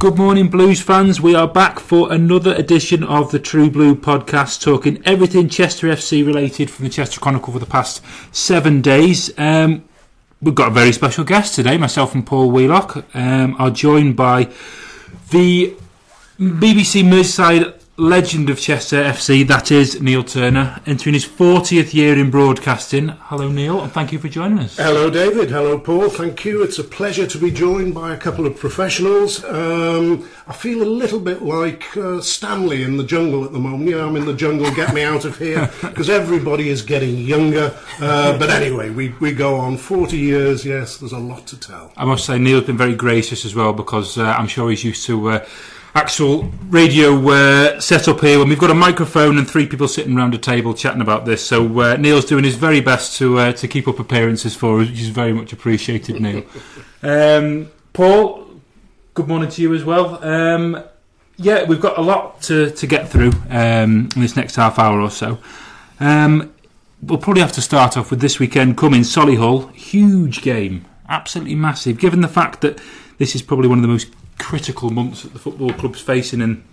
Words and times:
Good 0.00 0.16
morning, 0.16 0.48
Blues 0.48 0.80
fans. 0.80 1.20
We 1.20 1.34
are 1.34 1.46
back 1.46 1.78
for 1.78 2.10
another 2.10 2.54
edition 2.54 3.04
of 3.04 3.32
the 3.32 3.38
True 3.38 3.68
Blue 3.68 3.94
podcast, 3.94 4.62
talking 4.62 5.02
everything 5.04 5.50
Chester 5.50 5.88
FC 5.88 6.26
related 6.26 6.70
from 6.70 6.86
the 6.86 6.90
Chester 6.90 7.20
Chronicle 7.20 7.52
for 7.52 7.58
the 7.58 7.66
past 7.66 8.02
seven 8.34 8.80
days. 8.80 9.30
Um, 9.36 9.84
we've 10.40 10.54
got 10.54 10.68
a 10.68 10.70
very 10.70 10.92
special 10.92 11.22
guest 11.22 11.54
today. 11.54 11.76
Myself 11.76 12.14
and 12.14 12.26
Paul 12.26 12.50
Wheelock 12.50 13.14
um, 13.14 13.56
are 13.58 13.70
joined 13.70 14.16
by 14.16 14.44
the 15.32 15.76
BBC 16.38 17.04
Merseyside 17.04 17.79
legend 18.00 18.48
of 18.48 18.58
Chester 18.58 19.02
FC, 19.02 19.46
that 19.46 19.70
is 19.70 20.00
Neil 20.00 20.24
Turner, 20.24 20.80
entering 20.86 21.12
his 21.12 21.26
40th 21.26 21.92
year 21.92 22.18
in 22.18 22.30
broadcasting. 22.30 23.08
Hello, 23.08 23.48
Neil, 23.48 23.82
and 23.82 23.92
thank 23.92 24.10
you 24.10 24.18
for 24.18 24.28
joining 24.28 24.58
us. 24.58 24.78
Hello, 24.78 25.10
David. 25.10 25.50
Hello, 25.50 25.78
Paul. 25.78 26.08
Thank 26.08 26.46
you. 26.46 26.62
It's 26.62 26.78
a 26.78 26.84
pleasure 26.84 27.26
to 27.26 27.38
be 27.38 27.50
joined 27.50 27.94
by 27.94 28.14
a 28.14 28.16
couple 28.16 28.46
of 28.46 28.56
professionals. 28.56 29.44
Um, 29.44 30.26
I 30.48 30.54
feel 30.54 30.82
a 30.82 30.88
little 30.88 31.20
bit 31.20 31.42
like 31.42 31.94
uh, 31.94 32.22
Stanley 32.22 32.84
in 32.84 32.96
the 32.96 33.04
jungle 33.04 33.44
at 33.44 33.52
the 33.52 33.58
moment. 33.58 33.90
Yeah, 33.90 34.06
I'm 34.06 34.16
in 34.16 34.24
the 34.24 34.34
jungle, 34.34 34.70
get 34.74 34.94
me 34.94 35.02
out 35.02 35.26
of 35.26 35.36
here, 35.36 35.70
because 35.82 36.08
everybody 36.08 36.70
is 36.70 36.80
getting 36.80 37.18
younger. 37.18 37.76
Uh, 38.00 38.38
but 38.38 38.48
anyway, 38.48 38.88
we, 38.88 39.10
we 39.20 39.32
go 39.32 39.56
on. 39.56 39.76
40 39.76 40.16
years, 40.16 40.64
yes, 40.64 40.96
there's 40.96 41.12
a 41.12 41.18
lot 41.18 41.46
to 41.48 41.60
tell. 41.60 41.92
I 41.98 42.06
must 42.06 42.24
say, 42.24 42.38
Neil's 42.38 42.64
been 42.64 42.78
very 42.78 42.94
gracious 42.94 43.44
as 43.44 43.54
well, 43.54 43.74
because 43.74 44.16
uh, 44.16 44.24
I'm 44.24 44.48
sure 44.48 44.70
he's 44.70 44.84
used 44.84 45.04
to 45.04 45.28
uh, 45.28 45.46
actual 45.94 46.44
radio 46.68 47.28
uh, 47.28 47.80
setup 47.80 48.20
here 48.20 48.38
when 48.38 48.48
we've 48.48 48.58
got 48.58 48.70
a 48.70 48.74
microphone 48.74 49.38
and 49.38 49.48
three 49.48 49.66
people 49.66 49.88
sitting 49.88 50.16
around 50.16 50.34
a 50.34 50.38
table 50.38 50.74
chatting 50.74 51.00
about 51.00 51.24
this. 51.24 51.44
So 51.44 51.80
uh, 51.80 51.96
Neil's 51.96 52.24
doing 52.24 52.44
his 52.44 52.56
very 52.56 52.80
best 52.80 53.16
to 53.18 53.38
uh, 53.38 53.52
to 53.54 53.68
keep 53.68 53.88
up 53.88 53.98
appearances 53.98 54.54
for 54.54 54.80
us, 54.80 54.88
which 54.88 55.00
is 55.00 55.08
very 55.08 55.32
much 55.32 55.52
appreciated, 55.52 56.20
Neil. 56.20 56.44
um, 57.02 57.70
Paul, 57.92 58.46
good 59.14 59.28
morning 59.28 59.50
to 59.50 59.62
you 59.62 59.74
as 59.74 59.84
well. 59.84 60.22
Um, 60.24 60.82
yeah, 61.36 61.64
we've 61.64 61.80
got 61.80 61.96
a 61.96 62.02
lot 62.02 62.42
to, 62.42 62.70
to 62.70 62.86
get 62.86 63.08
through 63.08 63.32
um, 63.48 64.10
in 64.14 64.20
this 64.20 64.36
next 64.36 64.56
half 64.56 64.78
hour 64.78 65.00
or 65.00 65.10
so. 65.10 65.38
Um, 65.98 66.52
we'll 67.02 67.18
probably 67.18 67.40
have 67.40 67.52
to 67.52 67.62
start 67.62 67.96
off 67.96 68.10
with 68.10 68.20
this 68.20 68.38
weekend 68.38 68.76
coming 68.76 69.00
Solihull. 69.00 69.72
Huge 69.72 70.42
game, 70.42 70.84
absolutely 71.08 71.54
massive. 71.54 71.98
Given 71.98 72.20
the 72.20 72.28
fact 72.28 72.60
that 72.60 72.78
this 73.16 73.34
is 73.34 73.40
probably 73.40 73.68
one 73.68 73.78
of 73.78 73.82
the 73.82 73.88
most 73.88 74.08
critical 74.40 74.90
months 74.90 75.22
that 75.22 75.32
the 75.32 75.38
football 75.38 75.72
club's 75.72 76.00
facing, 76.00 76.40
and 76.40 76.64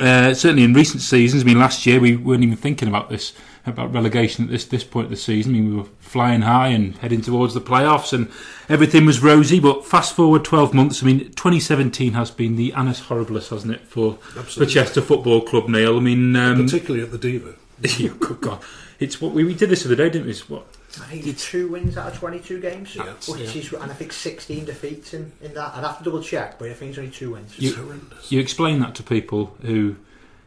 uh, 0.00 0.32
certainly 0.32 0.64
in 0.64 0.72
recent 0.72 1.02
seasons. 1.02 1.42
I 1.42 1.46
mean, 1.46 1.58
last 1.58 1.84
year 1.84 2.00
we 2.00 2.16
weren't 2.16 2.42
even 2.42 2.56
thinking 2.56 2.88
about 2.88 3.10
this 3.10 3.32
about 3.66 3.92
relegation 3.92 4.44
at 4.44 4.50
this 4.50 4.64
this 4.64 4.84
point 4.84 5.06
of 5.06 5.10
the 5.10 5.16
season. 5.16 5.54
I 5.54 5.58
mean, 5.58 5.70
we 5.70 5.76
were 5.76 5.88
flying 6.00 6.42
high 6.42 6.68
and 6.68 6.96
heading 6.98 7.20
towards 7.20 7.54
the 7.54 7.60
playoffs, 7.60 8.12
and 8.12 8.30
everything 8.68 9.04
was 9.04 9.22
rosy. 9.22 9.60
But 9.60 9.84
fast 9.84 10.14
forward 10.14 10.44
twelve 10.44 10.72
months. 10.72 11.02
I 11.02 11.06
mean, 11.06 11.30
2017 11.32 12.12
has 12.12 12.30
been 12.30 12.56
the 12.56 12.72
annus 12.72 13.02
horribilis, 13.02 13.50
hasn't 13.50 13.74
it, 13.74 13.80
for 13.82 14.18
Absolutely. 14.36 14.66
for 14.66 14.70
Chester 14.70 15.02
Football 15.02 15.42
Club? 15.42 15.68
Neil, 15.68 15.96
I 15.96 16.00
mean, 16.00 16.36
um, 16.36 16.64
Particularly 16.64 17.04
at 17.04 17.10
the 17.10 17.18
Deva. 17.18 17.54
good 18.18 18.40
God, 18.40 18.60
it's 18.98 19.20
what 19.20 19.32
we, 19.32 19.44
we 19.44 19.54
did 19.54 19.68
this 19.68 19.82
the 19.82 19.88
other 19.88 19.96
day, 19.96 20.08
didn't 20.08 20.26
we? 20.26 20.30
It's 20.30 20.48
what 20.48 20.66
I 21.00 21.06
think 21.06 21.26
it's 21.26 21.44
two 21.50 21.68
wins 21.68 21.96
out 21.96 22.12
of 22.12 22.18
22 22.18 22.60
games, 22.60 22.94
Yeah. 22.94 23.12
which 23.28 23.56
is, 23.56 23.72
and 23.72 23.90
I 23.90 23.94
think 23.94 24.12
16 24.12 24.64
defeats 24.64 25.14
in, 25.14 25.32
in 25.42 25.54
that. 25.54 25.74
I'd 25.74 25.84
have 25.84 25.98
to 25.98 26.04
double 26.04 26.22
check, 26.22 26.58
but 26.58 26.68
I 26.70 26.74
think 26.74 26.90
it's 26.90 26.98
only 26.98 27.10
two 27.10 27.32
wins. 27.32 27.58
You- 27.58 28.00
You 28.28 28.40
explain 28.40 28.80
that 28.80 28.94
to 28.96 29.02
people 29.02 29.56
who 29.62 29.96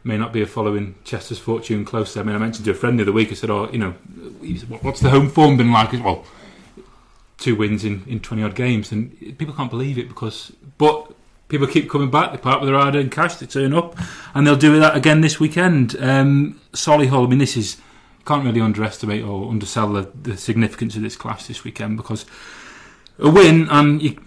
may 0.04 0.16
not 0.16 0.32
be 0.32 0.44
following 0.44 0.94
Chester's 1.04 1.38
fortune 1.38 1.84
closely. 1.84 2.20
I 2.20 2.24
mean, 2.24 2.34
I 2.36 2.38
mentioned 2.38 2.64
to 2.66 2.70
a 2.70 2.74
friend 2.74 2.98
the 2.98 3.02
other 3.02 3.12
week. 3.12 3.30
I 3.30 3.34
said, 3.34 3.50
"Oh, 3.50 3.68
you 3.70 3.78
know, 3.78 3.92
what's 4.82 5.00
the 5.00 5.10
home 5.10 5.28
form 5.28 5.56
been 5.56 5.72
like?" 5.72 5.92
Well, 5.92 6.24
two 7.38 7.54
wins 7.54 7.84
in 7.84 8.04
in 8.06 8.20
twenty 8.20 8.42
odd 8.42 8.54
games, 8.54 8.90
and 8.92 9.16
people 9.38 9.54
can't 9.54 9.70
believe 9.70 9.98
it 9.98 10.08
because, 10.08 10.52
but. 10.78 11.12
People 11.48 11.66
keep 11.66 11.88
coming 11.88 12.10
back. 12.10 12.30
They 12.30 12.36
part 12.36 12.60
with 12.60 12.68
their 12.68 12.78
hard-earned 12.78 13.10
cash. 13.10 13.36
They 13.36 13.46
turn 13.46 13.72
up, 13.72 13.96
and 14.34 14.46
they'll 14.46 14.54
do 14.54 14.78
that 14.80 14.94
again 14.94 15.22
this 15.22 15.40
weekend. 15.40 15.96
Um, 15.98 16.60
Solihull. 16.74 17.24
I 17.24 17.30
mean, 17.30 17.38
this 17.38 17.56
is 17.56 17.78
can't 18.28 18.44
really 18.44 18.60
underestimate 18.60 19.24
or 19.24 19.48
undersell 19.48 19.94
the, 19.94 20.10
the 20.22 20.36
significance 20.36 20.94
of 20.96 21.02
this 21.02 21.16
clash 21.16 21.46
this 21.46 21.64
weekend 21.64 21.96
because 21.96 22.26
a 23.18 23.30
win 23.30 23.66
and 23.70 24.02
you, 24.02 24.20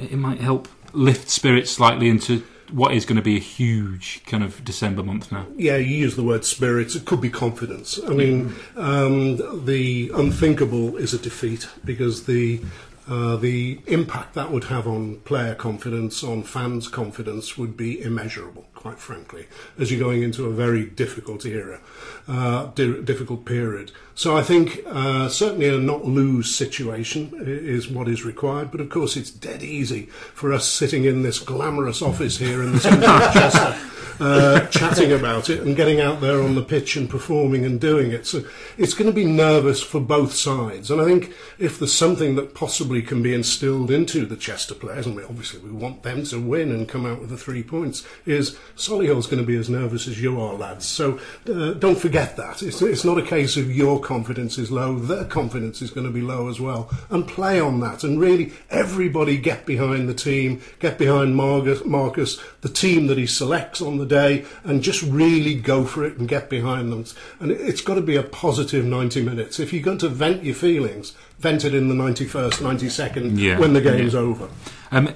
it 0.00 0.16
might 0.16 0.38
help 0.38 0.68
lift 0.92 1.28
spirits 1.28 1.72
slightly 1.72 2.08
into 2.08 2.44
what 2.70 2.94
is 2.94 3.04
going 3.04 3.16
to 3.16 3.22
be 3.22 3.36
a 3.36 3.40
huge 3.40 4.22
kind 4.26 4.42
of 4.42 4.64
December 4.64 5.02
month 5.02 5.30
now. 5.30 5.46
Yeah, 5.56 5.76
you 5.76 5.94
use 5.94 6.16
the 6.16 6.22
word 6.22 6.44
spirits. 6.44 6.94
It 6.94 7.04
could 7.04 7.20
be 7.20 7.28
confidence. 7.28 8.00
I 8.06 8.10
mean, 8.10 8.54
um, 8.76 9.66
the 9.66 10.10
unthinkable 10.14 10.96
is 10.96 11.12
a 11.12 11.18
defeat 11.18 11.68
because 11.84 12.24
the 12.24 12.62
uh, 13.08 13.36
the 13.36 13.80
impact 13.86 14.34
that 14.34 14.50
would 14.50 14.64
have 14.64 14.86
on 14.86 15.16
player 15.20 15.54
confidence, 15.54 16.22
on 16.22 16.42
fans' 16.42 16.88
confidence, 16.88 17.58
would 17.58 17.76
be 17.76 18.00
immeasurable. 18.00 18.66
Quite 18.74 18.98
frankly, 18.98 19.46
as 19.78 19.90
you're 19.90 20.00
going 20.00 20.22
into 20.22 20.46
a 20.46 20.50
very 20.50 20.84
difficult 20.84 21.44
era, 21.44 21.80
uh, 22.28 22.66
di- 22.74 23.00
difficult 23.02 23.44
period. 23.44 23.92
So 24.14 24.36
I 24.36 24.42
think 24.42 24.80
uh, 24.86 25.28
certainly 25.28 25.68
a 25.68 25.78
not 25.78 26.04
lose 26.04 26.54
situation 26.54 27.32
is 27.40 27.88
what 27.88 28.08
is 28.08 28.24
required. 28.24 28.70
But 28.70 28.80
of 28.80 28.90
course, 28.90 29.16
it's 29.16 29.30
dead 29.30 29.62
easy 29.62 30.06
for 30.34 30.52
us 30.52 30.66
sitting 30.66 31.04
in 31.04 31.22
this 31.22 31.38
glamorous 31.38 32.02
office 32.02 32.38
here 32.38 32.62
in 32.62 32.72
the 32.72 32.80
centre 32.80 33.08
of 33.08 33.32
Chester 33.32 33.78
uh, 34.20 34.66
chatting 34.70 35.12
about 35.12 35.50
it 35.50 35.60
and 35.60 35.76
getting 35.76 36.00
out 36.00 36.20
there 36.20 36.42
on 36.42 36.54
the 36.54 36.62
pitch 36.62 36.96
and 36.96 37.08
performing 37.08 37.64
and 37.64 37.80
doing 37.80 38.10
it. 38.10 38.26
So 38.26 38.44
it's 38.76 38.94
going 38.94 39.10
to 39.10 39.14
be 39.14 39.24
nervous 39.24 39.82
for 39.82 40.00
both 40.00 40.34
sides. 40.34 40.90
And 40.90 41.00
I 41.00 41.04
think 41.04 41.32
if 41.58 41.78
there's 41.78 41.92
something 41.92 42.34
that 42.36 42.54
possibly 42.54 43.02
can 43.02 43.22
be 43.22 43.34
instilled 43.34 43.90
into 43.90 44.26
the 44.26 44.36
Chester 44.36 44.74
players, 44.74 45.06
and 45.06 45.16
we 45.16 45.24
obviously 45.24 45.60
we 45.60 45.70
want 45.70 46.02
them 46.02 46.24
to 46.24 46.40
win 46.40 46.70
and 46.70 46.88
come 46.88 47.06
out 47.06 47.20
with 47.20 47.30
the 47.30 47.36
three 47.36 47.62
points, 47.62 48.06
is 48.26 48.58
Solihull's 48.76 49.26
going 49.26 49.42
to 49.42 49.46
be 49.46 49.56
as 49.56 49.70
nervous 49.70 50.08
as 50.08 50.20
you 50.20 50.40
are, 50.40 50.54
lads. 50.54 50.86
So 50.86 51.18
uh, 51.48 51.72
don't 51.74 51.98
forget 51.98 52.36
that. 52.36 52.62
It's, 52.62 52.82
it's 52.82 53.04
not 53.04 53.18
a 53.18 53.22
case 53.22 53.56
of 53.56 53.74
your 53.74 54.00
confidence 54.00 54.58
is 54.58 54.70
low, 54.70 54.98
their 54.98 55.24
confidence 55.24 55.82
is 55.82 55.90
going 55.90 56.06
to 56.06 56.12
be 56.12 56.22
low 56.22 56.48
as 56.48 56.60
well. 56.60 56.90
And 57.10 57.26
play 57.26 57.60
on 57.60 57.80
that. 57.80 58.04
And 58.04 58.20
really, 58.20 58.52
everybody 58.70 59.36
get 59.36 59.66
behind 59.66 60.08
the 60.08 60.14
team, 60.14 60.60
get 60.78 60.98
behind 60.98 61.36
Marcus, 61.36 61.84
Marcus 61.84 62.40
the 62.60 62.68
team 62.68 63.08
that 63.08 63.18
he 63.18 63.26
selects 63.26 63.82
on 63.82 63.98
the 63.98 64.01
day, 64.06 64.44
and 64.64 64.82
just 64.82 65.02
really 65.02 65.54
go 65.54 65.84
for 65.84 66.04
it 66.04 66.16
and 66.18 66.28
get 66.28 66.48
behind 66.50 66.90
them. 66.92 67.04
And 67.40 67.50
it- 67.50 67.60
it's 67.60 67.80
got 67.80 67.94
to 67.94 68.00
be 68.02 68.16
a 68.16 68.22
positive 68.22 68.84
90 68.84 69.22
minutes. 69.22 69.58
If 69.60 69.72
you're 69.72 69.82
going 69.82 69.98
to 69.98 70.08
vent 70.08 70.44
your 70.44 70.54
feelings, 70.54 71.12
vent 71.38 71.64
it 71.64 71.74
in 71.74 71.88
the 71.88 71.94
91st, 71.94 72.60
92nd 72.62 73.38
Yeah. 73.38 73.58
when 73.58 73.72
the 73.72 73.80
game's 73.80 74.14
Yeah. 74.14 74.20
over. 74.20 74.48
Um, 74.90 75.08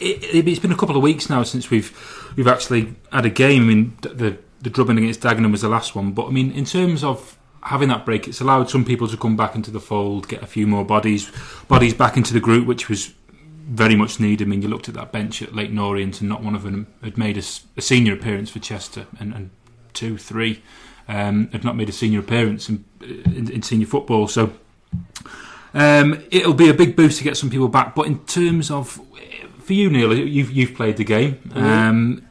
it, 0.00 0.22
it, 0.22 0.46
it's 0.48 0.60
been 0.60 0.72
a 0.72 0.76
couple 0.76 0.96
of 0.96 1.02
weeks 1.02 1.28
now 1.28 1.42
since 1.42 1.70
we've 1.70 1.92
we've 2.36 2.46
actually 2.46 2.94
had 3.12 3.26
a 3.26 3.30
game. 3.30 3.62
I 3.62 3.66
mean, 3.66 3.96
the 4.02 4.36
the 4.62 4.70
drubbing 4.70 4.98
against 4.98 5.20
Dagenham 5.22 5.50
was 5.52 5.62
the 5.62 5.68
last 5.68 5.94
one, 5.94 6.12
but 6.12 6.26
I 6.26 6.30
mean, 6.30 6.52
in 6.52 6.64
terms 6.64 7.02
of 7.02 7.36
having 7.62 7.88
that 7.88 8.04
break, 8.06 8.28
it's 8.28 8.40
allowed 8.40 8.70
some 8.70 8.84
people 8.84 9.08
to 9.08 9.16
come 9.16 9.36
back 9.36 9.54
into 9.56 9.70
the 9.72 9.80
fold, 9.80 10.28
get 10.28 10.42
a 10.42 10.46
few 10.46 10.66
more 10.66 10.84
bodies 10.84 11.30
bodies 11.66 11.94
back 11.94 12.16
into 12.16 12.32
the 12.32 12.40
group, 12.40 12.66
which 12.66 12.88
was 12.88 13.12
very 13.68 13.94
much 13.94 14.18
needed. 14.18 14.46
I 14.46 14.50
mean, 14.50 14.62
you 14.62 14.68
looked 14.68 14.88
at 14.88 14.94
that 14.94 15.12
bench 15.12 15.42
at 15.42 15.54
Leyton 15.54 15.78
Orient, 15.78 16.20
and 16.20 16.28
not 16.28 16.42
one 16.42 16.54
of 16.54 16.62
them 16.62 16.86
had 17.02 17.18
made 17.18 17.36
a 17.36 17.42
senior 17.42 18.14
appearance 18.14 18.50
for 18.50 18.58
Chester, 18.58 19.06
and, 19.20 19.34
and 19.34 19.50
two, 19.92 20.16
three 20.16 20.62
um, 21.08 21.48
had 21.52 21.64
not 21.64 21.76
made 21.76 21.88
a 21.88 21.92
senior 21.92 22.20
appearance 22.20 22.68
in, 22.68 22.84
in, 23.02 23.50
in 23.50 23.62
senior 23.62 23.86
football. 23.86 24.28
So 24.28 24.52
um, 25.74 26.24
it'll 26.30 26.54
be 26.54 26.68
a 26.68 26.74
big 26.74 26.96
boost 26.96 27.18
to 27.18 27.24
get 27.24 27.36
some 27.36 27.50
people 27.50 27.68
back. 27.68 27.94
But 27.94 28.06
in 28.06 28.24
terms 28.24 28.70
of 28.70 29.00
for 29.62 29.72
you, 29.72 29.90
Neil, 29.90 30.16
you've 30.16 30.50
you've 30.50 30.74
played 30.74 30.96
the 30.96 31.04
game. 31.04 31.38
Um, 31.54 32.26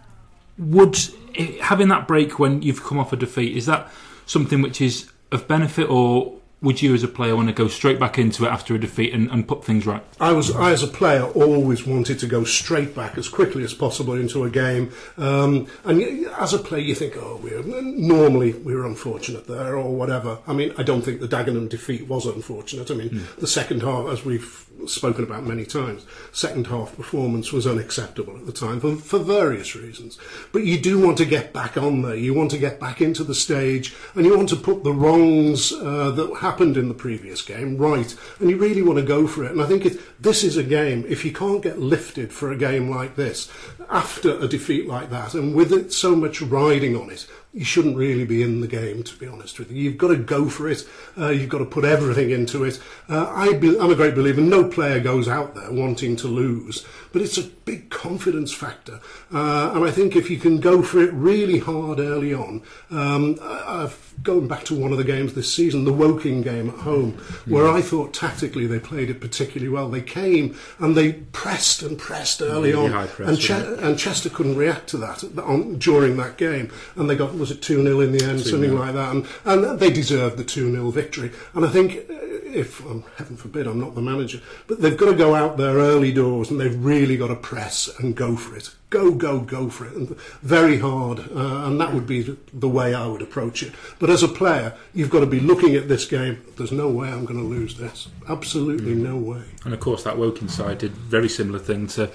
would 0.58 0.98
eh, 1.36 1.58
having 1.62 1.88
that 1.90 2.08
break 2.08 2.40
when 2.40 2.62
you've 2.64 2.84
come 2.84 2.98
off 2.98 3.14
a 3.14 3.16
defeat 3.16 3.56
is 3.56 3.68
that 3.68 3.92
something 4.26 4.62
which 4.62 4.82
is 4.82 5.12
of 5.32 5.48
benefit, 5.48 5.90
or 5.90 6.37
would 6.62 6.82
you 6.82 6.94
as 6.94 7.04
a 7.04 7.08
player 7.08 7.36
want 7.36 7.48
to 7.48 7.54
go 7.54 7.68
straight 7.68 8.00
back 8.00 8.18
into 8.18 8.46
it 8.46 8.50
after 8.50 8.74
a 8.74 8.80
defeat 8.80 9.14
and, 9.14 9.30
and 9.30 9.48
put 9.48 9.64
things 9.64 9.86
right? 9.86 10.04
I 10.20 10.32
was, 10.32 10.56
I 10.56 10.72
as 10.72 10.84
a 10.84 10.88
player, 10.88 11.24
always 11.24 11.86
wanted 11.86 12.20
to 12.20 12.28
go 12.28 12.44
straight 12.44 12.96
back 12.96 13.18
as 13.18 13.30
quickly 13.30 13.64
as 13.64 13.74
possible 13.74 14.14
into 14.14 14.44
a 14.44 14.50
game. 14.50 14.92
Um, 15.18 15.68
and 15.84 16.26
as 16.40 16.54
a 16.54 16.60
player, 16.60 16.82
you 16.82 16.96
think, 16.96 17.16
oh, 17.18 17.40
we're 17.44 17.62
normally 17.64 18.54
we're 18.54 18.86
unfortunate 18.86 19.48
there 19.48 19.76
or 19.76 19.96
whatever. 19.96 20.40
I 20.48 20.54
mean, 20.54 20.74
I 20.78 20.84
don't 20.84 21.02
think 21.02 21.20
the 21.20 21.28
Dagenham 21.28 21.70
defeat 21.70 22.08
was 22.08 22.26
unfortunate. 22.26 22.90
I 22.90 22.96
mean, 22.96 23.28
the 23.38 23.48
second 23.48 23.84
half, 23.84 24.08
as 24.08 24.26
we've 24.26 24.67
spoken 24.86 25.24
about 25.24 25.46
many 25.46 25.66
times. 25.66 26.06
Second 26.32 26.68
half 26.68 26.96
performance 26.96 27.52
was 27.52 27.66
unacceptable 27.66 28.38
at 28.38 28.46
the 28.46 28.52
time 28.52 28.80
for, 28.80 28.96
for 28.96 29.20
various 29.20 29.76
reasons. 29.76 30.18
But 30.52 30.64
you 30.64 30.80
do 30.80 31.00
want 31.00 31.18
to 31.18 31.26
get 31.26 31.54
back 31.54 31.78
on 31.78 32.02
there. 32.02 32.16
You 32.16 32.34
want 32.34 32.52
to 32.52 32.58
get 32.58 32.80
back 32.80 33.02
into 33.02 33.24
the 33.24 33.36
stage, 33.36 33.96
and 34.16 34.26
you 34.26 34.36
want 34.36 34.50
to 34.50 34.56
put 34.56 34.84
the 34.84 34.94
wrongs 34.94 35.72
uh, 35.72 36.12
that 36.12 36.38
happened 36.38 36.78
in 36.78 36.88
the 36.88 36.94
previous 36.94 37.42
game 37.42 37.78
right. 37.78 38.16
And 38.40 38.50
you 38.50 38.58
really 38.58 38.82
want 38.84 39.00
to 39.00 39.06
go 39.06 39.28
for 39.28 39.44
it. 39.44 39.52
And 39.52 39.62
I 39.62 39.66
think 39.66 39.86
it, 39.86 40.00
this 40.22 40.44
is 40.44 40.58
a 40.58 40.64
game. 40.64 41.06
If 41.08 41.26
you 41.26 41.32
can't 41.32 41.64
get 41.64 41.80
lifted 41.80 42.32
for 42.32 42.52
a 42.52 42.58
game 42.58 42.90
like 42.90 43.16
this 43.16 43.52
after 43.90 44.38
a 44.40 44.48
defeat 44.48 44.88
like 44.88 45.10
that, 45.10 45.34
and 45.34 45.56
with 45.56 45.72
it 45.72 45.94
so 45.94 46.16
much 46.16 46.42
riding 46.42 46.96
on 46.96 47.10
it, 47.10 47.28
you 47.58 47.66
shouldn't 47.66 47.98
really 47.98 48.24
be 48.24 48.44
in 48.44 48.62
the 48.62 48.68
game, 48.68 49.02
to 49.02 49.18
be 49.18 49.26
honest 49.26 49.58
with 49.58 49.72
you. 49.72 49.82
You've 49.82 49.98
got 49.98 50.10
to 50.10 50.16
go 50.16 50.48
for 50.48 50.70
it. 50.70 50.88
Uh, 51.18 51.30
you've 51.30 51.50
got 51.50 51.58
to 51.58 51.66
put 51.66 51.86
everything 51.86 52.30
into 52.30 52.64
it. 52.64 52.80
Uh, 53.10 53.26
I 53.34 53.48
I'm 53.48 53.90
a 53.90 53.96
great 53.96 54.14
believer. 54.14 54.42
No 54.42 54.66
player 54.66 55.00
goes 55.00 55.28
out 55.28 55.56
there 55.56 55.72
wanting 55.72 56.16
to 56.18 56.28
lose, 56.28 56.86
but 57.18 57.26
it's 57.26 57.40
a 57.40 57.44
big 57.44 57.90
confidence 57.90 58.54
factor. 58.54 59.00
Uh, 59.34 59.72
and 59.74 59.84
I 59.84 59.90
think 59.90 60.16
if 60.16 60.30
you 60.30 60.38
can 60.38 60.60
go 60.60 60.84
for 60.84 61.02
it 61.02 61.12
really 61.14 61.58
hard 61.58 62.00
early 62.00 62.32
on, 62.32 62.62
um, 62.92 63.40
I've 63.42 64.08
going 64.24 64.48
back 64.48 64.64
to 64.66 64.76
one 64.80 64.92
of 64.92 64.98
the 64.98 65.04
games 65.04 65.34
this 65.34 65.54
season, 65.54 65.84
the 65.84 65.94
Woking 65.94 66.42
game 66.42 66.70
at 66.70 66.76
home, 66.76 67.14
where 67.46 67.68
I 67.68 67.82
thought 67.82 68.14
tactically 68.14 68.66
they 68.68 68.80
played 68.80 69.10
it 69.10 69.22
particularly 69.22 69.70
well. 69.70 69.90
They 69.90 70.02
came 70.02 70.56
and 70.80 70.96
they 70.96 71.14
pressed 71.14 71.82
and 71.82 71.98
pressed 71.98 72.42
early 72.42 72.74
Really 72.74 72.94
on, 72.94 73.08
press, 73.08 73.30
and, 73.30 73.40
Che- 73.40 73.78
and 73.80 73.98
Chester 73.98 74.30
couldn't 74.30 74.56
react 74.58 74.88
to 74.90 74.98
that 74.98 75.24
on, 75.40 75.78
during 75.78 76.18
that 76.18 76.38
game, 76.38 76.72
and 76.96 77.10
they 77.10 77.16
got 77.16 77.38
was 77.38 77.52
it 77.52 77.62
two 77.62 77.82
0 77.84 78.00
in 78.02 78.12
the 78.12 78.24
end, 78.24 78.42
something 78.42 78.76
like 78.76 78.94
that, 78.94 79.16
and, 79.16 79.28
and 79.46 79.80
they 79.80 79.90
deserved 79.90 80.38
the 80.38 80.44
two 80.44 80.72
0 80.72 80.90
victory. 80.92 81.32
And 81.54 81.66
I 81.66 81.70
think 81.70 82.10
uh, 82.10 82.14
if 82.54 82.86
um, 82.86 83.04
heaven 83.18 83.38
forbid 83.38 83.68
I'm 83.68 83.80
not 83.80 83.96
the 83.96 84.02
manager, 84.02 84.42
but 84.68 84.82
they've 84.82 84.98
got 84.98 85.12
to 85.12 85.16
go 85.16 85.36
out 85.36 85.58
there 85.58 85.76
early 85.76 86.12
doors 86.12 86.50
and 86.50 86.60
they've 86.60 86.84
really 86.84 87.07
got 87.16 87.28
to 87.28 87.36
press 87.36 87.90
and 88.00 88.16
go 88.16 88.36
for 88.36 88.58
it. 88.58 88.72
Go, 88.90 89.12
go, 89.12 89.40
go 89.40 89.70
for 89.70 89.86
it, 89.86 89.94
and 89.94 90.18
very 90.42 90.80
hard, 90.80 91.20
uh, 91.20 91.66
and 91.66 91.80
that 91.80 91.94
would 91.94 92.08
be 92.08 92.22
the, 92.22 92.38
the 92.54 92.70
way 92.70 92.94
I 92.94 93.06
would 93.06 93.22
approach 93.22 93.62
it. 93.62 93.74
But 94.00 94.10
as 94.10 94.24
a 94.24 94.28
player, 94.28 94.74
you've 94.94 95.10
got 95.10 95.20
to 95.20 95.26
be 95.26 95.40
looking 95.42 95.76
at 95.76 95.88
this 95.88 96.06
game. 96.06 96.44
There's 96.58 96.72
no 96.72 96.90
way 96.90 97.10
I'm 97.10 97.26
going 97.26 97.40
to 97.40 97.46
lose 97.46 97.78
this. 97.78 98.08
Absolutely 98.28 98.96
no 98.96 99.18
way. 99.18 99.44
And 99.64 99.74
of 99.74 99.80
course, 99.80 100.04
that 100.04 100.18
Woking 100.18 100.48
side 100.48 100.80
did 100.80 100.92
very 100.92 101.30
similar 101.30 101.60
thing 101.60 101.88
to 101.88 102.10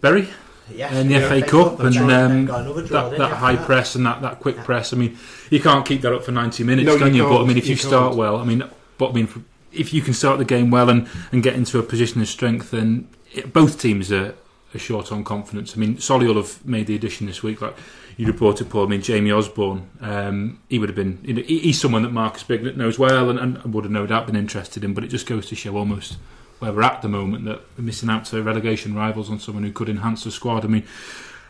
Bury 0.00 0.28
Yes, 0.70 0.94
in 0.94 1.08
the 1.08 1.14
yeah, 1.14 1.28
FA 1.28 1.40
FA 1.40 1.46
Cup, 1.46 1.76
Cup, 1.76 1.80
and 1.80 1.96
and 1.96 2.10
um, 2.10 2.46
draw, 2.46 3.08
that, 3.08 3.18
that 3.18 3.32
high 3.32 3.52
after 3.52 3.58
that? 3.58 3.66
press 3.66 3.94
and 3.94 4.06
that, 4.06 4.22
that 4.22 4.40
quick 4.40 4.56
press. 4.58 4.92
I 4.92 4.96
mean, 4.96 5.18
you 5.50 5.60
can't 5.60 5.84
keep 5.84 6.00
that 6.02 6.12
up 6.12 6.24
for 6.24 6.32
90 6.32 6.64
minutes, 6.64 6.86
No, 6.86 6.96
can 6.96 7.14
you 7.14 7.24
you? 7.24 7.28
But 7.28 7.42
I 7.42 7.46
mean, 7.46 7.58
if 7.58 7.66
you, 7.66 7.72
You 7.72 7.76
start 7.76 8.16
well, 8.16 8.36
I 8.36 8.44
mean, 8.44 8.62
but 8.96 9.10
I 9.10 9.12
mean, 9.12 9.44
if 9.72 9.92
you 9.92 10.00
can 10.00 10.14
start 10.14 10.38
the 10.38 10.44
game 10.44 10.70
well 10.70 10.88
and, 10.88 11.08
and 11.32 11.42
get 11.42 11.54
into 11.54 11.78
a 11.78 11.82
position 11.82 12.20
of 12.22 12.28
strength, 12.28 12.70
then 12.70 13.08
both 13.52 13.80
teams 13.80 14.10
are, 14.12 14.34
are 14.74 14.78
short 14.78 15.12
on 15.12 15.24
confidence. 15.24 15.76
I 15.76 15.80
mean, 15.80 15.96
Solihull 15.96 16.36
have 16.36 16.64
made 16.66 16.86
the 16.86 16.94
addition 16.96 17.26
this 17.26 17.42
week, 17.42 17.60
like 17.60 17.76
you 18.16 18.26
reported, 18.26 18.70
Paul. 18.70 18.86
I 18.86 18.88
mean, 18.88 19.02
Jamie 19.02 19.32
Osborne, 19.32 19.88
um, 20.00 20.60
he 20.68 20.78
would 20.78 20.88
have 20.88 20.96
been, 20.96 21.18
you 21.22 21.34
know, 21.34 21.42
he- 21.42 21.58
he's 21.60 21.80
someone 21.80 22.02
that 22.02 22.12
Marcus 22.12 22.44
Bignot 22.44 22.76
knows 22.76 22.98
well 22.98 23.28
and, 23.30 23.38
and 23.38 23.74
would 23.74 23.84
have 23.84 23.92
no 23.92 24.06
doubt 24.06 24.26
been 24.26 24.36
interested 24.36 24.84
in. 24.84 24.94
But 24.94 25.04
it 25.04 25.08
just 25.08 25.26
goes 25.26 25.46
to 25.48 25.54
show 25.56 25.76
almost 25.76 26.16
where 26.60 26.72
we're 26.72 26.82
at 26.82 27.02
the 27.02 27.08
moment 27.08 27.44
that 27.46 27.60
we're 27.76 27.84
missing 27.84 28.08
out 28.08 28.24
to 28.26 28.42
relegation 28.42 28.94
rivals 28.94 29.28
on 29.30 29.40
someone 29.40 29.64
who 29.64 29.72
could 29.72 29.88
enhance 29.88 30.22
the 30.24 30.30
squad. 30.30 30.64
I 30.64 30.68
mean, 30.68 30.84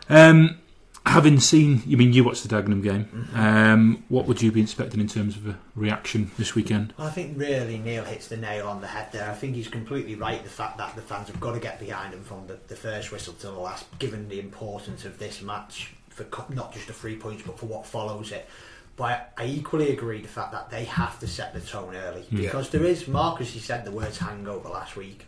um, 0.08 0.56
having 1.06 1.38
seen, 1.38 1.82
you 1.86 1.96
mean 1.96 2.12
you 2.12 2.24
watched 2.24 2.48
the 2.48 2.54
Dagenham 2.54 2.82
game? 2.82 3.04
Mm-hmm. 3.04 3.38
Um, 3.38 4.04
what 4.08 4.26
would 4.26 4.42
you 4.42 4.50
be 4.50 4.62
expecting 4.62 5.00
in 5.00 5.08
terms 5.08 5.36
of 5.36 5.46
a 5.46 5.58
reaction 5.74 6.30
this 6.38 6.54
weekend? 6.54 6.94
I 6.98 7.10
think 7.10 7.38
really 7.38 7.78
Neil 7.78 8.04
hits 8.04 8.28
the 8.28 8.36
nail 8.36 8.68
on 8.68 8.80
the 8.80 8.86
head 8.86 9.12
there. 9.12 9.30
I 9.30 9.34
think 9.34 9.54
he's 9.54 9.68
completely 9.68 10.14
right. 10.14 10.42
The 10.42 10.50
fact 10.50 10.78
that 10.78 10.96
the 10.96 11.02
fans 11.02 11.28
have 11.28 11.40
got 11.40 11.52
to 11.52 11.60
get 11.60 11.78
behind 11.78 12.14
him 12.14 12.22
from 12.22 12.46
the, 12.46 12.58
the 12.68 12.76
first 12.76 13.12
whistle 13.12 13.34
to 13.34 13.46
the 13.46 13.52
last, 13.52 13.86
given 13.98 14.28
the 14.28 14.40
importance 14.40 15.04
of 15.04 15.18
this 15.18 15.42
match 15.42 15.92
for 16.08 16.26
not 16.50 16.72
just 16.72 16.86
the 16.86 16.92
three 16.92 17.16
points 17.16 17.42
but 17.44 17.58
for 17.58 17.66
what 17.66 17.84
follows 17.84 18.32
it. 18.32 18.48
But 18.96 19.32
I 19.36 19.46
equally 19.46 19.90
agree 19.90 20.22
the 20.22 20.28
fact 20.28 20.52
that 20.52 20.70
they 20.70 20.84
have 20.84 21.18
to 21.18 21.26
set 21.26 21.52
the 21.52 21.60
tone 21.60 21.96
early 21.96 22.24
because 22.30 22.70
there 22.70 22.84
is 22.84 23.08
Marcus. 23.08 23.50
He 23.50 23.58
said 23.58 23.84
the 23.84 23.90
words 23.90 24.18
hangover 24.18 24.68
last 24.68 24.94
week, 24.94 25.26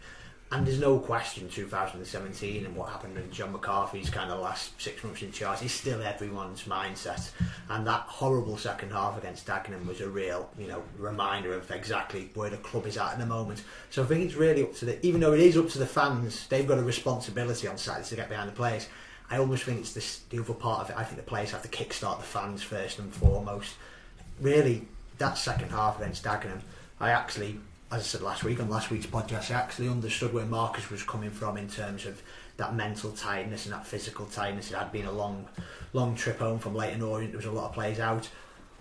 and 0.53 0.65
there's 0.65 0.79
no 0.79 1.01
question 1.01 1.49
2017 1.49 2.67
and 2.67 2.77
what 2.77 2.89
happened 2.89 3.19
in 3.19 3.31
Jon 3.33 3.51
McCarthy's 3.51 4.09
kind 4.09 4.31
of 4.31 4.41
last 4.41 4.81
six 4.81 5.03
months 5.03 5.23
in 5.23 5.33
charge 5.33 5.61
is 5.63 5.73
still 5.73 6.01
everyone's 6.01 6.63
mindset. 6.65 7.31
And 7.69 7.85
that 7.89 8.03
horrible 8.03 8.57
second 8.57 8.93
half 8.93 9.19
against 9.19 9.45
Dagenham 9.45 9.87
was 9.87 10.01
a 10.01 10.09
real, 10.09 10.49
you 10.57 10.69
know, 10.69 10.85
reminder 10.99 11.53
of 11.53 11.69
exactly 11.73 12.31
where 12.35 12.49
the 12.49 12.59
club 12.59 12.87
is 12.87 12.97
at 12.97 13.15
in 13.15 13.19
the 13.19 13.27
moment. 13.27 13.65
So 13.91 14.05
I 14.05 14.07
think 14.07 14.25
it's 14.25 14.35
really 14.35 14.63
up 14.63 14.75
to 14.77 14.85
the, 14.85 15.05
even 15.05 15.21
though 15.21 15.33
it 15.33 15.41
is 15.41 15.57
up 15.57 15.69
to 15.71 15.79
the 15.79 15.87
fans, 15.87 16.47
they've 16.47 16.67
got 16.67 16.79
a 16.79 16.85
responsibility 16.85 17.67
on 17.67 17.77
Saturday 17.77 18.09
to 18.09 18.17
get 18.17 18.29
behind 18.29 18.49
the 18.49 18.55
players. 18.55 18.87
I 19.29 19.39
almost 19.39 19.65
think 19.65 19.81
it's 19.81 19.95
this, 19.95 20.21
the 20.31 20.39
other 20.39 20.55
part 20.55 20.83
of 20.83 20.91
it. 20.91 20.97
I 20.97 21.03
think 21.03 21.17
the 21.17 21.25
players 21.25 21.51
have 21.51 21.63
to 21.63 21.69
kickstart 21.69 22.19
the 22.19 22.25
fans 22.25 22.63
first 22.63 23.01
and 23.01 23.13
foremost. 23.13 23.75
Really, 24.41 24.87
that 25.19 25.39
second 25.39 25.71
half 25.71 26.01
against 26.01 26.23
Dagenham, 26.23 26.61
I 27.01 27.11
actually, 27.11 27.59
as 27.97 28.03
I 28.03 28.05
said 28.05 28.23
last 28.23 28.45
week 28.45 28.61
on 28.61 28.69
last 28.69 28.91
week's 28.91 29.07
podcast, 29.07 29.51
I 29.51 29.55
actually 29.59 29.89
understood 29.89 30.35
where 30.35 30.45
Marcus 30.45 30.91
was 30.91 31.03
coming 31.03 31.31
from 31.31 31.57
in 31.57 31.67
terms 31.67 32.05
of 32.05 32.21
that 32.59 32.75
mental 32.75 33.11
tiredness 33.13 33.65
and 33.65 33.73
that 33.73 33.87
physical 33.87 34.27
tiredness. 34.27 34.71
It 34.71 34.77
had 34.77 34.93
been 34.93 35.07
a 35.07 35.13
long, 35.13 35.49
long 35.95 36.15
trip 36.15 36.39
home 36.39 36.59
from 36.59 36.75
Leyton 36.75 37.01
Orient. 37.01 37.33
There 37.33 37.39
was 37.39 37.47
a 37.47 37.51
lot 37.51 37.69
of 37.69 37.73
players 37.73 37.99
out. 37.99 38.29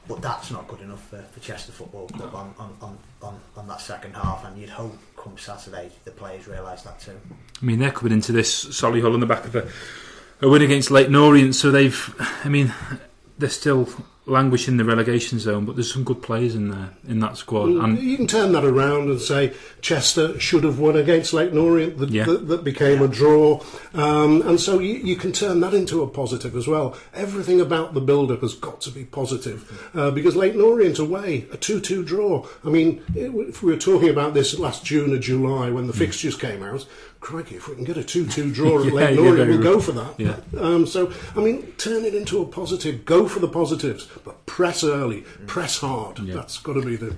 But 0.07 0.21
that's 0.21 0.51
not 0.51 0.67
good 0.67 0.81
enough 0.81 1.01
for, 1.09 1.21
for 1.21 1.39
Chester 1.39 1.71
Football 1.71 2.07
Club 2.09 2.35
on, 2.35 2.53
on, 2.59 2.77
on, 2.81 2.97
on, 3.23 3.39
on 3.55 3.67
that 3.67 3.81
second 3.81 4.13
half, 4.15 4.45
and 4.45 4.55
you'd 4.55 4.69
hope 4.69 4.95
come 5.17 5.35
Saturday 5.35 5.89
the 6.03 6.11
players 6.11 6.47
realise 6.47 6.83
that 6.83 6.99
too. 6.99 7.19
I 7.59 7.65
mean, 7.65 7.79
they're 7.79 7.89
coming 7.91 8.13
into 8.13 8.31
this 8.31 8.65
Solihull 8.65 9.15
on 9.15 9.19
the 9.19 9.25
back 9.25 9.45
of 9.45 9.55
a, 9.55 9.67
a 10.41 10.49
win 10.49 10.61
against 10.61 10.91
Leyton 10.91 11.15
Orient, 11.15 11.55
so 11.55 11.71
they've, 11.71 12.15
I 12.43 12.49
mean, 12.49 12.71
they're 13.37 13.49
still 13.49 13.87
languishing 14.27 14.73
in 14.73 14.77
the 14.77 14.83
relegation 14.85 15.37
zone, 15.37 15.65
but 15.65 15.75
there's 15.75 15.93
some 15.93 16.03
good 16.03 16.19
players 16.23 16.55
in 16.55 16.69
there 16.69 16.89
in 17.07 17.19
that 17.19 17.37
squad. 17.37 17.65
And 17.69 17.99
you 18.01 18.17
can 18.17 18.25
turn 18.25 18.53
that 18.53 18.65
around 18.65 19.09
and 19.11 19.21
say 19.21 19.53
Chester 19.81 20.39
should 20.39 20.63
have 20.63 20.79
won 20.79 20.95
against 20.95 21.31
Leyton 21.31 21.59
Orient 21.59 21.99
that, 21.99 22.09
Yeah. 22.09 22.25
that, 22.25 22.47
that 22.47 22.63
became 22.63 23.03
a 23.03 23.07
draw. 23.07 23.61
Um, 23.93 24.41
and 24.41 24.59
so 24.59 24.79
you, 24.79 24.95
you 24.95 25.15
can 25.15 25.31
turn 25.31 25.59
that 25.59 25.75
into 25.75 26.01
a 26.01 26.07
positive 26.07 26.55
as 26.55 26.67
well. 26.67 26.95
Everything 27.13 27.61
about 27.61 27.93
the 27.93 28.01
build-up 28.01 28.41
has 28.41 28.55
got 28.55 28.81
to 28.81 28.89
be 28.89 29.03
positive 29.05 29.89
uh, 29.93 30.09
because 30.09 30.35
Leyton 30.35 30.61
Orient 30.61 30.97
away, 30.97 31.45
a 31.51 31.57
2-2 31.57 32.03
draw. 32.03 32.47
I 32.65 32.69
mean, 32.69 33.03
if 33.13 33.61
we 33.61 33.71
were 33.73 33.77
talking 33.77 34.09
about 34.09 34.33
this 34.33 34.57
last 34.57 34.83
June 34.83 35.13
or 35.13 35.19
July 35.19 35.69
when 35.69 35.85
the 35.85 35.93
fixtures 35.93 36.35
came 36.35 36.63
out, 36.63 36.87
crikey, 37.25 37.55
if 37.55 37.67
we 37.67 37.73
can 37.73 37.83
get 37.83 37.97
a 37.97 38.01
2-2 38.01 38.53
draw 38.53 38.79
at 38.85 38.93
Yeah, 38.93 39.09
yeah, 39.09 39.45
we'll 39.45 39.61
go 39.61 39.79
for 39.79 39.91
that. 39.93 40.19
Yeah. 40.19 40.37
Um, 40.57 40.85
so, 40.85 41.11
I 41.35 41.39
mean, 41.39 41.71
turn 41.73 42.05
it 42.05 42.13
into 42.13 42.39
a 42.41 42.45
positive. 42.45 43.03
Go 43.03 43.27
for 43.27 43.39
the 43.39 43.47
positives, 43.47 44.07
but 44.23 44.45
press 44.45 44.83
early, 44.83 45.21
press 45.47 45.79
hard. 45.79 46.19
Yeah. 46.19 46.35
That's 46.35 46.59
got 46.59 46.73
to 46.73 46.83
be 46.83 46.95
the, 46.95 47.15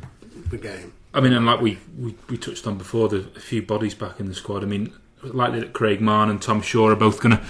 the 0.50 0.58
game. 0.58 0.94
I 1.14 1.20
mean, 1.20 1.34
and 1.34 1.46
like 1.46 1.60
we, 1.60 1.78
we, 1.98 2.16
we 2.30 2.38
touched 2.38 2.66
on 2.66 2.78
before, 2.78 3.10
the 3.10 3.30
a 3.36 3.40
few 3.40 3.62
bodies 3.62 3.96
back 3.96 4.20
in 4.22 4.28
the 4.28 4.34
squad. 4.34 4.64
I 4.64 4.68
mean, 4.68 4.94
likely 5.24 5.60
that 5.60 5.74
Craig 5.74 6.00
Mahon 6.00 6.30
and 6.30 6.42
Tom 6.42 6.62
Shaw 6.62 6.88
are 6.88 6.96
both 6.96 7.22
going 7.22 7.38
to 7.38 7.44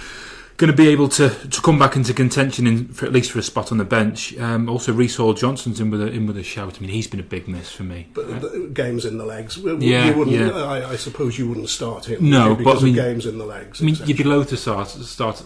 going 0.58 0.70
to 0.70 0.76
be 0.76 0.88
able 0.88 1.08
to, 1.08 1.30
to 1.30 1.60
come 1.62 1.78
back 1.78 1.96
into 1.96 2.12
contention 2.12 2.66
in 2.66 2.88
for 2.88 3.06
at 3.06 3.12
least 3.12 3.30
for 3.30 3.38
a 3.38 3.42
spot 3.42 3.72
on 3.72 3.78
the 3.78 3.84
bench. 3.84 4.36
Um, 4.38 4.68
also, 4.68 4.92
Reece 4.92 5.16
Hall 5.16 5.32
Johnson's 5.32 5.80
in 5.80 5.90
with 5.90 6.02
a 6.02 6.08
in 6.08 6.26
with 6.26 6.36
a 6.36 6.42
shout. 6.42 6.76
I 6.76 6.80
mean, 6.80 6.90
he's 6.90 7.06
been 7.06 7.20
a 7.20 7.24
big 7.24 7.48
miss 7.48 7.72
for 7.72 7.84
me. 7.84 8.08
But 8.12 8.40
the 8.42 8.70
games 8.72 9.04
in 9.04 9.18
the 9.18 9.24
legs. 9.24 9.56
Yeah, 9.56 10.06
you 10.10 10.16
wouldn't, 10.16 10.36
yeah. 10.36 10.50
I, 10.50 10.90
I 10.90 10.96
suppose 10.96 11.38
you 11.38 11.48
wouldn't 11.48 11.68
start 11.68 12.06
him. 12.06 12.28
No, 12.28 12.58
you, 12.58 12.64
but 12.64 12.78
I 12.78 12.82
mean- 12.82 12.98
of 12.98 13.04
games 13.04 13.24
in 13.24 13.38
the 13.38 13.46
legs. 13.46 13.80
I 13.80 13.84
mean, 13.86 13.96
you'd 14.04 14.18
be 14.18 14.24
loath 14.24 14.48
to 14.50 14.56
start 14.56 14.88
start 14.88 15.44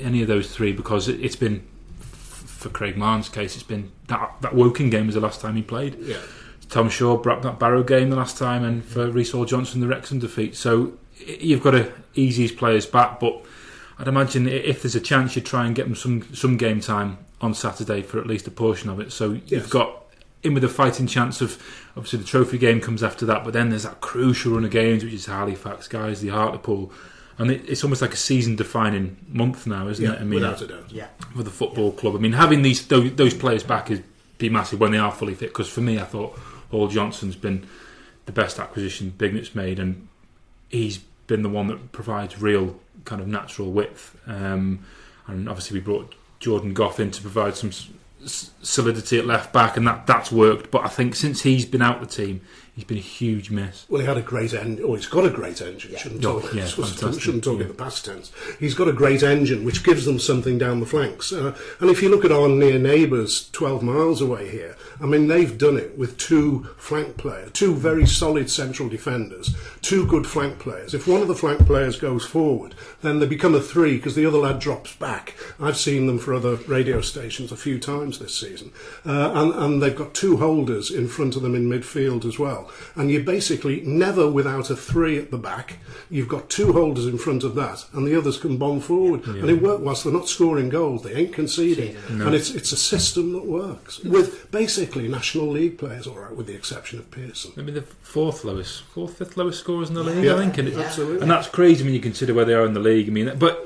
any 0.00 0.22
of 0.22 0.28
those 0.28 0.50
three 0.50 0.72
because 0.72 1.08
it, 1.08 1.20
it's 1.20 1.36
been 1.36 1.66
for 2.00 2.70
Craig 2.70 2.96
Mahon's 2.96 3.28
case, 3.28 3.54
it's 3.54 3.62
been 3.62 3.92
that 4.08 4.34
that 4.40 4.54
Woking 4.54 4.90
game 4.90 5.06
was 5.06 5.14
the 5.14 5.20
last 5.20 5.40
time 5.40 5.54
he 5.56 5.62
played. 5.62 5.96
yeah. 6.00 6.16
Tom 6.68 6.90
Shaw 6.90 7.16
brought 7.16 7.40
that 7.42 7.58
Barrow 7.58 7.82
game 7.82 8.10
the 8.10 8.16
last 8.16 8.36
time, 8.36 8.62
and 8.64 8.84
for 8.84 9.10
Reece 9.10 9.32
Hall 9.32 9.44
Johnson, 9.46 9.80
the 9.80 9.86
Wrexham 9.86 10.18
defeat. 10.18 10.54
So 10.54 10.92
you've 11.16 11.62
got 11.62 11.70
to 11.70 11.90
ease 12.14 12.36
these 12.36 12.52
players 12.52 12.84
back, 12.84 13.20
but 13.20 13.42
I'd 13.98 14.08
imagine 14.08 14.48
if 14.48 14.82
there's 14.82 14.94
a 14.94 15.00
chance, 15.00 15.34
you'd 15.34 15.46
try 15.46 15.66
and 15.66 15.74
get 15.74 15.84
them 15.86 15.94
some 15.94 16.32
some 16.34 16.56
game 16.56 16.80
time 16.80 17.18
on 17.40 17.54
Saturday 17.54 18.02
for 18.02 18.18
at 18.20 18.26
least 18.26 18.46
a 18.46 18.50
portion 18.50 18.90
of 18.90 19.00
it. 19.00 19.12
So 19.12 19.32
Yes. 19.32 19.50
you've 19.50 19.70
got 19.70 20.04
in 20.42 20.54
with 20.54 20.62
a 20.64 20.68
fighting 20.68 21.06
chance 21.06 21.40
of 21.40 21.60
obviously 21.96 22.20
the 22.20 22.24
trophy 22.24 22.58
game 22.58 22.80
comes 22.80 23.02
after 23.02 23.26
that, 23.26 23.44
but 23.44 23.52
then 23.52 23.70
there's 23.70 23.82
that 23.82 24.00
crucial 24.00 24.52
run 24.54 24.64
of 24.64 24.70
games, 24.70 25.02
which 25.04 25.12
is 25.14 25.26
Halifax, 25.26 25.88
Guiseley 25.88 26.30
Hartlepool. 26.30 26.92
And 27.38 27.50
it, 27.52 27.68
it's 27.68 27.84
almost 27.84 28.02
like 28.02 28.12
a 28.12 28.16
season-defining 28.16 29.16
month 29.28 29.64
now, 29.66 29.86
isn't 29.88 30.04
Yeah, 30.04 30.14
it? 30.14 30.20
I 30.20 30.24
mean, 30.24 30.40
without 30.40 30.60
a 30.62 30.66
doubt. 30.66 30.90
Yeah. 30.90 31.06
for 31.36 31.44
the 31.44 31.50
football 31.50 31.92
club. 31.92 32.16
I 32.16 32.18
mean, 32.18 32.32
having 32.32 32.62
these 32.62 32.84
those, 32.88 33.12
those 33.14 33.34
players 33.34 33.62
back 33.62 33.90
is 33.90 34.00
be 34.38 34.48
massive 34.48 34.80
when 34.80 34.90
they 34.92 34.98
are 34.98 35.12
fully 35.12 35.34
fit. 35.34 35.50
Because 35.50 35.68
for 35.68 35.80
me, 35.80 35.98
I 36.00 36.04
thought 36.04 36.36
Hall 36.70 36.88
Johnson's 36.88 37.36
been 37.36 37.66
the 38.26 38.32
best 38.32 38.58
acquisition 38.58 39.10
Bignot's 39.16 39.54
made, 39.54 39.78
and 39.78 40.08
he's 40.68 40.98
been 41.28 41.42
the 41.42 41.48
one 41.48 41.66
that 41.68 41.92
provides 41.92 42.40
real 42.40 42.78
kind 43.08 43.20
of 43.20 43.26
natural 43.26 43.72
width. 43.72 44.16
Um, 44.26 44.84
and 45.26 45.48
obviously, 45.48 45.78
we 45.78 45.84
brought 45.84 46.14
Jordan 46.38 46.74
Goff 46.74 47.00
in 47.00 47.10
to 47.10 47.22
provide 47.22 47.56
some 47.56 47.72
solidity 48.24 49.18
at 49.18 49.26
left 49.26 49.52
back, 49.52 49.76
and 49.76 49.86
that 49.86 50.06
that's 50.06 50.30
worked. 50.30 50.70
But 50.70 50.84
I 50.84 50.88
think 50.88 51.14
since 51.14 51.42
he's 51.42 51.64
been 51.64 51.82
out 51.82 52.00
the 52.00 52.06
team, 52.06 52.42
he's 52.78 52.84
been 52.86 52.96
a 52.98 53.00
huge 53.00 53.50
miss. 53.50 53.84
Well, 53.88 54.00
he 54.00 54.06
had 54.06 54.16
a 54.16 54.22
great 54.22 54.54
engine. 54.54 54.84
Oh, 54.86 54.94
he's 54.94 55.06
got 55.08 55.24
a 55.26 55.30
great 55.30 55.60
engine. 55.60 55.90
Yeah. 55.92 55.98
Shouldn't 55.98 56.24
Oh, 56.24 56.38
talk, 56.40 56.54
yeah, 56.54 56.64
shouldn't- 56.66 56.88
fantastic, 56.90 57.22
shouldn't 57.22 57.42
talk 57.44 57.56
yeah. 57.56 57.62
in 57.62 57.68
the 57.68 57.74
past 57.74 58.04
tense. 58.04 58.30
He's 58.60 58.74
got 58.74 58.86
a 58.86 58.92
great 58.92 59.22
engine, 59.24 59.64
which 59.64 59.82
gives 59.82 60.04
them 60.04 60.18
something 60.20 60.58
down 60.58 60.78
the 60.80 60.86
flanks. 60.86 61.32
Uh, 61.32 61.56
and 61.80 61.90
if 61.90 62.02
you 62.02 62.08
look 62.08 62.24
at 62.24 62.30
our 62.32 62.48
near 62.48 62.78
neighbours, 62.78 63.50
12 63.50 63.82
miles 63.82 64.20
away 64.20 64.48
here, 64.48 64.76
I 65.00 65.06
mean, 65.06 65.26
they've 65.26 65.56
done 65.58 65.76
it 65.76 65.98
with 65.98 66.16
two 66.18 66.68
flank 66.76 67.16
players, 67.16 67.50
two 67.52 67.74
very 67.74 68.06
solid 68.06 68.48
central 68.50 68.88
defenders, 68.88 69.56
two 69.82 70.06
good 70.06 70.26
flank 70.26 70.58
players. 70.60 70.94
If 70.94 71.08
one 71.08 71.20
of 71.22 71.28
the 71.28 71.34
flank 71.34 71.66
players 71.66 71.98
goes 71.98 72.24
forward, 72.24 72.74
then 73.02 73.18
they 73.18 73.26
become 73.26 73.54
a 73.54 73.60
three 73.60 73.96
because 73.96 74.14
the 74.14 74.26
other 74.26 74.38
lad 74.38 74.60
drops 74.60 74.94
back. 74.94 75.34
I've 75.60 75.76
seen 75.76 76.06
them 76.06 76.18
for 76.18 76.32
other 76.34 76.54
radio 76.68 77.00
stations 77.00 77.50
a 77.50 77.56
few 77.56 77.78
times 77.78 78.18
this 78.18 78.36
season. 78.38 78.70
Uh, 79.04 79.32
and, 79.34 79.54
and 79.54 79.82
they've 79.82 79.96
got 79.96 80.14
two 80.14 80.36
holders 80.36 80.90
in 80.90 81.08
front 81.08 81.34
of 81.36 81.42
them 81.42 81.54
in 81.54 81.68
midfield 81.68 82.24
as 82.24 82.38
well. 82.38 82.67
And 82.96 83.10
you're 83.10 83.22
basically 83.22 83.80
never 83.82 84.28
without 84.30 84.70
a 84.70 84.76
three 84.76 85.18
at 85.18 85.30
the 85.30 85.38
back. 85.38 85.78
You've 86.10 86.28
got 86.28 86.48
two 86.50 86.72
holders 86.72 87.06
in 87.06 87.18
front 87.18 87.44
of 87.44 87.54
that, 87.56 87.84
and 87.92 88.06
the 88.06 88.16
others 88.16 88.38
can 88.38 88.56
bomb 88.56 88.80
forward. 88.80 89.26
And 89.26 89.48
it 89.50 89.62
works 89.62 89.82
whilst 89.82 90.04
they're 90.04 90.12
not 90.12 90.28
scoring 90.28 90.68
goals, 90.68 91.02
they 91.02 91.14
ain't 91.14 91.32
conceding. 91.32 91.96
And 92.08 92.34
it's, 92.34 92.50
it's 92.50 92.72
a 92.72 92.76
system 92.76 93.32
that 93.32 93.44
works 93.44 94.00
with 94.00 94.50
basically 94.50 95.08
National 95.08 95.48
League 95.48 95.78
players, 95.78 96.06
all 96.06 96.18
right, 96.18 96.34
with 96.34 96.46
the 96.46 96.54
exception 96.54 96.98
of 96.98 97.10
Pearson. 97.10 97.52
Maybe 97.56 97.72
the 97.72 97.82
fourth 97.82 98.44
lowest, 98.44 98.82
fourth, 98.84 99.18
fifth 99.18 99.36
lowest 99.36 99.60
scorers 99.60 99.88
in 99.88 99.94
the 99.94 100.02
league, 100.02 100.24
Yeah. 100.24 100.34
I 100.34 100.38
think. 100.38 100.58
And, 100.58 100.68
Yeah. 100.68 100.80
Absolutely. 100.80 101.20
and 101.22 101.30
that's 101.30 101.48
crazy 101.48 101.84
when 101.84 101.92
you 101.94 102.00
consider 102.00 102.32
where 102.34 102.44
they 102.44 102.54
are 102.54 102.64
in 102.66 102.74
the 102.74 102.80
league. 102.80 103.08
I 103.08 103.10
mean, 103.12 103.32
but 103.38 103.64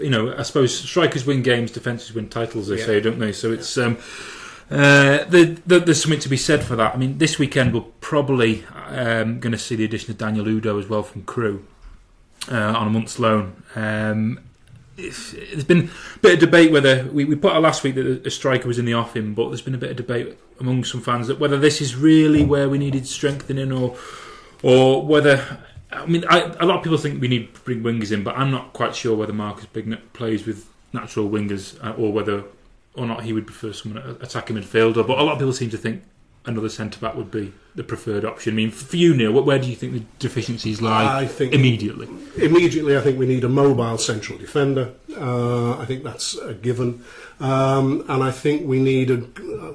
you 0.00 0.10
know, 0.10 0.32
I 0.36 0.42
suppose 0.42 0.78
strikers 0.78 1.26
win 1.26 1.42
games, 1.42 1.72
defenses 1.72 2.14
win 2.14 2.28
titles. 2.28 2.68
They 2.68 2.78
Yeah. 2.78 2.86
say, 2.86 3.00
don't 3.00 3.18
they? 3.18 3.32
So 3.32 3.50
it's 3.50 3.76
um, 3.76 3.98
uh, 4.70 5.24
the, 5.24 5.60
the, 5.66 5.78
there's 5.78 6.02
something 6.02 6.20
to 6.20 6.28
be 6.28 6.36
said 6.36 6.64
for 6.64 6.76
that. 6.76 6.94
I 6.94 6.98
mean, 6.98 7.18
this 7.18 7.38
weekend 7.38 7.72
we're 7.72 7.82
probably 8.00 8.64
um, 8.86 9.38
going 9.38 9.52
to 9.52 9.58
see 9.58 9.76
the 9.76 9.84
addition 9.84 10.10
of 10.10 10.18
Daniel 10.18 10.44
Udoh 10.44 10.78
as 10.78 10.88
well 10.88 11.02
from 11.02 11.22
Crewe 11.22 11.64
uh, 12.50 12.54
on 12.54 12.86
a 12.86 12.90
month's 12.90 13.18
loan. 13.18 13.62
Um, 13.74 14.40
there's 14.96 15.64
been 15.64 15.90
a 16.16 16.18
bit 16.20 16.34
of 16.34 16.40
debate 16.40 16.72
whether 16.72 17.04
we, 17.12 17.24
we 17.24 17.36
put 17.36 17.52
out 17.52 17.62
last 17.62 17.84
week 17.84 17.94
that 17.96 18.26
a 18.26 18.30
striker 18.30 18.66
was 18.66 18.78
in 18.78 18.86
the 18.86 18.94
offing, 18.94 19.34
but 19.34 19.48
there's 19.48 19.62
been 19.62 19.74
a 19.74 19.78
bit 19.78 19.90
of 19.90 19.96
debate 19.96 20.38
among 20.58 20.84
some 20.84 21.00
fans 21.00 21.26
that 21.28 21.38
whether 21.38 21.58
this 21.58 21.80
is 21.80 21.94
really 21.94 22.44
where 22.44 22.68
we 22.68 22.78
needed 22.78 23.06
strengthening 23.06 23.72
or 23.72 23.96
or 24.62 25.04
whether 25.04 25.58
I 25.92 26.06
mean 26.06 26.24
I, 26.28 26.44
a 26.58 26.64
lot 26.64 26.78
of 26.78 26.82
people 26.82 26.96
think 26.96 27.20
we 27.20 27.28
need 27.28 27.54
to 27.54 27.60
bring 27.60 27.82
wingers 27.82 28.10
in, 28.10 28.24
but 28.24 28.38
I'm 28.38 28.50
not 28.50 28.72
quite 28.72 28.96
sure 28.96 29.14
whether 29.14 29.34
Marcus 29.34 29.66
Bignot 29.66 30.14
plays 30.14 30.46
with 30.46 30.66
natural 30.94 31.28
wingers 31.28 31.78
uh, 31.84 31.92
or 31.92 32.10
whether 32.10 32.44
or 32.96 33.06
not 33.06 33.24
he 33.24 33.32
would 33.32 33.46
prefer 33.46 33.72
someone 33.72 34.02
at 34.02 34.22
attacking 34.22 34.56
midfielder. 34.56 35.06
But 35.06 35.18
a 35.18 35.22
lot 35.22 35.32
of 35.32 35.38
people 35.38 35.52
seem 35.52 35.70
to 35.70 35.78
think 35.78 36.02
another 36.44 36.68
centre 36.68 37.00
back 37.00 37.14
would 37.14 37.30
be 37.30 37.52
the 37.76 37.84
preferred 37.84 38.24
option. 38.24 38.54
I 38.54 38.56
mean, 38.56 38.70
for 38.70 38.96
you, 38.96 39.14
Neil, 39.14 39.32
where 39.32 39.58
do 39.58 39.68
you 39.68 39.76
think 39.76 39.92
the 39.92 40.02
deficiencies 40.18 40.80
lie 40.80 41.22
I 41.22 41.26
think 41.26 41.52
immediately? 41.52 42.08
immediately, 42.36 42.96
I 42.96 43.00
think 43.00 43.18
we 43.18 43.26
need 43.26 43.44
a 43.44 43.48
mobile 43.48 43.98
central 43.98 44.38
defender. 44.38 44.94
Uh, 45.16 45.78
I 45.78 45.84
think 45.84 46.02
that's 46.02 46.36
a 46.38 46.54
given. 46.54 47.04
Um, 47.38 48.02
and 48.08 48.22
I 48.22 48.30
think 48.30 48.66
we 48.66 48.80
need 48.80 49.10
a, 49.10 49.22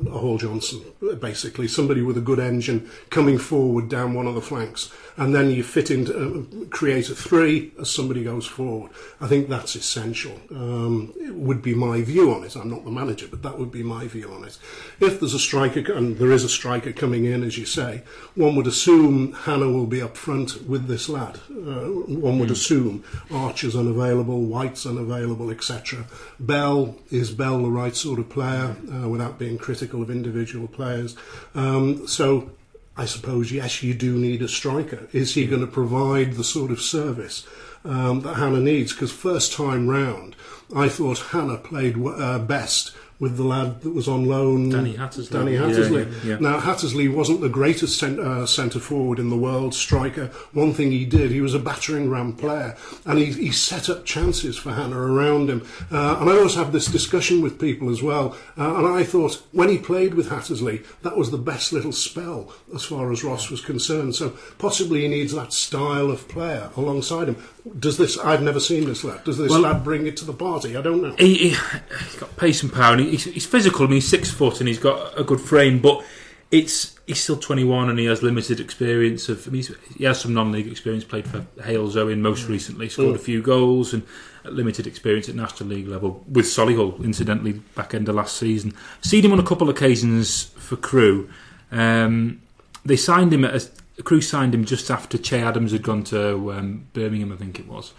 a 0.08 0.18
Hall 0.18 0.40
Johnson, 0.40 0.82
basically, 1.20 1.68
somebody 1.68 2.02
with 2.02 2.18
a 2.18 2.22
good 2.22 2.40
engine 2.40 2.90
coming 3.12 3.38
forward 3.38 3.88
down 3.88 4.16
one 4.16 4.26
of 4.26 4.34
the 4.34 4.42
flanks. 4.42 4.92
And 5.18 5.36
then 5.36 5.52
you 5.52 5.62
fit 5.62 5.92
into, 5.92 6.12
uh, 6.14 6.66
create 6.70 7.10
a 7.10 7.16
three 7.16 7.72
as 7.80 7.92
somebody 7.92 8.24
goes 8.24 8.48
forward. 8.48 8.92
I 9.20 9.28
think 9.28 9.48
that's 9.48 9.76
essential. 9.76 10.40
Um, 10.50 11.14
it 11.18 11.36
would 11.36 11.62
be 11.62 11.76
my 11.76 12.02
view 12.02 12.34
on 12.34 12.44
it. 12.44 12.56
I'm 12.56 12.70
not 12.70 12.84
the 12.84 12.92
manager, 12.92 13.28
but 13.30 13.44
that 13.44 13.60
would 13.60 13.72
be 13.72 13.84
my 13.84 14.08
view 14.08 14.32
on 14.32 14.44
it. 14.44 14.58
If 15.00 15.20
there's 15.20 15.36
a 15.36 15.40
striker, 15.40 15.94
and 15.94 16.18
there 16.18 16.32
is 16.32 16.44
a 16.44 16.50
striker 16.50 16.92
coming 16.92 17.26
in, 17.26 17.44
as 17.44 17.58
you 17.60 17.66
say, 17.66 17.91
one 18.36 18.56
would 18.56 18.68
assume 18.68 19.34
Hannah 19.34 19.70
will 19.70 19.86
be 19.86 20.02
up 20.02 20.18
front 20.18 20.68
with 20.68 20.88
this 20.88 21.10
lad. 21.10 21.40
Uh, 21.50 21.88
one 22.08 22.40
would 22.40 22.52
assume 22.52 23.04
Archer's 23.32 23.76
unavailable, 23.76 24.42
White's 24.42 24.86
unavailable, 24.86 25.50
etc. 25.52 26.06
Bell 26.40 26.96
is 27.10 27.32
Bell 27.32 27.62
the 27.64 27.70
right 27.70 27.96
sort 27.96 28.20
of 28.20 28.30
player, 28.30 28.76
uh, 28.94 29.08
without 29.08 29.38
being 29.38 29.58
critical 29.58 30.02
of 30.02 30.10
individual 30.10 30.68
players. 30.68 31.16
Um, 31.56 32.08
so. 32.08 32.52
I 32.98 33.06
suppose 33.06 33.54
yes, 33.54 33.82
you 33.82 33.94
do 33.94 34.18
need 34.18 34.42
a 34.42 34.50
striker. 34.50 35.08
Is 35.14 35.34
he 35.34 35.48
going 35.48 35.62
to 35.62 35.68
provide 35.68 36.34
the 36.34 36.44
sort 36.44 36.72
of 36.72 36.82
service 36.82 37.48
um, 37.86 38.20
that 38.22 38.36
Hannah 38.36 38.60
needs? 38.60 38.92
Because 38.92 39.14
first 39.14 39.54
time 39.54 39.88
round, 39.88 40.36
I 40.76 40.90
thought 40.90 41.20
Hannah 41.32 41.58
played 41.58 41.96
uh, 42.06 42.40
best 42.40 42.94
with 43.22 43.38
the 43.38 43.44
lad 43.44 43.80
that 43.82 43.92
was 43.92 44.08
on 44.10 44.26
loan, 44.26 44.68
Danny 44.70 44.96
Hattersley. 44.96 45.40
Danny 45.40 45.56
Hattersley. 45.56 46.02
yeah, 46.26 46.32
yeah. 46.34 46.38
Now 46.40 46.60
Hattersley 46.60 47.08
wasn't 47.08 47.40
the 47.40 47.48
greatest 47.50 47.98
cent- 47.98 48.20
uh, 48.20 48.46
centre 48.46 48.80
forward 48.80 49.20
in 49.20 49.30
the 49.30 49.38
world, 49.38 49.74
striker. 49.74 50.26
One 50.52 50.74
thing 50.74 50.92
he 50.92 51.06
did, 51.06 51.32
he 51.32 51.40
was 51.40 51.54
a 51.54 51.60
battering 51.60 52.10
ram 52.10 52.34
player, 52.34 52.76
and 53.06 53.18
he, 53.20 53.26
he 53.32 53.52
set 53.52 53.88
up 53.90 54.04
chances 54.06 54.58
for 54.58 54.74
Hannah 54.74 55.00
around 55.00 55.50
him. 55.50 55.66
Uh, 55.92 56.18
and 56.20 56.30
I 56.30 56.34
always 56.36 56.56
have 56.56 56.72
this 56.74 56.88
discussion 56.88 57.42
with 57.42 57.60
people 57.62 57.90
as 57.90 58.02
well. 58.04 58.36
Uh, 58.58 58.76
and 58.78 58.88
I 58.88 59.04
thought 59.04 59.42
when 59.52 59.70
he 59.70 59.78
played 59.78 60.16
with 60.16 60.30
Hattersley, 60.30 60.82
that 61.04 61.16
was 61.16 61.32
the 61.32 61.38
best 61.38 61.72
little 61.72 61.92
spell 61.94 62.52
as 62.74 62.84
far 62.84 63.12
as 63.12 63.24
Ross 63.24 63.50
was 63.52 63.62
concerned. 63.62 64.16
So 64.16 64.32
possibly 64.58 65.02
he 65.02 65.08
needs 65.08 65.32
that 65.34 65.54
style 65.54 66.10
of 66.10 66.28
player 66.28 66.72
alongside 66.76 67.28
him. 67.30 67.36
Does 67.80 67.98
this? 68.00 68.18
I've 68.18 68.42
never 68.42 68.60
seen 68.60 68.86
this 68.86 69.04
lad. 69.04 69.24
Does 69.24 69.38
this 69.38 69.52
Well- 69.52 69.62
lad 69.62 69.84
bring 69.84 70.08
it 70.08 70.18
to 70.18 70.26
the 70.26 70.34
party? 70.34 70.76
I 70.76 70.82
don't 70.82 71.04
know. 71.04 71.14
he, 71.20 71.36
he, 71.36 71.50
he's 71.50 72.16
got 72.20 72.36
pace 72.36 72.64
and 72.64 72.74
power, 72.74 72.94
and 72.94 73.11
he's, 73.12 73.26
he's 73.26 73.46
physical. 73.46 73.86
I 73.86 73.90
mean, 73.90 73.96
he's 73.96 74.10
six 74.10 74.32
foot 74.32 74.60
and 74.60 74.68
he's 74.68 74.80
got 74.80 75.20
a 75.20 75.24
good 75.24 75.40
frame, 75.40 75.80
but 75.80 76.04
it's 76.52 77.00
he's 77.08 77.22
still 77.22 77.38
21 77.38 77.90
and 77.90 77.98
he 77.98 78.06
has 78.06 78.22
limited 78.22 78.60
experience 78.60 79.30
of. 79.30 79.48
I 79.48 79.52
mean, 79.52 79.64
he's, 79.64 79.76
he 79.98 80.04
has 80.04 80.20
some 80.20 80.34
non-league 80.34 80.68
experience. 80.68 81.04
Played 81.04 81.28
for 81.28 81.42
Halesowen 81.60 82.20
most 82.20 82.48
recently, 82.48 82.90
scored 82.90 83.16
a 83.16 83.20
few 83.20 83.42
goals 83.42 83.94
and 83.94 84.04
limited 84.44 84.88
experience 84.88 85.30
at 85.30 85.36
national 85.36 85.70
league 85.70 85.88
level 85.88 86.24
with 86.28 86.46
Solihull, 86.46 87.04
incidentally, 87.04 87.54
back 87.76 87.94
end 87.94 88.10
of 88.10 88.16
last 88.16 88.36
season. 88.38 88.74
Seen 89.02 89.24
him 89.24 89.32
on 89.32 89.40
a 89.40 89.44
couple 89.44 89.70
of 89.70 89.76
occasions 89.76 90.46
for 90.58 90.76
Crewe. 90.76 91.30
Um, 91.72 92.42
they 92.84 92.98
signed 92.98 93.34
him 93.34 93.46
at 93.46 93.56
a, 93.56 94.04
Crewe 94.04 94.22
signed 94.22 94.54
him 94.54 94.66
just 94.66 94.90
after 94.90 95.18
Che 95.18 95.40
Adams 95.40 95.72
had 95.72 95.84
gone 95.84 96.04
to 96.06 96.52
um, 96.54 96.88
Birmingham, 96.94 97.32
I 97.32 97.36
think 97.36 97.60
it 97.60 97.68
was, 97.68 97.94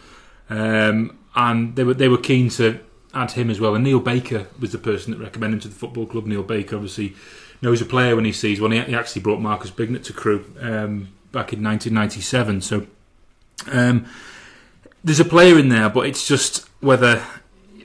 um, 0.51 1.19
and 1.35 1.77
they 1.77 1.85
were 1.85 1.95
they 1.95 2.09
were 2.09 2.19
keen 2.19 2.49
to 2.51 2.81
add 3.15 3.33
him 3.33 3.51
as 3.51 3.61
well. 3.61 3.75
And 3.75 3.85
Neil 3.85 4.01
Baker 4.01 4.47
was 4.59 4.73
the 4.73 4.79
person 4.79 5.13
that 5.13 5.21
recommended 5.21 5.57
him 5.57 5.61
to 5.63 5.69
the 5.69 5.75
football 5.75 6.07
club. 6.07 6.27
Neil 6.27 6.43
Baker 6.43 6.77
obviously 6.77 7.15
knows 7.61 7.81
a 7.81 7.85
player 7.87 8.17
when 8.17 8.25
he 8.25 8.33
sees 8.33 8.61
one. 8.61 8.73
He, 8.73 8.79
actually 8.79 9.23
brought 9.23 9.41
Marcus 9.41 9.71
Bignot 9.71 10.05
to 10.05 10.13
Crewe 10.13 10.45
um, 10.61 11.09
back 11.31 11.53
in 11.53 11.63
1997. 11.63 12.61
So 12.63 12.87
um, 13.71 14.07
there's 15.05 15.21
a 15.21 15.25
player 15.25 15.59
in 15.59 15.69
there, 15.69 15.89
but 15.89 16.07
it's 16.07 16.27
just 16.27 16.69
whether 16.81 17.23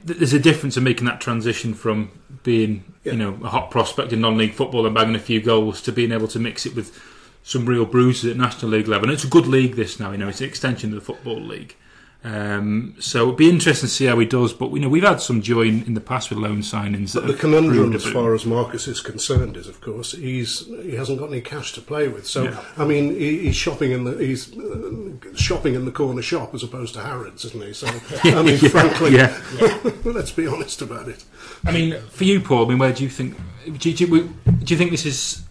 there's 0.04 0.34
a 0.34 0.40
difference 0.40 0.78
in 0.78 0.84
making 0.84 1.06
that 1.06 1.22
transition 1.22 1.74
from 1.74 2.12
being 2.44 2.84
Yeah. 3.04 3.14
you 3.14 3.18
know 3.18 3.40
a 3.44 3.50
hot 3.50 3.72
prospect 3.72 4.14
in 4.14 4.22
non-league 4.22 4.54
football 4.54 4.86
and 4.86 4.96
bagging 4.96 5.16
a 5.16 5.20
few 5.20 5.42
goals 5.42 5.82
to 5.82 5.92
being 5.92 6.12
able 6.12 6.28
to 6.30 6.40
mix 6.40 6.66
it 6.66 6.76
with 6.76 6.98
some 7.44 7.66
real 7.66 7.86
bruises 7.86 8.32
at 8.32 8.38
national 8.38 8.72
league 8.72 8.88
level. 8.88 9.06
And 9.10 9.14
it's 9.14 9.24
a 9.24 9.30
good 9.30 9.48
league 9.48 9.76
this 9.76 10.00
now. 10.00 10.12
You 10.12 10.18
know, 10.18 10.30
it's 10.30 10.42
an 10.42 10.48
extension 10.48 10.90
of 10.90 10.96
the 10.96 11.02
football 11.02 11.40
league. 11.40 11.76
Um, 12.24 12.96
so 13.00 13.22
it'll 13.22 13.34
be 13.34 13.50
interesting 13.50 13.88
to 13.88 13.94
see 13.94 14.06
how 14.06 14.18
he 14.20 14.26
does. 14.26 14.52
But 14.52 14.72
you 14.74 14.80
know, 14.80 14.90
we've 14.90 15.04
had 15.04 15.22
some 15.22 15.42
joy 15.42 15.64
in, 15.64 15.84
in 15.84 15.94
the 15.94 16.02
past 16.02 16.30
with 16.30 16.40
loan 16.40 16.60
signings. 16.60 17.14
But 17.14 17.28
the 17.28 17.34
conundrum, 17.34 17.94
as 17.94 18.06
far 18.06 18.34
as 18.34 18.46
Marcus 18.46 18.88
is 18.88 19.00
concerned, 19.00 19.56
is 19.56 19.68
of 19.68 19.80
course 19.82 20.14
he's 20.14 20.66
he 20.66 20.96
hasn't 20.96 21.20
got 21.20 21.30
any 21.30 21.42
cash 21.42 21.74
to 21.74 21.82
play 21.82 22.08
with. 22.08 22.28
So 22.28 22.46
Yeah. 22.46 22.64
I 22.78 22.86
mean, 22.86 23.12
he, 23.12 23.46
he's 23.46 23.56
shopping 23.56 23.92
in 23.92 24.04
the 24.04 24.18
he's 24.18 24.58
uh, 24.58 24.92
shopping 25.36 25.76
in 25.76 25.86
the 25.86 25.92
corner 25.92 26.22
shop 26.22 26.54
as 26.54 26.64
opposed 26.64 26.96
to 26.96 27.02
Harrods, 27.02 27.46
isn't 27.46 27.64
he? 27.64 27.74
So 27.74 27.88
I 28.24 28.42
mean, 28.42 28.58
frankly, 28.58 29.16
yeah. 29.16 29.40
let's 30.04 30.32
be 30.32 30.48
honest 30.48 30.82
about 30.82 31.08
it. 31.08 31.24
I 31.66 31.72
mean, 31.72 32.00
for 32.10 32.24
you, 32.24 32.42
Paul. 32.42 32.66
I 32.66 32.70
mean, 32.70 32.80
where 32.80 32.94
do 32.94 33.04
you 33.04 33.10
think? 33.10 33.38
Do 33.78 33.90
you, 33.90 33.96
do 33.96 34.06
you, 34.06 34.34
do 34.64 34.74
you 34.74 34.78
think 34.78 34.92
this 34.92 35.06
is 35.06 35.44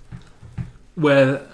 where 0.94 1.46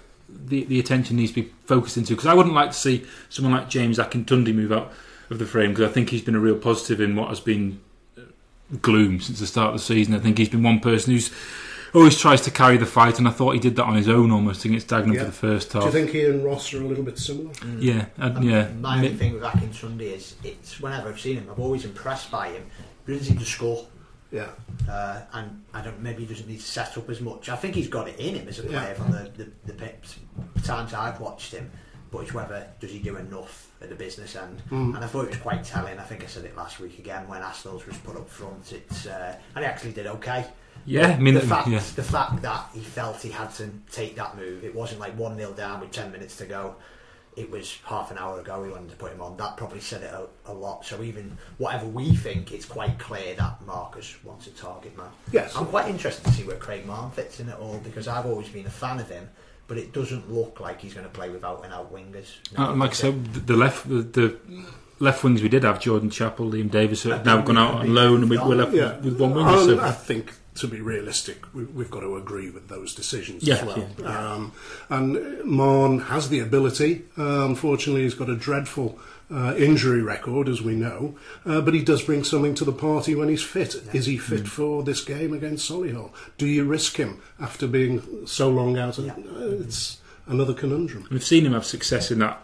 the 0.52 0.64
the 0.64 0.78
attention 0.78 1.16
needs 1.16 1.32
to 1.32 1.42
be 1.42 1.50
focused 1.64 1.96
into? 1.96 2.14
Because 2.14 2.26
I 2.26 2.34
wouldn't 2.34 2.54
like 2.54 2.70
to 2.70 2.76
see 2.76 3.04
someone 3.28 3.54
like 3.54 3.68
James 3.68 3.98
Akintunde 3.98 4.54
move 4.54 4.70
out 4.72 4.92
of 5.30 5.38
the 5.38 5.46
frame 5.46 5.70
because 5.70 5.88
I 5.88 5.92
think 5.92 6.10
he's 6.10 6.22
been 6.22 6.34
a 6.34 6.40
real 6.40 6.56
positive 6.56 7.00
in 7.00 7.16
what 7.16 7.28
has 7.30 7.40
been 7.40 7.80
uh, 8.18 8.22
gloom 8.80 9.20
since 9.20 9.40
the 9.40 9.46
start 9.46 9.68
of 9.68 9.80
the 9.80 9.84
season. 9.84 10.14
I 10.14 10.18
think 10.18 10.38
he's 10.38 10.48
been 10.50 10.62
one 10.62 10.80
person 10.80 11.12
who's 11.14 11.30
always 11.94 12.18
tries 12.18 12.40
to 12.42 12.50
carry 12.50 12.76
the 12.76 12.86
fight, 12.86 13.18
and 13.18 13.28
I 13.28 13.30
thought 13.30 13.52
he 13.52 13.60
did 13.60 13.76
that 13.76 13.84
on 13.84 13.96
his 13.96 14.08
own 14.08 14.30
almost 14.30 14.64
against 14.64 14.88
Dagenham 14.88 15.14
Yeah. 15.14 15.20
for 15.20 15.26
the 15.26 15.32
first 15.32 15.72
half. 15.72 15.82
Do 15.82 15.86
you 15.88 15.92
think 15.92 16.10
he 16.10 16.24
and 16.24 16.44
Ross 16.44 16.72
are 16.74 16.82
a 16.82 16.86
little 16.86 17.04
bit 17.04 17.18
similar? 17.18 17.50
Yeah, 17.78 18.06
uh, 18.18 18.38
yeah. 18.40 18.68
My 18.80 18.96
only 18.96 19.14
thing 19.14 19.34
with 19.34 19.42
Akintunde 19.42 20.00
is 20.00 20.34
it's 20.44 20.80
whenever 20.80 21.08
I've 21.08 21.20
seen 21.20 21.36
him, 21.36 21.48
I've 21.50 21.58
always 21.60 21.84
impressed 21.84 22.30
by 22.30 22.48
him. 22.48 22.62
Brings 23.04 23.22
doesn't 23.22 23.38
to 23.38 23.44
score, 23.44 23.84
Yeah, 24.32 24.48
uh, 24.88 25.20
and 25.34 25.62
I 25.74 25.82
don't. 25.82 26.00
Maybe 26.00 26.24
he 26.24 26.26
doesn't 26.32 26.48
need 26.48 26.60
to 26.60 26.66
set 26.66 26.96
up 26.96 27.08
as 27.10 27.20
much. 27.20 27.48
I 27.50 27.56
think 27.56 27.74
he's 27.74 27.88
got 27.88 28.08
it 28.08 28.18
in 28.18 28.34
him 28.34 28.48
as 28.48 28.58
a 28.58 28.62
Yeah. 28.62 28.80
player 28.80 28.94
from 28.94 29.12
the, 29.12 29.30
the, 29.36 29.50
the 29.66 29.74
pips, 29.74 30.16
times 30.64 30.94
I've 30.94 31.20
watched 31.20 31.52
him. 31.52 31.70
But 32.10 32.20
it's 32.24 32.34
whether 32.34 32.66
does 32.78 32.90
he 32.90 32.98
do 32.98 33.16
enough 33.16 33.70
at 33.80 33.88
the 33.88 33.94
business 33.94 34.36
end. 34.36 34.62
Mm. 34.70 34.94
And 34.94 35.04
I 35.04 35.06
thought 35.06 35.24
it 35.24 35.30
was 35.30 35.38
quite 35.38 35.64
telling. 35.64 35.98
I 35.98 36.02
think 36.02 36.22
I 36.22 36.26
said 36.26 36.44
it 36.44 36.54
last 36.56 36.78
week 36.78 36.98
again 36.98 37.26
when 37.26 37.42
Arsenal's 37.42 37.86
was 37.86 37.96
put 37.98 38.16
up 38.16 38.28
front. 38.28 38.72
It's 38.72 39.06
uh, 39.06 39.36
and 39.54 39.64
he 39.64 39.70
actually 39.70 39.92
did 39.92 40.06
okay. 40.06 40.46
Yeah, 40.84 41.08
I 41.08 41.18
mean, 41.18 41.34
the 41.34 41.40
fact 41.40 41.68
yeah. 41.68 41.82
the 41.96 42.02
fact 42.02 42.42
that 42.42 42.66
he 42.74 42.80
felt 42.80 43.20
he 43.22 43.30
had 43.30 43.52
to 43.54 43.70
take 43.90 44.16
that 44.16 44.36
move, 44.36 44.64
it 44.64 44.74
wasn't 44.74 45.00
like 45.00 45.16
one 45.18 45.36
0 45.36 45.52
down 45.52 45.80
with 45.80 45.90
ten 45.90 46.10
minutes 46.12 46.36
to 46.38 46.46
go. 46.46 46.76
It 47.34 47.50
was 47.50 47.78
half 47.84 48.10
an 48.10 48.18
hour 48.18 48.40
ago 48.40 48.60
we 48.62 48.68
wanted 48.70 48.90
to 48.90 48.96
put 48.96 49.10
him 49.10 49.22
on. 49.22 49.36
That 49.38 49.56
probably 49.56 49.80
said 49.80 50.02
it 50.02 50.12
a, 50.12 50.26
a 50.50 50.52
lot. 50.52 50.84
So 50.84 51.02
even 51.02 51.38
whatever 51.56 51.86
we 51.86 52.14
think, 52.14 52.52
it's 52.52 52.66
quite 52.66 52.98
clear 52.98 53.34
that 53.36 53.64
Marcus 53.64 54.22
wants 54.22 54.46
a 54.48 54.50
target 54.50 54.96
man. 54.98 55.06
Yes. 55.32 55.56
I'm 55.56 55.64
quite 55.66 55.88
interested 55.88 56.24
to 56.26 56.30
see 56.32 56.44
where 56.44 56.56
Craig 56.56 56.84
Mahon 56.84 57.10
fits 57.10 57.40
in 57.40 57.48
at 57.48 57.58
all 57.58 57.78
because 57.82 58.06
I've 58.06 58.26
always 58.26 58.48
been 58.50 58.66
a 58.66 58.70
fan 58.70 59.00
of 59.00 59.08
him, 59.08 59.30
but 59.66 59.78
it 59.78 59.94
doesn't 59.94 60.30
look 60.30 60.60
like 60.60 60.82
he's 60.82 60.92
going 60.92 61.06
to 61.06 61.10
play 61.12 61.30
without 61.30 61.64
and 61.64 61.72
out 61.72 61.90
wingers. 61.90 62.36
Uh, 62.58 62.74
like 62.74 62.90
I 62.90 62.94
said, 62.94 63.32
the- 63.32 63.40
the 63.40 63.56
left 63.56 63.88
the, 63.88 64.02
the 64.02 64.38
left 64.98 65.24
wings 65.24 65.40
we 65.42 65.48
did 65.48 65.64
have 65.64 65.80
Jordan 65.80 66.10
Chappell, 66.10 66.50
Liam 66.50 66.70
Davis 66.70 67.04
have 67.04 67.24
now 67.24 67.40
gone 67.40 67.56
out 67.56 67.76
on 67.76 67.94
loan, 67.94 68.20
and 68.20 68.28
we, 68.30 68.36
we're 68.36 68.56
left 68.56 68.74
Yeah, 68.74 68.98
with 68.98 69.18
one 69.18 69.32
winger. 69.34 69.48
Um, 69.48 69.66
So. 69.66 69.80
I 69.80 69.90
think 69.90 70.34
to 70.54 70.68
be 70.68 70.80
realistic, 70.80 71.44
we, 71.54 71.64
we've 71.64 71.90
got 71.90 72.00
to 72.00 72.16
agree 72.16 72.50
with 72.50 72.68
those 72.68 72.94
decisions 72.94 73.42
Yeah, 73.42 73.54
as 73.56 73.64
well. 73.64 73.88
yeah. 73.98 74.32
Um, 74.34 74.52
and 74.90 75.44
Mahon 75.44 75.98
has 76.00 76.28
the 76.28 76.40
ability. 76.40 77.04
Uh, 77.16 77.46
unfortunately, 77.46 78.02
he's 78.02 78.14
got 78.14 78.28
a 78.28 78.36
dreadful 78.36 78.98
uh, 79.32 79.54
injury 79.56 80.02
record, 80.02 80.48
as 80.50 80.60
we 80.60 80.74
know. 80.74 81.16
Uh, 81.46 81.62
but 81.62 81.72
he 81.72 81.82
does 81.82 82.02
bring 82.02 82.22
something 82.22 82.54
to 82.56 82.64
the 82.66 82.72
party 82.72 83.14
when 83.14 83.30
he's 83.30 83.42
fit. 83.42 83.76
Is 83.94 84.04
he 84.06 84.18
Mm. 84.18 84.20
fit 84.20 84.48
for 84.48 84.82
this 84.82 85.02
game 85.02 85.32
against 85.32 85.70
Solihull? 85.70 86.10
Do 86.36 86.46
you 86.46 86.64
risk 86.64 86.96
him 86.98 87.22
after 87.40 87.66
being 87.66 88.26
so 88.26 88.50
long 88.50 88.76
out? 88.76 88.98
Yeah. 88.98 89.12
uh, 89.14 89.46
it's 89.64 90.00
another 90.26 90.52
conundrum. 90.52 91.08
We've 91.10 91.24
seen 91.24 91.46
him 91.46 91.54
have 91.54 91.64
success 91.64 92.10
in 92.10 92.18
that 92.18 92.40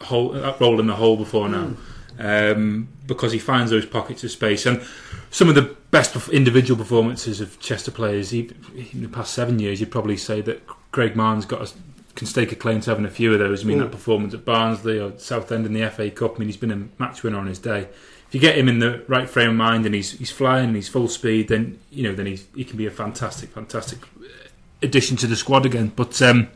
hole, 0.00 0.30
that 0.30 0.60
role 0.60 0.80
in 0.80 0.88
the 0.88 0.96
hole 0.96 1.16
before 1.16 1.48
now, 1.48 1.74
um, 2.18 2.88
because 3.06 3.30
he 3.30 3.38
finds 3.38 3.70
those 3.70 3.86
pockets 3.86 4.24
of 4.24 4.32
space. 4.32 4.66
And 4.66 4.82
some 5.30 5.48
of 5.48 5.54
the 5.54 5.76
best 5.92 6.28
individual 6.30 6.76
performances 6.76 7.40
of 7.40 7.60
Chester 7.60 7.92
players, 7.92 8.30
he, 8.30 8.50
in 8.92 9.02
the 9.02 9.08
past 9.08 9.32
seven 9.32 9.60
years, 9.60 9.78
you'd 9.78 9.92
probably 9.92 10.16
say 10.16 10.40
that 10.40 10.62
Greg 10.90 11.14
Mahon's 11.14 11.46
got 11.46 11.62
a, 11.62 11.72
can 12.16 12.26
stake 12.26 12.50
a 12.50 12.56
claim 12.56 12.80
to 12.80 12.90
having 12.90 13.04
a 13.04 13.10
few 13.10 13.32
of 13.32 13.38
those. 13.38 13.62
I 13.62 13.66
mean, 13.66 13.78
Mm. 13.78 13.82
that 13.82 13.92
performance 13.92 14.34
at 14.34 14.44
Barnsley 14.44 14.98
or 14.98 15.16
Southend 15.18 15.64
in 15.66 15.72
the 15.72 15.82
FA 15.82 16.10
Cup. 16.10 16.34
I 16.34 16.38
mean, 16.40 16.48
he's 16.48 16.56
been 16.56 16.72
a 16.72 16.88
match 16.98 17.22
winner 17.22 17.38
on 17.38 17.46
his 17.46 17.58
day. 17.60 17.82
If 18.28 18.34
you 18.34 18.40
get 18.40 18.56
him 18.58 18.68
in 18.68 18.78
the 18.80 19.04
right 19.06 19.28
frame 19.28 19.50
of 19.50 19.56
mind 19.56 19.84
and 19.86 19.94
he's 19.94 20.12
he's 20.12 20.30
flying 20.30 20.68
and 20.68 20.76
he's 20.76 20.88
full 20.88 21.06
speed, 21.08 21.48
then 21.48 21.78
you 21.90 22.02
know 22.02 22.14
then 22.14 22.24
he's, 22.26 22.46
he 22.56 22.64
can 22.64 22.78
be 22.78 22.86
a 22.86 22.90
fantastic, 22.90 23.50
fantastic 23.50 23.98
addition 24.82 25.18
to 25.18 25.26
the 25.26 25.36
squad 25.36 25.66
again. 25.66 25.92
But 25.94 26.20
um, 26.22 26.48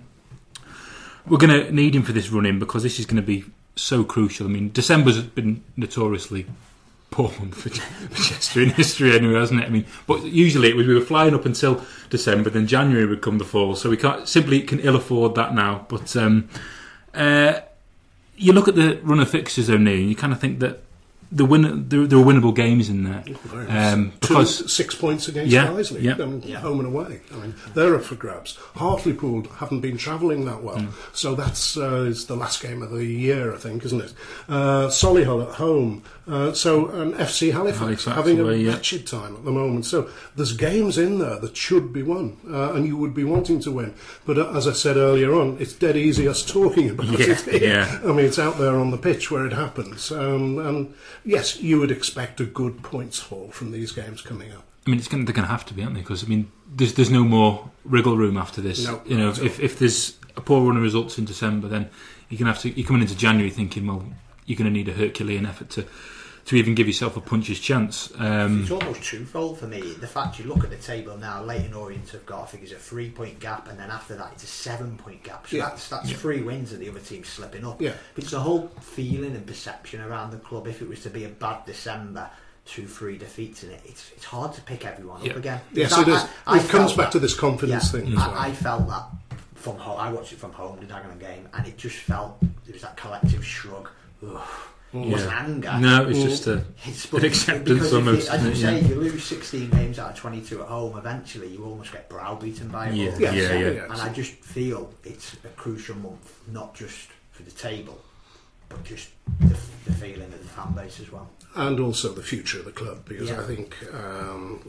we're 1.26 1.36
going 1.38 1.66
to 1.66 1.70
need 1.72 1.94
him 1.94 2.02
for 2.02 2.12
this 2.12 2.30
run 2.30 2.46
in 2.46 2.58
because 2.58 2.82
this 2.82 2.98
is 2.98 3.04
going 3.04 3.16
to 3.16 3.22
be 3.26 3.44
so 3.74 4.04
crucial. 4.04 4.46
I 4.46 4.50
mean, 4.50 4.70
December's 4.72 5.22
been 5.22 5.62
notoriously 5.76 6.46
for 7.10 7.28
for 7.28 7.70
Chester 7.70 8.62
in 8.62 8.70
history, 8.70 9.14
anyway, 9.16 9.38
hasn't 9.38 9.60
it? 9.60 9.66
I 9.66 9.70
mean, 9.70 9.86
but 10.06 10.24
usually 10.24 10.68
it 10.68 10.76
was 10.76 10.86
we 10.86 10.94
were 10.94 11.00
flying 11.00 11.34
up 11.34 11.46
until 11.46 11.84
December, 12.10 12.50
then 12.50 12.66
January 12.66 13.06
would 13.06 13.22
come 13.22 13.38
the 13.38 13.44
fall, 13.44 13.74
so 13.74 13.88
we 13.88 13.96
can't 13.96 14.28
simply 14.28 14.60
can 14.62 14.80
ill 14.80 14.96
afford 14.96 15.34
that 15.34 15.54
now. 15.54 15.86
But 15.88 16.14
um, 16.16 16.48
uh, 17.14 17.60
you 18.36 18.52
look 18.52 18.68
at 18.68 18.74
the 18.74 19.00
run 19.02 19.20
of 19.20 19.30
fixtures, 19.30 19.70
only, 19.70 20.00
and 20.00 20.08
you 20.10 20.16
kind 20.16 20.32
of 20.32 20.40
think 20.40 20.58
that 20.60 20.82
the 21.32 21.44
win 21.44 21.88
there, 21.88 22.06
there 22.06 22.18
are 22.18 22.24
winnable 22.24 22.54
games 22.54 22.88
in 22.88 23.04
there 23.04 23.24
Very 23.44 23.66
um, 23.68 24.12
Two, 24.20 24.28
because 24.28 24.72
six 24.72 24.94
points 24.94 25.28
against 25.28 25.52
Yeah, 25.52 25.66
Guiseley, 25.68 26.02
yeah. 26.02 26.12
um, 26.14 26.40
Yeah. 26.44 26.58
home 26.60 26.78
and 26.80 26.88
away. 26.88 27.20
I 27.32 27.36
mean, 27.36 27.54
they're 27.74 27.94
up 27.96 28.02
for 28.04 28.14
grabs. 28.14 28.56
Hartlepool 28.74 29.44
haven't 29.56 29.80
been 29.80 29.96
travelling 29.96 30.44
that 30.46 30.62
well, 30.62 30.76
Mm. 30.76 30.92
so 31.12 31.34
that's 31.34 31.76
uh, 31.76 32.04
is 32.06 32.26
the 32.26 32.36
last 32.36 32.62
game 32.62 32.82
of 32.82 32.90
the 32.90 33.04
year, 33.04 33.54
I 33.54 33.58
think, 33.58 33.84
isn't 33.84 34.00
it? 34.00 34.12
Uh, 34.48 34.88
Solihull 34.88 35.48
at 35.48 35.54
home, 35.56 36.02
uh, 36.28 36.52
so 36.52 36.88
and 36.88 37.14
FC 37.14 37.52
Halifax, 37.52 37.80
Halifax 38.04 38.04
having 38.16 38.38
away, 38.40 38.54
a 38.54 38.56
yeah. 38.58 38.72
wretched 38.72 39.06
time 39.06 39.34
at 39.36 39.44
the 39.44 39.50
moment. 39.52 39.84
So 39.86 40.08
there's 40.36 40.52
games 40.52 40.98
in 40.98 41.18
there 41.18 41.38
that 41.40 41.56
should 41.56 41.92
be 41.92 42.02
won, 42.02 42.36
uh, 42.50 42.72
and 42.74 42.86
you 42.86 42.96
would 42.96 43.14
be 43.14 43.24
wanting 43.24 43.60
to 43.60 43.70
win. 43.72 43.94
But 44.24 44.38
uh, 44.38 44.52
as 44.56 44.66
I 44.68 44.72
said 44.72 44.96
earlier 44.96 45.34
on, 45.34 45.56
it's 45.60 45.72
dead 45.72 45.96
easy 45.96 46.28
us 46.28 46.44
talking 46.44 46.90
about 46.90 47.06
Yeah, 47.18 47.36
it. 47.46 47.62
yeah. 47.62 48.00
I 48.04 48.08
mean, 48.08 48.26
it's 48.26 48.38
out 48.38 48.58
there 48.58 48.76
on 48.76 48.90
the 48.90 48.98
pitch 48.98 49.30
where 49.30 49.46
it 49.46 49.52
happens. 49.52 50.10
Um, 50.12 50.58
and 50.58 50.94
yes, 51.26 51.60
you 51.60 51.78
would 51.78 51.90
expect 51.90 52.40
a 52.40 52.44
good 52.44 52.82
points 52.82 53.18
haul 53.20 53.50
from 53.50 53.72
these 53.72 53.92
games 53.92 54.22
coming 54.22 54.52
up. 54.52 54.64
I 54.86 54.90
mean, 54.90 54.98
it's 54.98 55.08
going, 55.08 55.24
to, 55.24 55.26
they're 55.26 55.34
going 55.34 55.46
to 55.46 55.52
have 55.52 55.66
to 55.66 55.74
be, 55.74 55.82
aren't 55.82 55.94
they? 55.94 56.00
Because 56.00 56.24
I 56.24 56.28
mean, 56.28 56.50
there's 56.72 56.94
there's 56.94 57.10
no 57.10 57.24
more 57.24 57.70
wriggle 57.84 58.16
room 58.16 58.36
after 58.36 58.60
this. 58.60 58.86
No, 58.86 59.02
you 59.04 59.18
know, 59.18 59.30
if 59.30 59.60
if 59.60 59.78
there's 59.78 60.16
a 60.36 60.40
poor 60.40 60.66
run 60.66 60.76
of 60.76 60.82
results 60.82 61.18
in 61.18 61.24
December, 61.24 61.68
then 61.68 61.90
you're 62.28 62.38
going 62.38 62.46
to 62.46 62.52
have 62.52 62.62
to. 62.62 62.70
You're 62.70 62.86
coming 62.86 63.02
into 63.02 63.16
January 63.16 63.50
thinking, 63.50 63.86
well, 63.86 64.04
you're 64.46 64.56
going 64.56 64.66
to 64.66 64.72
need 64.72 64.88
a 64.88 64.92
Herculean 64.92 65.44
effort 65.44 65.70
to 65.70 65.86
to 66.46 66.56
even 66.56 66.74
give 66.76 66.86
yourself 66.86 67.16
a 67.16 67.20
puncher's 67.20 67.58
chance. 67.60 68.12
Um, 68.18 68.62
It's 68.62 68.70
almost 68.70 69.02
twofold 69.02 69.58
for 69.58 69.66
me. 69.66 69.80
The 69.80 70.06
fact 70.06 70.38
you 70.38 70.44
look 70.46 70.62
at 70.64 70.70
the 70.70 70.76
table 70.76 71.16
now, 71.18 71.42
Leyton 71.42 71.74
Orient 71.74 72.08
have 72.10 72.24
got, 72.24 72.42
I 72.44 72.46
think, 72.46 72.62
it's 72.62 72.72
a 72.72 72.76
three 72.76 73.10
point 73.10 73.40
gap, 73.40 73.68
and 73.68 73.78
then 73.78 73.90
after 73.90 74.14
that, 74.16 74.30
it's 74.34 74.44
a 74.44 74.46
seven 74.48 74.96
point 74.96 75.22
gap. 75.24 75.46
So 75.48 75.56
Yeah. 75.56 75.68
that's 75.70 75.88
that's 75.88 76.10
three 76.12 76.42
wins, 76.42 76.72
and 76.72 76.80
the 76.80 76.88
other 76.88 77.00
team's 77.00 77.28
slipping 77.28 77.64
up. 77.66 77.80
Yeah. 77.82 77.94
But 78.14 78.24
it's 78.24 78.30
the 78.30 78.40
whole 78.40 78.70
feeling 78.80 79.34
and 79.34 79.44
perception 79.46 80.00
around 80.00 80.30
the 80.30 80.38
club. 80.38 80.66
If 80.68 80.80
it 80.82 80.88
was 80.88 81.02
to 81.02 81.10
be 81.10 81.24
a 81.24 81.28
bad 81.28 81.66
December, 81.66 82.30
two, 82.64 82.86
three 82.86 83.18
defeats 83.18 83.64
in 83.64 83.70
it, 83.72 83.80
it's 83.84 84.10
it's 84.14 84.24
hard 84.24 84.52
to 84.54 84.60
pick 84.60 84.86
everyone 84.86 85.24
Yeah. 85.24 85.32
up 85.32 85.36
again. 85.38 85.60
Yes, 85.72 85.90
Because 85.96 86.06
it 86.08 86.10
I- 86.12 86.16
is. 86.16 86.22
I- 86.46 86.54
I 86.54 86.58
it 86.60 86.68
comes 86.68 86.92
back 86.92 87.06
that- 87.06 87.12
to 87.12 87.18
this 87.18 87.34
confidence 87.34 87.92
yeah, 87.92 88.00
thing 88.00 88.14
well. 88.14 88.30
I, 88.34 88.46
I 88.48 88.52
felt 88.52 88.86
that 88.88 89.04
from 89.56 89.78
home. 89.78 89.98
I 89.98 90.12
watched 90.12 90.32
it 90.32 90.38
from 90.38 90.52
home, 90.52 90.78
the 90.78 90.86
Dagenham 90.86 91.18
game, 91.18 91.48
and 91.54 91.66
it 91.66 91.76
just 91.76 91.96
felt 91.96 92.38
it 92.68 92.72
was 92.72 92.82
that 92.82 92.96
collective 92.96 93.44
shrug. 93.44 93.88
Ugh. 94.24 94.40
It 94.92 94.98
wasn't 94.98 95.30
Yeah. 95.32 95.44
anger. 95.44 95.78
no, 95.80 96.08
it's 96.08 96.22
just 96.22 96.46
a 96.46 96.64
It's 96.84 97.12
an 97.12 97.24
acceptance 97.24 97.68
because 97.68 97.86
if 97.88 97.94
almost. 97.94 98.28
You, 98.28 98.32
as 98.34 98.44
you 98.44 98.54
say, 98.54 98.80
it? 98.80 98.86
you 98.88 98.94
lose 98.94 99.24
16 99.24 99.70
games 99.70 99.98
out 99.98 100.10
of 100.12 100.16
22 100.16 100.62
at 100.62 100.68
home. 100.68 100.96
Eventually, 100.96 101.48
you 101.48 101.64
almost 101.64 101.92
get 101.92 102.08
browbeaten 102.08 102.68
by 102.68 102.88
it. 102.88 102.94
Yeah, 102.94 103.10
all. 103.12 103.20
Yeah, 103.20 103.32
yeah. 103.32 103.70
yeah. 103.70 103.84
And 103.84 104.00
I 104.00 104.08
just 104.12 104.32
feel 104.32 104.92
it's 105.04 105.34
a 105.44 105.48
crucial 105.48 105.96
month, 105.96 106.32
not 106.50 106.74
just 106.74 107.08
for 107.32 107.42
the 107.42 107.50
table, 107.50 108.00
but 108.68 108.82
just 108.84 109.08
the, 109.40 109.56
the 109.86 109.92
feeling 109.92 110.32
of 110.32 110.38
the 110.40 110.48
fan 110.48 110.72
base 110.72 111.00
as 111.00 111.10
well. 111.12 111.28
and 111.56 111.80
also 111.80 112.12
the 112.12 112.22
future 112.22 112.58
of 112.58 112.64
the 112.66 112.70
club 112.72 112.98
because 113.08 113.28
Yeah. 113.30 113.40
I 113.40 113.44
think 113.44 113.74
um, 113.94 114.60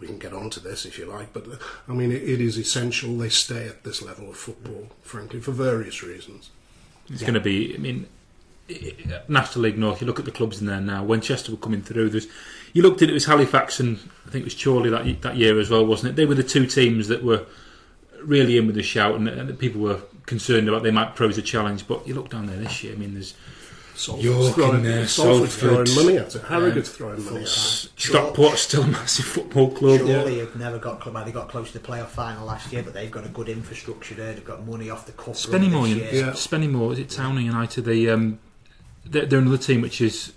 we 0.00 0.06
can 0.06 0.18
get 0.18 0.32
on 0.32 0.48
to 0.50 0.60
this 0.60 0.84
if 0.86 0.98
you 0.98 1.04
like, 1.06 1.32
but 1.32 1.46
uh, 1.46 1.56
I 1.88 1.92
mean 1.92 2.10
it, 2.10 2.22
it 2.22 2.40
is 2.40 2.56
essential 2.58 3.16
they 3.18 3.28
stay 3.28 3.66
at 3.68 3.84
this 3.84 4.00
level 4.02 4.28
of 4.30 4.36
football, 4.36 4.88
frankly, 5.02 5.40
for 5.40 5.52
various 5.52 6.02
reasons. 6.02 6.50
It's 7.08 7.20
Yeah. 7.20 7.26
going 7.28 7.34
to 7.34 7.40
be. 7.40 7.74
I 7.74 7.78
mean, 7.78 7.98
i- 7.98 8.04
i- 8.04 8.15
National 9.28 9.62
League 9.64 9.78
North. 9.78 10.00
You 10.00 10.06
look 10.06 10.18
at 10.18 10.24
the 10.24 10.30
clubs 10.30 10.60
in 10.60 10.66
there 10.66 10.80
now. 10.80 11.04
When 11.04 11.20
Chester 11.20 11.52
were 11.52 11.58
coming 11.58 11.82
through. 11.82 12.10
There's, 12.10 12.26
you 12.72 12.82
looked 12.82 13.02
at 13.02 13.08
it, 13.08 13.12
it 13.12 13.14
was 13.14 13.26
Halifax 13.26 13.80
and 13.80 13.98
I 14.26 14.30
think 14.30 14.42
it 14.42 14.44
was 14.44 14.62
Chorley 14.62 14.90
that 14.90 15.22
that 15.22 15.36
year 15.36 15.58
as 15.60 15.70
well, 15.70 15.84
wasn't 15.86 16.12
it? 16.12 16.16
They 16.16 16.26
were 16.26 16.34
the 16.34 16.42
two 16.42 16.66
teams 16.66 17.08
that 17.08 17.22
were 17.22 17.46
really 18.22 18.56
in 18.58 18.66
with 18.66 18.74
the 18.74 18.82
shout, 18.82 19.14
and, 19.14 19.28
and 19.28 19.58
people 19.58 19.80
were 19.80 20.00
concerned 20.26 20.68
about 20.68 20.82
they 20.82 20.90
might 20.90 21.14
pose 21.16 21.38
a 21.38 21.42
challenge. 21.42 21.86
But 21.86 22.06
you 22.06 22.14
look 22.14 22.30
down 22.30 22.46
there 22.46 22.56
this 22.56 22.82
year. 22.82 22.94
I 22.94 22.96
mean, 22.96 23.14
there's 23.14 23.34
Salford's 23.94 24.24
York 24.24 24.54
throwing, 24.54 24.76
in 24.78 24.82
there, 24.82 25.06
Salford's 25.06 25.52
Salford, 25.54 25.88
throwing 25.88 26.06
money 26.06 26.18
at 26.18 26.34
it. 26.34 26.42
um, 26.42 26.48
Harrogate's 26.48 26.90
throwing 26.90 27.24
money 27.24 27.36
at 27.38 27.42
it. 27.44 27.46
Stockport's 27.48 28.60
still 28.62 28.82
a 28.82 28.86
massive 28.88 29.24
football 29.24 29.70
club. 29.70 30.00
Surely 30.00 30.38
have 30.40 30.56
never 30.56 30.78
got 30.78 31.00
club. 31.00 31.24
They 31.24 31.32
got 31.32 31.48
close 31.48 31.72
to 31.72 31.78
the 31.78 31.86
playoff 31.86 32.08
final 32.08 32.46
last 32.46 32.72
year, 32.72 32.82
but 32.82 32.92
they've 32.92 33.10
got 33.10 33.24
a 33.24 33.30
good 33.30 33.48
infrastructure 33.48 34.14
there. 34.14 34.34
They've 34.34 34.44
got 34.44 34.66
money 34.66 34.90
off 34.90 35.06
the 35.06 35.12
cup. 35.12 35.28
run 35.28 35.34
Spennymoor, 35.36 35.82
this 35.84 35.90
you- 35.90 35.96
year. 36.18 36.26
Yeah. 36.26 36.32
Spennymoor, 36.32 36.92
is 36.92 36.98
it 36.98 37.08
Town 37.10 37.40
United? 37.42 37.84
They 37.86 38.08
um, 38.08 38.38
they're, 39.10 39.26
they're 39.26 39.38
another 39.38 39.58
team 39.58 39.80
which 39.82 40.00
is 40.00 40.32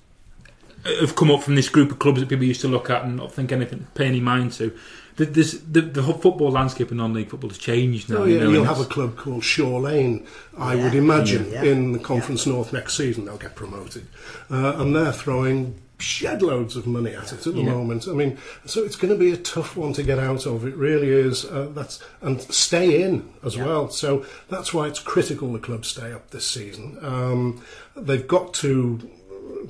have 1.01 1.15
come 1.15 1.29
up 1.29 1.43
from 1.43 1.55
this 1.55 1.67
group 1.69 1.91
of 1.91 1.99
clubs 1.99 2.19
that 2.21 2.29
people 2.29 2.45
used 2.45 2.61
to 2.61 2.67
look 2.67 2.89
at 2.89 3.03
and 3.03 3.17
not 3.17 3.31
think 3.33 3.51
anything, 3.51 3.87
pay 3.95 4.05
any 4.05 4.19
mind 4.21 4.53
to. 4.53 4.75
The, 5.17 5.25
this, 5.25 5.59
the, 5.69 5.81
the 5.81 6.01
football 6.01 6.51
landscape 6.51 6.91
in 6.91 6.97
non-league 6.97 7.29
football 7.29 7.49
has 7.49 7.57
changed 7.57 8.09
now. 8.09 8.19
Oh, 8.19 8.23
you 8.25 8.39
know, 8.39 8.49
you'll 8.49 8.63
have 8.63 8.79
a 8.79 8.85
club 8.85 9.17
called 9.17 9.43
Shore 9.43 9.81
Lane, 9.81 10.25
I 10.57 10.75
Yeah. 10.75 10.83
would 10.85 10.95
imagine, 10.95 11.51
Yeah. 11.51 11.63
in 11.63 11.91
the 11.91 11.99
Conference 11.99 12.47
North 12.47 12.71
next 12.71 12.95
season. 12.95 13.25
They'll 13.25 13.35
get 13.37 13.55
promoted. 13.55 14.07
Uh, 14.49 14.75
and 14.77 14.95
they're 14.95 15.11
throwing 15.11 15.75
shed 15.99 16.41
loads 16.41 16.75
of 16.75 16.87
money 16.87 17.13
at 17.13 17.31
it 17.33 17.45
at 17.45 17.53
the 17.53 17.61
Yeah. 17.61 17.71
moment. 17.73 18.07
I 18.07 18.13
mean, 18.13 18.37
so 18.65 18.83
it's 18.83 18.95
going 18.95 19.13
to 19.13 19.19
be 19.19 19.31
a 19.31 19.37
tough 19.37 19.75
one 19.77 19.93
to 19.93 20.03
get 20.03 20.17
out 20.17 20.45
of. 20.45 20.65
It 20.65 20.75
really 20.75 21.09
is. 21.09 21.45
Uh, 21.45 21.67
that's 21.73 21.99
And 22.21 22.41
stay 22.41 23.01
in 23.03 23.29
as 23.43 23.55
Yeah. 23.55 23.65
well. 23.65 23.89
So 23.89 24.25
that's 24.49 24.73
why 24.73 24.87
it's 24.87 24.99
critical 24.99 25.51
the 25.53 25.59
club 25.59 25.85
stay 25.85 26.11
up 26.11 26.31
this 26.31 26.45
season. 26.45 26.97
Um, 27.01 27.61
they've 27.95 28.27
got 28.27 28.53
to 28.55 28.99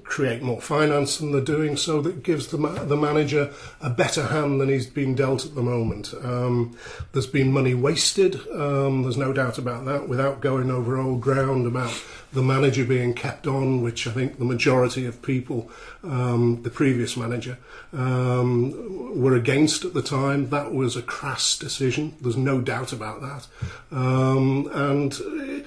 create 0.03 0.41
more 0.41 0.61
finance 0.61 1.17
than 1.17 1.31
they're 1.31 1.41
doing, 1.41 1.77
so 1.77 2.01
that 2.01 2.23
gives 2.23 2.47
the 2.47 2.57
ma- 2.57 2.83
the 2.83 2.97
manager 2.97 3.51
a 3.81 3.89
better 3.89 4.27
hand 4.27 4.59
than 4.59 4.69
he's 4.69 4.87
being 4.87 5.15
dealt 5.15 5.45
at 5.45 5.55
the 5.55 5.61
moment. 5.61 6.13
Um, 6.23 6.77
there's 7.13 7.27
been 7.27 7.51
money 7.51 7.73
wasted. 7.73 8.35
Um, 8.49 9.03
there's 9.03 9.17
no 9.17 9.33
doubt 9.33 9.57
about 9.57 9.85
that. 9.85 10.07
Without 10.07 10.41
going 10.41 10.69
over 10.71 10.97
old 10.97 11.21
ground 11.21 11.65
about 11.65 12.03
the 12.31 12.43
manager 12.43 12.85
being 12.85 13.13
kept 13.13 13.47
on, 13.47 13.81
which 13.81 14.05
I 14.05 14.11
think 14.11 14.37
the 14.37 14.45
majority 14.45 15.05
of 15.05 15.21
people, 15.21 15.71
um, 16.03 16.61
the 16.61 16.69
previous 16.69 17.17
manager, 17.17 17.57
um, 17.91 19.19
were 19.19 19.35
against 19.35 19.83
at 19.85 19.93
the 19.93 20.03
time. 20.03 20.49
That 20.49 20.73
was 20.73 20.95
a 20.95 21.01
crass 21.01 21.57
decision. 21.57 22.15
There's 22.21 22.37
no 22.37 22.61
doubt 22.61 22.93
about 22.93 23.21
that. 23.21 23.47
Um, 23.91 24.69
and. 24.73 25.65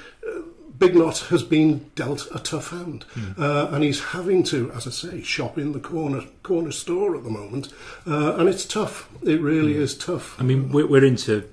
Bignot 0.83 1.29
has 1.29 1.43
been 1.45 1.91
dealt 1.95 2.27
a 2.35 2.39
tough 2.41 2.71
hand, 2.71 3.05
uh, 3.39 3.69
and 3.71 3.85
he's 3.85 4.01
having 4.07 4.43
to, 4.45 4.71
as 4.73 4.87
I 4.87 4.91
say, 4.91 5.23
shop 5.23 5.57
in 5.57 5.73
the 5.73 5.79
corner 5.81 6.23
corner 6.43 6.73
store 6.73 7.15
at 7.17 7.23
the 7.23 7.31
moment, 7.31 7.73
uh, 8.07 8.35
and 8.37 8.49
it's 8.49 8.65
tough. 8.65 9.09
It 9.23 9.41
really 9.41 9.77
is 9.77 9.97
tough. 9.97 10.41
I 10.41 10.45
mean, 10.45 10.73
we're, 10.73 10.87
we're 10.87 11.05
into 11.05 11.49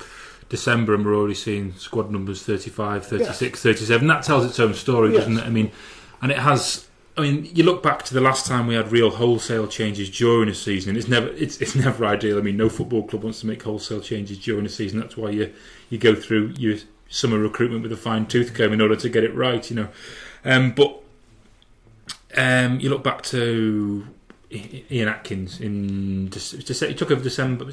December 0.50 0.96
and 0.96 1.06
we're 1.06 1.16
already 1.16 1.36
seeing 1.36 1.74
squad 1.76 2.10
numbers 2.10 2.42
35, 2.42 3.06
36, 3.06 3.62
37. 3.62 4.08
That 4.08 4.24
tells 4.24 4.46
its 4.46 4.60
own 4.60 4.74
story, 4.74 5.10
Yes. 5.14 5.20
doesn't 5.20 5.38
it? 5.38 5.46
I 5.46 5.50
mean, 5.50 5.72
and 6.22 6.32
it 6.32 6.40
has. 6.40 6.88
I 7.18 7.22
mean, 7.22 7.50
you 7.54 7.64
look 7.66 7.84
back 7.84 8.04
to 8.06 8.14
the 8.14 8.22
last 8.22 8.46
time 8.46 8.66
we 8.66 8.76
had 8.76 8.92
real 8.94 9.10
wholesale 9.10 9.68
changes 9.68 10.10
during 10.10 10.48
a 10.48 10.56
season. 10.56 10.96
It's 10.96 11.10
never, 11.10 11.28
it's, 11.28 11.60
it's 11.62 11.76
never 11.76 12.06
ideal. 12.06 12.38
I 12.38 12.42
mean, 12.42 12.56
no 12.56 12.70
football 12.70 13.04
club 13.06 13.24
wants 13.24 13.42
to 13.42 13.48
make 13.48 13.62
wholesale 13.62 14.00
changes 14.00 14.40
during 14.40 14.66
a 14.66 14.70
season. 14.70 15.00
That's 15.02 15.18
why 15.18 15.32
you 15.32 15.54
you 15.90 15.98
go 15.98 16.16
through 16.16 16.54
your 16.58 16.78
summer 17.10 17.38
recruitment 17.40 17.84
with 17.84 17.92
a 17.92 17.98
fine 17.98 18.26
tooth 18.26 18.54
comb 18.54 18.72
in 18.74 18.82
order 18.82 18.96
to 18.96 19.10
get 19.10 19.24
it 19.24 19.34
right. 19.36 19.70
You 19.70 19.76
know, 19.76 19.88
um, 20.46 20.72
but 20.72 21.02
um, 22.38 22.80
you 22.80 22.90
look 22.90 23.04
back 23.04 23.22
to 23.24 24.06
Ian 24.52 25.08
Atkins 25.08 25.60
in 25.60 26.30
he 26.32 26.94
took 26.94 27.12
over 27.12 27.22
December 27.24 27.72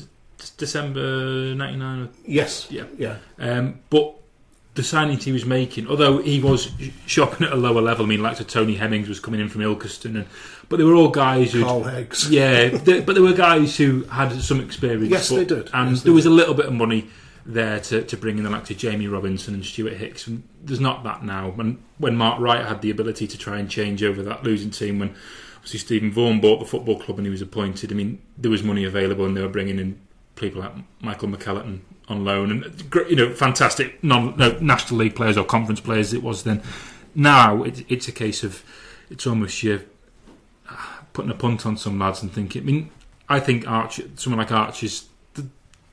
December 0.57 1.55
'99. 1.55 2.09
Yes, 2.27 2.67
Yeah. 2.71 2.85
yeah. 2.99 3.17
Um, 3.39 3.81
but 3.91 4.15
the 4.75 4.83
signings 4.83 5.23
he 5.23 5.33
was 5.33 5.47
making, 5.47 5.89
although 5.89 6.19
he 6.19 6.39
was 6.43 6.71
shopping 7.07 7.47
at 7.47 7.53
a 7.53 7.57
lower 7.57 7.81
level, 7.81 8.05
I 8.05 8.09
mean, 8.09 8.23
like 8.23 8.37
so 8.37 8.45
Tony 8.45 8.75
Hemmings 8.75 9.09
was 9.09 9.19
coming 9.21 9.41
in 9.41 9.49
from 9.49 9.63
Ilkeston, 9.63 10.15
and 10.17 10.27
but 10.69 10.77
they 10.77 10.85
were 10.85 10.95
all 10.95 11.09
guys 11.09 11.53
who, 11.53 11.63
Carl 11.65 11.85
Heggs. 11.85 12.29
yeah, 12.31 12.69
they, 12.69 13.01
but 13.01 13.15
there 13.15 13.23
were 13.25 13.33
guys 13.33 13.77
who 13.79 14.03
had 14.05 14.33
some 14.43 14.61
experience. 14.61 15.09
Yes, 15.11 15.31
but- 15.31 15.37
they 15.37 15.45
did. 15.47 15.71
and 15.73 15.91
Yes, 15.91 16.01
they 16.03 16.05
there 16.09 16.13
was 16.15 16.25
did. 16.25 16.31
a 16.33 16.35
little 16.35 16.55
bit 16.55 16.67
of 16.67 16.73
money 16.75 17.09
there 17.47 17.79
to, 17.79 18.03
to 18.03 18.17
bring 18.17 18.39
in 18.39 18.45
the 18.45 18.51
likes 18.51 18.71
of 18.71 18.77
Jamie 18.77 19.07
Robinson 19.07 19.55
and 19.55 19.65
Stuart 19.65 19.95
Hicks. 19.95 20.27
And 20.27 20.43
there's 20.63 20.81
not 20.81 21.05
that 21.05 21.25
now. 21.25 21.55
And 21.59 21.83
when 21.99 22.17
Mark 22.17 22.41
Wright 22.41 22.67
had 22.67 22.83
the 22.83 22.91
ability 22.91 23.27
to 23.29 23.39
try 23.39 23.59
and 23.59 23.71
change 23.71 24.03
over 24.03 24.23
that 24.25 24.43
losing 24.43 24.71
team, 24.71 24.99
when 24.99 25.15
obviously 25.55 25.79
Stephen 25.79 26.11
Vaughan 26.11 26.41
bought 26.41 26.59
the 26.59 26.67
football 26.67 26.99
club 26.99 27.19
and 27.19 27.27
he 27.27 27.31
was 27.31 27.43
appointed, 27.43 27.93
I 27.93 27.95
mean, 27.95 28.21
there 28.37 28.51
was 28.51 28.63
money 28.63 28.85
available, 28.85 29.25
and 29.25 29.37
they 29.37 29.43
were 29.43 29.49
bringing 29.49 29.79
in 29.79 30.01
people 30.35 30.61
like 30.61 30.73
Michael 31.01 31.29
McCallum 31.29 31.81
on 32.09 32.25
loan 32.25 32.53
and 32.53 32.85
you 33.09 33.17
know 33.17 33.35
fantastic 33.35 34.03
non 34.05 34.37
no, 34.37 34.57
national 34.61 35.01
league 35.01 35.17
players 35.17 35.37
or 35.37 35.45
conference 35.45 35.81
players 35.81 36.13
it 36.13 36.23
was 36.23 36.45
then. 36.45 36.63
Now 37.15 37.63
it, 37.65 37.85
it's 37.91 38.07
a 38.07 38.13
case 38.13 38.45
of 38.45 38.63
it's 39.11 39.27
almost 39.27 39.63
you 39.63 39.85
ah, 40.69 41.05
putting 41.13 41.31
a 41.31 41.35
punt 41.35 41.67
on 41.67 41.77
some 41.77 41.99
lads 41.99 42.23
and 42.23 42.33
thinking. 42.33 42.63
I 42.63 42.65
mean, 42.65 42.91
I 43.29 43.41
think 43.41 43.67
Arch, 43.67 44.01
someone 44.17 44.39
like 44.39 44.53
Arch 44.53 44.83
is 44.83 45.09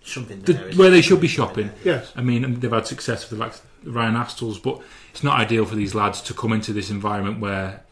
Something 0.04 0.42
the, 0.42 0.54
there, 0.54 0.74
where 0.74 0.90
they 0.90 1.02
should 1.02 1.22
be 1.22 1.28
shopping. 1.28 1.72
Yes. 1.84 2.12
I 2.16 2.22
mean, 2.22 2.44
um, 2.44 2.60
they've 2.60 2.72
had 2.72 2.88
success 2.88 3.30
with 3.30 3.40
the 3.40 3.46
like 3.46 3.54
Ryan 3.86 4.16
Astles, 4.16 4.62
but 4.62 4.82
it's 5.12 5.24
not 5.24 5.40
ideal 5.40 5.66
for 5.66 5.76
these 5.76 5.96
lads 5.96 6.22
to 6.24 6.34
come 6.34 6.52
into 6.52 6.74
this 6.74 6.90
environment 6.90 7.40
where 7.40 7.84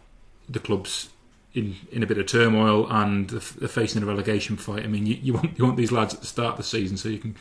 the 0.49 0.59
club's 0.59 1.09
in, 1.53 1.75
in 1.91 2.03
a 2.03 2.05
bit 2.05 2.17
of 2.17 2.25
turmoil 2.25 2.87
and 2.89 3.29
they're 3.29 3.41
they're 3.59 3.69
facing 3.69 4.03
a 4.03 4.05
relegation 4.05 4.57
fight. 4.57 4.83
I 4.83 4.87
mean, 4.87 5.05
you, 5.05 5.15
you 5.21 5.33
want 5.33 5.57
you 5.57 5.63
want 5.63 5.77
these 5.77 5.91
lads 5.91 6.13
at 6.13 6.21
the 6.21 6.27
start 6.27 6.51
of 6.51 6.57
the 6.57 6.63
season 6.63 6.97
so 6.97 7.09
you 7.09 7.19
can 7.19 7.35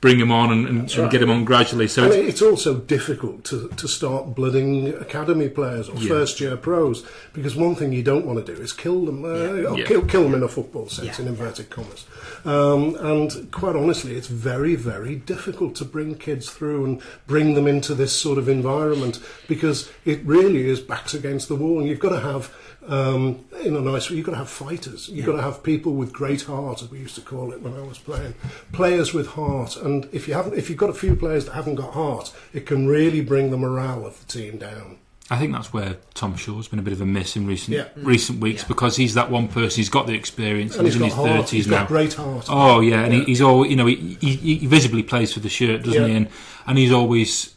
bring 0.00 0.18
them 0.18 0.30
on 0.30 0.52
and, 0.52 0.66
and, 0.68 0.78
and 0.78 0.96
right. 0.98 1.10
get 1.10 1.18
them 1.18 1.30
on 1.30 1.44
gradually. 1.44 1.88
So 1.88 2.04
it's, 2.04 2.14
it's 2.16 2.42
also 2.42 2.76
difficult 2.78 3.44
to, 3.44 3.68
to 3.68 3.88
start 3.88 4.34
blooding 4.34 4.94
academy 4.94 5.48
players 5.48 5.88
or 5.88 5.96
Yeah. 5.96 6.08
first 6.08 6.40
year 6.40 6.56
pros 6.56 7.04
because 7.32 7.56
one 7.56 7.74
thing 7.74 7.92
you 7.92 8.04
don't 8.04 8.24
want 8.24 8.44
to 8.44 8.54
do 8.54 8.60
is 8.60 8.72
kill 8.72 9.04
them, 9.06 9.24
uh, 9.24 9.28
or 9.28 9.78
Yeah. 9.78 9.84
Kill, 9.86 10.02
kill 10.02 10.22
them 10.24 10.34
in 10.34 10.42
a 10.42 10.48
football 10.48 10.88
sense, 10.88 11.18
Yeah. 11.18 11.22
in 11.24 11.28
inverted 11.28 11.70
commas. 11.70 12.04
Um, 12.44 12.94
and 13.00 13.50
quite 13.50 13.74
honestly, 13.74 14.14
it's 14.16 14.28
very, 14.28 14.76
very 14.76 15.16
difficult 15.16 15.74
to 15.76 15.84
bring 15.84 16.14
kids 16.14 16.48
through 16.48 16.84
and 16.84 17.02
bring 17.26 17.54
them 17.54 17.66
into 17.66 17.94
this 17.94 18.12
sort 18.12 18.38
of 18.38 18.48
environment 18.48 19.18
because 19.48 19.90
it 20.04 20.20
really 20.24 20.68
is 20.68 20.78
backs 20.80 21.12
against 21.14 21.48
the 21.48 21.56
wall, 21.56 21.80
and 21.80 21.88
you've 21.88 21.98
got 21.98 22.10
to 22.10 22.20
have. 22.20 22.54
Um, 22.88 23.44
in 23.64 23.76
a 23.76 23.80
nice 23.80 24.08
way, 24.10 24.16
you've 24.16 24.24
got 24.26 24.32
to 24.32 24.38
have 24.38 24.48
fighters. 24.48 25.08
You've 25.10 25.26
got 25.26 25.32
to 25.36 25.42
have 25.42 25.62
people 25.62 25.92
with 25.92 26.12
great 26.12 26.42
heart, 26.42 26.82
as 26.82 26.90
we 26.90 26.98
used 26.98 27.14
to 27.16 27.20
call 27.20 27.52
it 27.52 27.60
when 27.60 27.74
I 27.74 27.82
was 27.82 27.98
playing. 27.98 28.34
Players 28.72 29.12
with 29.12 29.28
heart, 29.28 29.76
and 29.76 30.08
if 30.10 30.26
you 30.26 30.34
haven't, 30.34 30.54
if 30.54 30.70
you've 30.70 30.78
got 30.78 30.88
a 30.90 30.94
few 30.94 31.14
players 31.14 31.44
that 31.44 31.52
haven't 31.52 31.74
got 31.74 31.92
heart, 31.92 32.32
it 32.54 32.64
can 32.66 32.86
really 32.86 33.20
bring 33.20 33.50
the 33.50 33.58
morale 33.58 34.06
of 34.06 34.18
the 34.18 34.26
team 34.26 34.56
down. 34.56 34.96
I 35.30 35.38
think 35.38 35.52
that's 35.52 35.74
where 35.74 35.98
Tom 36.14 36.36
Shaw's 36.36 36.68
been 36.68 36.78
a 36.78 36.82
bit 36.82 36.94
of 36.94 37.02
a 37.02 37.06
miss 37.06 37.36
in 37.36 37.46
recent 37.46 37.76
Yeah. 37.76 37.88
recent 37.96 38.40
weeks 38.40 38.62
Yeah. 38.62 38.68
because 38.68 38.96
he's 38.96 39.12
that 39.12 39.30
one 39.30 39.48
person. 39.48 39.76
He's 39.76 39.90
got 39.90 40.06
the 40.06 40.14
experience. 40.14 40.74
And 40.74 40.86
he's, 40.86 40.94
he's 40.94 41.02
in 41.02 41.08
his 41.10 41.14
thirties 41.18 41.66
now. 41.66 41.80
got 41.80 41.88
great 41.88 42.14
heart. 42.14 42.46
Oh 42.48 42.80
yeah, 42.80 43.02
and 43.04 43.12
Yeah. 43.12 43.18
He, 43.20 43.24
he's 43.26 43.42
all 43.42 43.66
you 43.66 43.76
know. 43.76 43.84
He, 43.84 44.16
he, 44.22 44.56
he 44.56 44.66
visibly 44.66 45.02
plays 45.02 45.34
for 45.34 45.40
the 45.40 45.50
shirt, 45.50 45.82
doesn't 45.82 46.08
he? 46.08 46.16
And 46.16 46.28
and 46.66 46.78
he's 46.78 46.90
always 46.92 47.54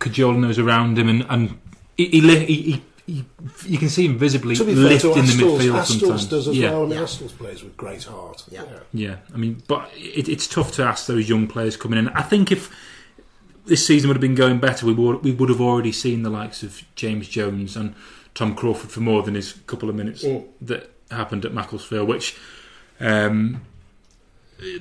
cajoling 0.00 0.40
those 0.40 0.58
around 0.58 0.98
him, 0.98 1.08
and 1.08 1.24
and 1.28 1.56
he, 1.96 2.08
he, 2.08 2.82
li- 3.06 3.14
he, 3.14 3.14
he, 3.14 3.24
he 3.64 3.72
you 3.72 3.78
can 3.78 3.88
see 3.88 4.06
him 4.06 4.18
visibly 4.18 4.54
to 4.56 4.64
be 4.64 4.74
fair 4.74 4.98
to 4.98 5.08
lifting 5.12 5.12
the 5.26 5.44
midfield 5.44 5.72
Astles 5.80 6.00
sometimes. 6.00 6.26
does 6.26 6.48
as 6.48 6.56
yeah. 6.56 6.70
well. 6.70 6.82
I 6.82 6.86
mean, 6.86 6.90
Yeah. 6.98 7.04
Astles 7.04 7.36
plays 7.38 7.62
with 7.62 7.76
great 7.76 8.04
heart. 8.04 8.44
Yeah. 8.50 8.64
Yeah, 8.92 9.16
I 9.32 9.36
mean, 9.36 9.62
but 9.68 9.90
it, 9.96 10.28
it's 10.28 10.46
tough 10.46 10.72
to 10.72 10.82
ask 10.84 11.06
those 11.06 11.28
young 11.28 11.46
players 11.46 11.76
coming 11.76 11.98
in. 11.98 12.08
I 12.08 12.22
think 12.22 12.50
if 12.52 12.70
this 13.66 13.86
season 13.86 14.08
would 14.08 14.16
have 14.16 14.20
been 14.22 14.34
going 14.34 14.58
better, 14.58 14.86
we 14.86 14.92
would 14.94 15.22
we 15.24 15.32
would 15.32 15.48
have 15.48 15.60
already 15.60 15.92
seen 15.92 16.22
the 16.22 16.30
likes 16.30 16.62
of 16.62 16.82
James 16.94 17.28
Jones 17.28 17.76
and 17.76 17.94
Tom 18.34 18.54
Crawford 18.54 18.90
for 18.90 19.00
more 19.00 19.22
than 19.22 19.34
his 19.34 19.52
couple 19.66 19.88
of 19.88 19.94
minutes 19.96 20.22
Mm. 20.24 20.44
that 20.62 20.90
happened 21.10 21.44
at 21.44 21.54
Macclesfield, 21.54 22.06
which 22.08 22.36
um, 23.00 23.62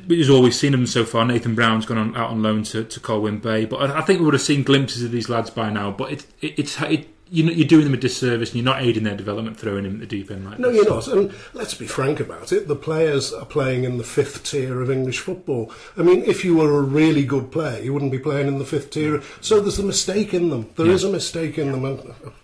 we've 0.08 0.30
always 0.30 0.58
seen 0.60 0.72
them 0.72 0.86
so 0.88 1.04
far. 1.06 1.26
Nathan 1.26 1.56
Brown's 1.56 1.86
gone 1.86 1.98
on, 1.98 2.16
out 2.16 2.30
on 2.30 2.42
loan 2.42 2.64
to, 2.64 2.84
to 2.84 3.00
Colwyn 3.00 3.40
Bay, 3.40 3.66
but 3.66 3.78
I, 3.92 4.00
I 4.00 4.02
think 4.02 4.20
we 4.20 4.26
would 4.26 4.34
have 4.34 4.42
seen 4.42 4.64
glimpses 4.64 5.04
of 5.04 5.12
these 5.12 5.30
lads 5.30 5.50
by 5.50 5.70
now. 5.70 5.92
But 5.92 6.12
it, 6.12 6.26
it, 6.42 6.60
it's 6.60 6.82
it, 6.82 7.08
you 7.32 7.44
know, 7.44 7.52
you're 7.52 7.68
doing 7.68 7.86
them 7.86 7.94
a 7.94 7.98
disservice, 7.98 8.50
and 8.50 8.58
you're 8.58 8.66
not 8.66 8.82
aiding 8.84 9.04
their 9.04 9.16
development, 9.16 9.58
throwing 9.58 9.84
them 9.84 9.96
at 9.96 10.00
the 10.02 10.06
deep 10.06 10.30
end 10.30 10.46
like 10.46 10.60
No, 10.60 10.72
this. 10.72 10.78
you're 10.86 10.90
not. 10.94 11.08
And 11.08 11.34
let's 11.54 11.74
be 11.74 11.88
frank 11.88 12.20
about 12.20 12.52
it. 12.52 12.68
The 12.68 12.76
players 12.76 13.34
are 13.34 13.46
playing 13.46 13.84
in 13.84 13.98
the 13.98 14.04
fifth 14.04 14.44
tier 14.44 14.80
of 14.82 14.92
English 14.92 15.20
football. 15.20 15.72
I 15.98 16.04
mean, 16.04 16.24
if 16.24 16.46
you 16.46 16.56
were 16.56 16.78
a 16.78 16.82
really 16.84 17.26
good 17.26 17.52
player, 17.52 17.82
you 17.82 17.94
wouldn't 17.94 18.12
be 18.12 18.20
playing 18.20 18.48
in 18.48 18.60
the 18.60 18.66
fifth 18.66 18.92
tier. 18.92 19.24
So 19.42 19.60
there's 19.60 19.80
a 19.80 19.84
mistake 19.84 20.34
in 20.34 20.50
them. 20.50 20.70
There 20.76 20.86
is 20.88 21.02
Yeah. 21.04 21.10
a 21.10 21.12
mistake 21.14 21.58
in 21.58 21.72
them. 21.72 21.84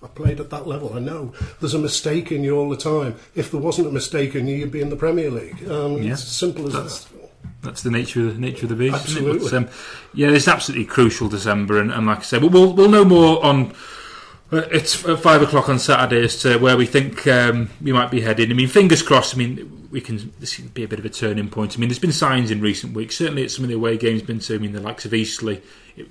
I 0.04 0.08
played 0.08 0.40
at 0.40 0.50
that 0.50 0.68
level. 0.68 0.94
I 0.96 1.00
know 1.00 1.32
there's 1.60 1.76
a 1.76 1.80
mistake 1.80 2.32
in 2.32 2.44
you 2.44 2.58
all 2.58 2.70
the 2.70 2.76
time. 2.78 3.16
If 3.36 3.52
there 3.52 3.62
wasn't 3.62 3.88
a 3.88 3.92
mistake 3.92 4.36
in 4.36 4.48
you, 4.48 4.56
you'd 4.58 4.72
be 4.72 4.82
in 4.82 4.90
the 4.90 4.96
Premier 4.96 5.30
League. 5.30 5.64
Um, 5.70 6.02
Yeah. 6.02 6.14
It's 6.14 6.24
as 6.24 6.30
simple 6.30 6.66
as 6.68 6.74
That's- 6.74 7.00
that. 7.06 7.18
That's 7.64 7.84
the 7.84 7.92
nature 7.92 8.28
of 8.28 8.34
the 8.36 8.42
nature 8.42 8.66
of 8.66 8.70
the 8.70 8.76
beast. 8.76 8.96
Isn't 9.10 9.24
it? 9.28 9.30
Absolutely. 9.36 9.50
But, 9.50 9.54
um, 9.58 9.68
yeah, 10.16 10.30
it's 10.32 10.48
absolutely 10.48 10.86
crucial 10.86 11.28
December, 11.30 11.78
and, 11.80 11.92
and 11.92 12.08
like 12.08 12.20
I 12.20 12.24
said, 12.24 12.42
we'll, 12.42 12.74
we'll 12.74 12.90
know 12.90 13.06
more 13.06 13.44
on. 13.46 13.74
It's 14.54 14.96
five 14.96 15.42
o'clock 15.42 15.70
on 15.70 15.80
Saturday 15.80 16.26
as 16.26 16.42
to 16.42 16.58
where 16.58 16.76
we 16.76 16.86
think 16.86 17.26
um, 17.26 17.70
we 17.82 17.94
might 17.94 18.12
be 18.12 18.20
heading. 18.20 18.52
I 18.52 18.54
mean, 18.54 18.68
fingers 18.68 19.02
crossed. 19.02 19.34
I 19.34 19.38
mean, 19.38 19.88
we 19.92 20.02
can. 20.02 20.34
This 20.40 20.58
can 20.58 20.68
be 20.68 20.84
a 20.84 20.90
bit 20.90 21.00
of 21.00 21.06
a 21.06 21.10
turning 21.10 21.50
point. 21.50 21.78
I 21.78 21.80
mean, 21.80 21.88
there's 21.88 22.00
been 22.00 22.12
signs 22.12 22.52
in 22.52 22.60
recent 22.60 22.94
weeks. 22.94 23.16
Certainly, 23.16 23.46
at 23.46 23.52
some 23.52 23.64
of 23.64 23.70
the 23.70 23.76
away 23.76 23.98
games, 23.98 24.22
been 24.22 24.40
to. 24.40 24.56
I 24.56 24.58
mean, 24.58 24.74
the 24.74 24.82
likes 24.82 25.06
of 25.06 25.14
Eastleigh. 25.14 25.62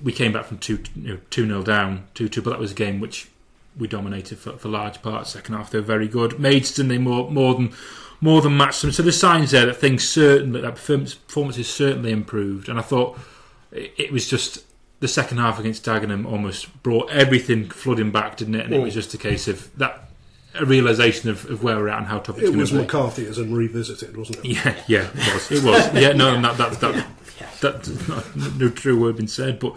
We 0.01 0.11
came 0.11 0.33
back 0.33 0.45
from 0.45 0.57
two 0.57 0.79
you 0.95 1.13
know, 1.13 1.19
two 1.29 1.45
0 1.45 1.61
down, 1.61 2.07
two 2.15 2.27
two, 2.29 2.41
but 2.41 2.49
that 2.49 2.59
was 2.59 2.71
a 2.71 2.75
game 2.75 2.99
which 2.99 3.29
we 3.77 3.87
dominated 3.87 4.39
for, 4.39 4.57
for 4.57 4.69
large 4.69 5.03
parts. 5.03 5.31
Second 5.31 5.55
half, 5.55 5.69
they 5.69 5.77
were 5.77 5.85
very 5.85 6.07
good. 6.07 6.39
Maidstone, 6.39 6.87
they 6.87 6.97
more 6.97 7.29
more 7.29 7.53
than 7.53 7.73
more 8.21 8.41
than 8.41 8.57
matched 8.57 8.81
them. 8.81 8.91
So 8.91 9.03
there's 9.03 9.19
signs 9.19 9.51
there 9.51 9.67
that 9.67 9.75
things 9.75 10.07
certainly 10.07 10.61
that 10.61 10.75
performance, 10.75 11.13
performance 11.13 11.57
is 11.59 11.69
certainly 11.69 12.11
improved. 12.11 12.69
And 12.69 12.79
I 12.79 12.81
thought 12.81 13.19
it, 13.71 13.93
it 13.97 14.11
was 14.11 14.27
just 14.27 14.65
the 15.01 15.07
second 15.09 15.37
half 15.39 15.59
against 15.59 15.83
Dagenham 15.85 16.25
almost 16.25 16.81
brought 16.83 17.11
everything 17.11 17.69
flooding 17.69 18.11
back, 18.11 18.37
didn't 18.37 18.55
it? 18.55 18.65
And 18.65 18.73
it 18.73 18.79
Mm. 18.79 18.83
was 18.85 18.93
just 18.93 19.13
a 19.13 19.17
case 19.17 19.47
of 19.49 19.69
that 19.77 20.07
a 20.53 20.65
realization 20.65 21.29
of, 21.29 21.49
of 21.49 21.63
where 21.63 21.77
we're 21.77 21.87
at 21.89 21.97
and 21.99 22.07
how 22.07 22.19
tough 22.19 22.37
it's 22.37 22.43
It 22.43 22.47
going 22.47 22.59
was 22.59 22.71
to 22.71 22.79
be. 22.79 22.85
McCarthyism 22.85 23.55
revisited, 23.55 24.17
wasn't 24.17 24.39
it? 24.39 24.45
Yeah, 24.45 24.75
yeah, 24.87 25.07
it 25.13 25.33
was. 25.33 25.51
It 25.51 25.63
was. 25.63 25.93
Yeah, 26.01 26.11
no, 26.13 26.41
that 26.41 26.57
that 26.57 26.79
that, 26.81 27.07
Yes. 27.39 27.59
that's 27.61 28.07
not, 28.09 28.35
no 28.59 28.69
true 28.69 28.99
word 28.99 29.15
been 29.17 29.27
said, 29.27 29.59
but 29.59 29.75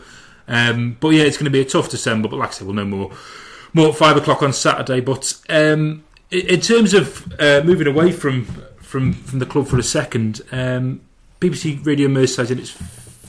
um, 0.48 0.96
but 1.00 1.08
yeah, 1.10 1.22
it's 1.22 1.36
going 1.38 1.44
to 1.46 1.50
be 1.50 1.60
a 1.60 1.64
tough 1.64 1.88
December. 1.90 2.28
But 2.28 2.38
like 2.38 2.50
I 2.50 2.52
said, 2.52 2.66
we'll 2.66 2.76
know 2.76 2.84
more 2.84 3.10
more 3.72 3.88
at 3.90 3.94
five 3.96 4.16
o'clock 4.16 4.42
on 4.42 4.52
Saturday. 4.52 5.00
But 5.00 5.32
um, 5.48 6.04
in, 6.30 6.40
in 6.48 6.60
terms 6.60 6.92
of 6.92 7.32
uh, 7.38 7.62
moving 7.64 7.86
away 7.86 8.10
from 8.12 8.44
from 8.82 9.12
from 9.14 9.38
the 9.38 9.46
club 9.46 9.68
for 9.68 9.78
a 9.78 9.82
second, 9.82 10.42
um, 10.52 11.00
BBC 11.40 11.86
Radio 11.86 12.08
Merseyside 12.08 12.50
in 12.50 12.58
its 12.58 12.70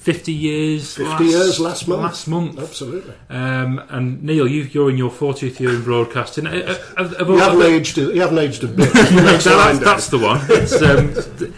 fifty 0.06 0.32
years. 0.32 0.96
50 0.96 1.24
years 1.26 1.60
last 1.60 1.88
month. 1.88 2.02
Last 2.04 2.28
month. 2.28 2.60
Absolutely. 2.60 3.16
Um, 3.30 3.82
and 3.90 4.24
Neil, 4.24 4.48
you, 4.48 4.62
you're 4.72 4.92
in 4.92 4.98
your 4.98 5.10
40th 5.10 5.60
year 5.60 5.72
in 5.72 5.84
broadcasting. 5.84 6.46
Uh, 6.46 6.52
uh, 6.52 7.04
have- 7.04 7.18
have 7.18 7.28
you, 7.28 7.38
haven't 7.38 7.62
aged. 7.64 7.98
You 7.98 8.22
haven't 8.22 8.38
aged 8.38 8.64
a 8.64 8.68
bit. 8.68 8.94
that- 8.94 9.42
That's 9.44 9.80
that's, 9.80 10.08
the 10.10 10.20
one. 10.20 11.54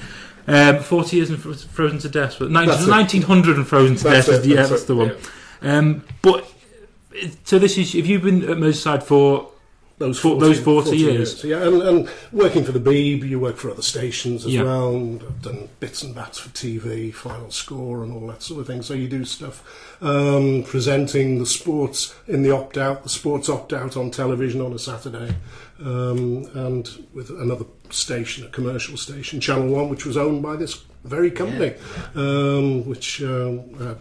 Um, 0.47 0.77
um, 0.77 0.81
40 0.81 1.15
years 1.17 1.29
and 1.29 1.39
frozen 1.39 1.99
to 1.99 2.07
death. 2.09 2.39
19, 2.39 2.89
1900 2.89 3.57
and 3.57 3.67
frozen 3.67 3.97
to 3.97 4.03
death. 4.03 4.29
it, 4.29 4.45
yeah, 4.45 4.55
that's 4.55 4.69
that's 4.69 4.83
it, 4.83 4.87
the 4.87 4.95
one. 4.95 5.15
Um, 5.61 6.03
but 6.21 6.49
so 7.43 7.59
this 7.59 7.77
is. 7.77 7.91
Have 7.93 8.05
you've 8.05 8.21
been 8.23 8.43
at 8.43 8.57
Merseyside 8.57 9.03
for 9.03 9.51
those 9.99 10.19
40, 10.19 10.39
those 10.39 10.59
40 10.59 10.95
years. 10.95 11.43
Yeah, 11.43 11.63
and, 11.63 11.81
and 11.81 12.09
working 12.31 12.63
for 12.63 12.71
the 12.71 12.79
Beeb, 12.79 13.27
you 13.27 13.39
work 13.39 13.57
for 13.57 13.71
other 13.71 13.81
stations 13.81 14.45
as 14.45 14.53
Yeah. 14.53 14.63
well. 14.63 14.95
And 14.95 15.23
I've 15.23 15.41
done 15.41 15.69
bits 15.79 16.03
and 16.03 16.13
bats 16.13 16.37
for 16.37 16.49
TV, 16.49 17.11
Final 17.13 17.49
Score, 17.49 18.03
and 18.03 18.13
all 18.13 18.27
that 18.27 18.43
sort 18.43 18.61
of 18.61 18.67
thing. 18.67 18.83
So 18.83 18.93
you 18.93 19.07
do 19.07 19.25
stuff 19.25 19.63
um, 20.01 20.63
presenting 20.63 21.39
the 21.39 21.45
sports 21.47 22.13
in 22.27 22.43
the 22.43 22.51
opt 22.51 22.77
out, 22.77 23.01
the 23.03 23.09
sports 23.09 23.49
opt 23.49 23.73
out 23.73 23.97
on 23.97 24.11
television 24.11 24.61
on 24.61 24.71
a 24.73 24.79
Saturday, 24.79 25.35
um, 25.83 26.45
and 26.53 27.05
with 27.13 27.29
another 27.31 27.65
station, 27.89 28.45
a 28.45 28.49
commercial 28.49 28.97
station, 28.97 29.39
Channel 29.39 29.67
One, 29.69 29.89
which 29.89 30.05
was 30.05 30.15
owned 30.17 30.43
by 30.43 30.55
this 30.57 30.83
very 31.05 31.31
company, 31.31 31.73
um, 32.15 32.85
which 32.85 33.21
um, 33.23 33.73
had 33.79 33.87
I 33.87 33.95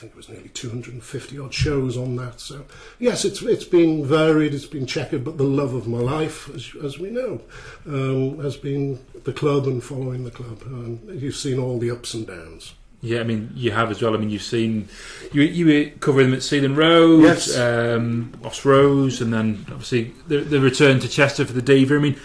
think 0.00 0.12
it 0.12 0.16
was 0.16 0.28
nearly 0.28 0.48
250 0.48 1.38
odd 1.38 1.52
shows 1.54 1.96
on 1.96 2.16
that. 2.16 2.40
So 2.40 2.64
yes, 2.98 3.24
it's 3.24 3.42
it's 3.42 3.64
been 3.64 4.04
varied, 4.06 4.54
it's 4.54 4.66
been 4.66 4.86
checkered, 4.86 5.24
but 5.24 5.36
the 5.38 5.44
love 5.44 5.74
of 5.74 5.86
my 5.86 5.98
life, 5.98 6.48
as, 6.54 6.72
as 6.82 6.98
we 6.98 7.10
know, 7.10 7.40
um, 7.86 8.38
has 8.42 8.56
been 8.56 8.98
the 9.24 9.32
club 9.32 9.66
and 9.66 9.82
following 9.84 10.24
the 10.24 10.30
club. 10.30 10.62
And 10.64 11.20
you've 11.20 11.36
seen 11.36 11.58
all 11.58 11.78
the 11.78 11.90
ups 11.90 12.14
and 12.14 12.26
downs. 12.26 12.74
Yeah, 13.02 13.20
I 13.20 13.24
mean, 13.24 13.50
you 13.54 13.70
have 13.70 13.90
as 13.90 14.02
well. 14.02 14.14
I 14.14 14.18
mean, 14.18 14.28
you've 14.30 14.42
seen 14.42 14.88
you 15.32 15.42
you 15.42 15.66
were 15.66 15.90
covering 16.00 16.26
them 16.28 16.34
at 16.34 16.40
Sealand 16.40 16.76
Road, 16.76 17.22
Yes. 17.22 17.56
um, 17.58 18.32
Moss 18.42 18.64
Rose, 18.64 19.20
and 19.22 19.32
then 19.32 19.64
obviously 19.70 20.12
the, 20.28 20.38
the 20.40 20.60
return 20.60 21.00
to 21.00 21.08
Chester 21.08 21.44
for 21.46 21.52
the 21.54 21.62
Deva. 21.62 21.96
I 21.96 21.98
mean, 21.98 22.16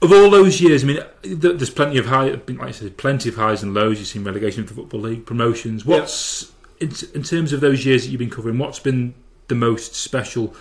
of 0.00 0.10
all 0.12 0.30
those 0.30 0.60
years, 0.60 0.84
I 0.84 0.86
mean, 0.86 1.00
there's 1.22 1.68
plenty 1.70 1.98
of 1.98 2.06
high, 2.06 2.30
like 2.30 2.60
I 2.60 2.70
said, 2.70 2.96
plenty 2.96 3.28
of 3.28 3.36
highs 3.36 3.62
and 3.62 3.74
lows. 3.74 3.98
You've 3.98 4.08
seen 4.08 4.24
relegation 4.24 4.62
of 4.62 4.68
the 4.68 4.74
football 4.74 5.00
league, 5.00 5.26
promotions. 5.26 5.84
What's 5.84 6.50
in, 6.80 6.92
in 7.14 7.22
terms 7.22 7.52
of 7.52 7.60
those 7.60 7.84
years 7.84 8.04
that 8.04 8.10
you've 8.10 8.18
been 8.18 8.30
covering? 8.30 8.58
What's 8.58 8.78
been 8.78 9.14
the 9.48 9.54
most 9.54 9.94
special 9.94 10.54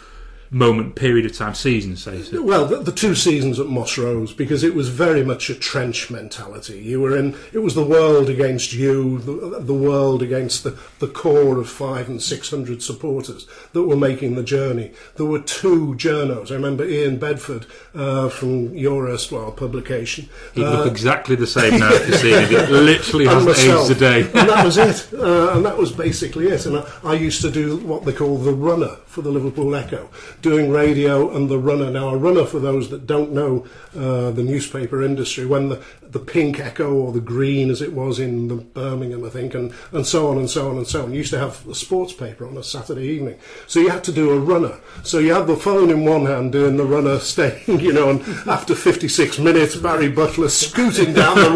moment, 0.54 0.96
period 0.96 1.26
of 1.26 1.36
time, 1.36 1.56
season, 1.56 1.96
say? 1.96 2.22
So? 2.22 2.42
Well, 2.44 2.66
the, 2.66 2.78
the 2.78 2.92
two 2.92 3.16
seasons 3.16 3.60
at 3.60 3.68
Moss 3.68 3.98
Rose, 3.98 4.34
because 4.34 4.64
it 4.64 4.76
was 4.76 4.90
very 4.90 5.24
much 5.24 5.50
a 5.50 5.56
trench 5.56 6.12
mentality. 6.12 6.80
You 6.80 7.02
were 7.02 7.18
in, 7.18 7.36
it 7.52 7.60
was 7.60 7.76
the 7.76 7.84
world 7.84 8.30
against 8.30 8.72
you, 8.72 9.20
the, 9.20 9.60
the 9.60 9.74
world 9.74 10.22
against 10.22 10.64
the, 10.64 10.78
the 11.00 11.08
core 11.08 11.58
of 11.58 11.70
five 11.70 12.08
and 12.08 12.22
six 12.22 12.50
hundred 12.50 12.84
supporters 12.84 13.48
that 13.74 13.84
were 13.84 13.98
making 13.98 14.36
the 14.36 14.44
journey. 14.44 14.92
There 15.16 15.26
were 15.26 15.42
two 15.42 15.96
journos. 15.96 16.52
I 16.52 16.56
remember 16.56 16.86
Ian 16.86 17.18
Bedford 17.18 17.66
uh, 17.96 18.30
from 18.30 18.76
your 18.76 19.08
erstwhile 19.08 19.52
publication. 19.52 20.30
He'd 20.54 20.64
uh, 20.64 20.78
look 20.78 20.88
exactly 20.88 21.36
the 21.36 21.48
same 21.48 21.80
now 21.80 21.92
if 21.94 22.08
you 22.08 22.14
see 22.14 22.32
him. 22.32 22.44
He 22.54 22.72
literally 22.72 23.26
hasn't 23.26 23.58
aged 23.58 23.92
a 23.92 24.00
day. 24.00 24.22
and 24.22 24.50
that 24.50 24.64
was 24.64 24.78
it. 24.78 25.10
Uh, 25.14 25.54
and 25.54 25.66
that 25.66 25.78
was 25.78 25.92
basically 25.92 26.48
it. 26.48 26.66
And 26.66 26.78
I, 26.78 26.86
I 27.04 27.14
used 27.14 27.42
to 27.42 27.50
do 27.50 27.78
what 27.78 28.06
they 28.06 28.14
call 28.14 28.38
the 28.38 28.54
runner 28.54 28.98
for 29.14 29.22
the 29.22 29.30
Liverpool 29.30 29.76
Echo, 29.76 30.10
doing 30.42 30.72
radio 30.72 31.36
and 31.36 31.48
the 31.48 31.60
runner. 31.60 31.92
Now, 31.92 32.10
a 32.10 32.18
runner, 32.18 32.46
for 32.46 32.60
those 32.60 32.90
that 32.90 33.06
don't 33.06 33.32
know 33.32 33.66
uh, 33.96 34.32
the 34.32 34.42
newspaper 34.42 35.04
industry, 35.04 35.46
when 35.46 35.70
the, 35.70 35.84
the 36.02 36.20
pink 36.20 36.60
Echo 36.60 36.94
or 36.94 37.12
the 37.12 37.22
green, 37.22 37.70
as 37.70 37.82
it 37.82 37.94
was 37.94 38.20
in 38.20 38.48
the 38.48 38.56
Birmingham, 38.56 39.24
I 39.24 39.30
think, 39.30 39.54
and, 39.54 39.72
and 39.92 40.06
so 40.06 40.30
on 40.30 40.38
and 40.38 40.50
so 40.50 40.70
on 40.70 40.78
and 40.78 40.88
so 40.88 41.04
on, 41.04 41.12
you 41.12 41.20
used 41.20 41.30
to 41.32 41.38
have 41.38 41.68
a 41.68 41.76
sports 41.76 42.12
paper 42.12 42.48
on 42.48 42.58
a 42.58 42.64
Saturday 42.64 43.06
evening. 43.06 43.38
So 43.68 43.80
you 43.80 43.90
had 43.90 44.04
to 44.06 44.12
do 44.12 44.32
a 44.32 44.40
runner. 44.40 44.80
So 45.04 45.20
you 45.20 45.34
had 45.34 45.46
the 45.46 45.58
phone 45.58 45.92
in 45.92 46.06
one 46.06 46.26
hand 46.26 46.52
doing 46.52 46.78
the 46.78 46.86
runner, 46.86 47.20
staying, 47.20 47.62
you 47.80 47.94
know, 47.94 48.10
and 48.10 48.22
after 48.48 48.74
56 48.74 49.38
minutes, 49.38 49.76
Barry 49.76 50.10
Butler 50.10 50.50
scooting 50.50 51.14
down 51.14 51.38
the 51.38 51.52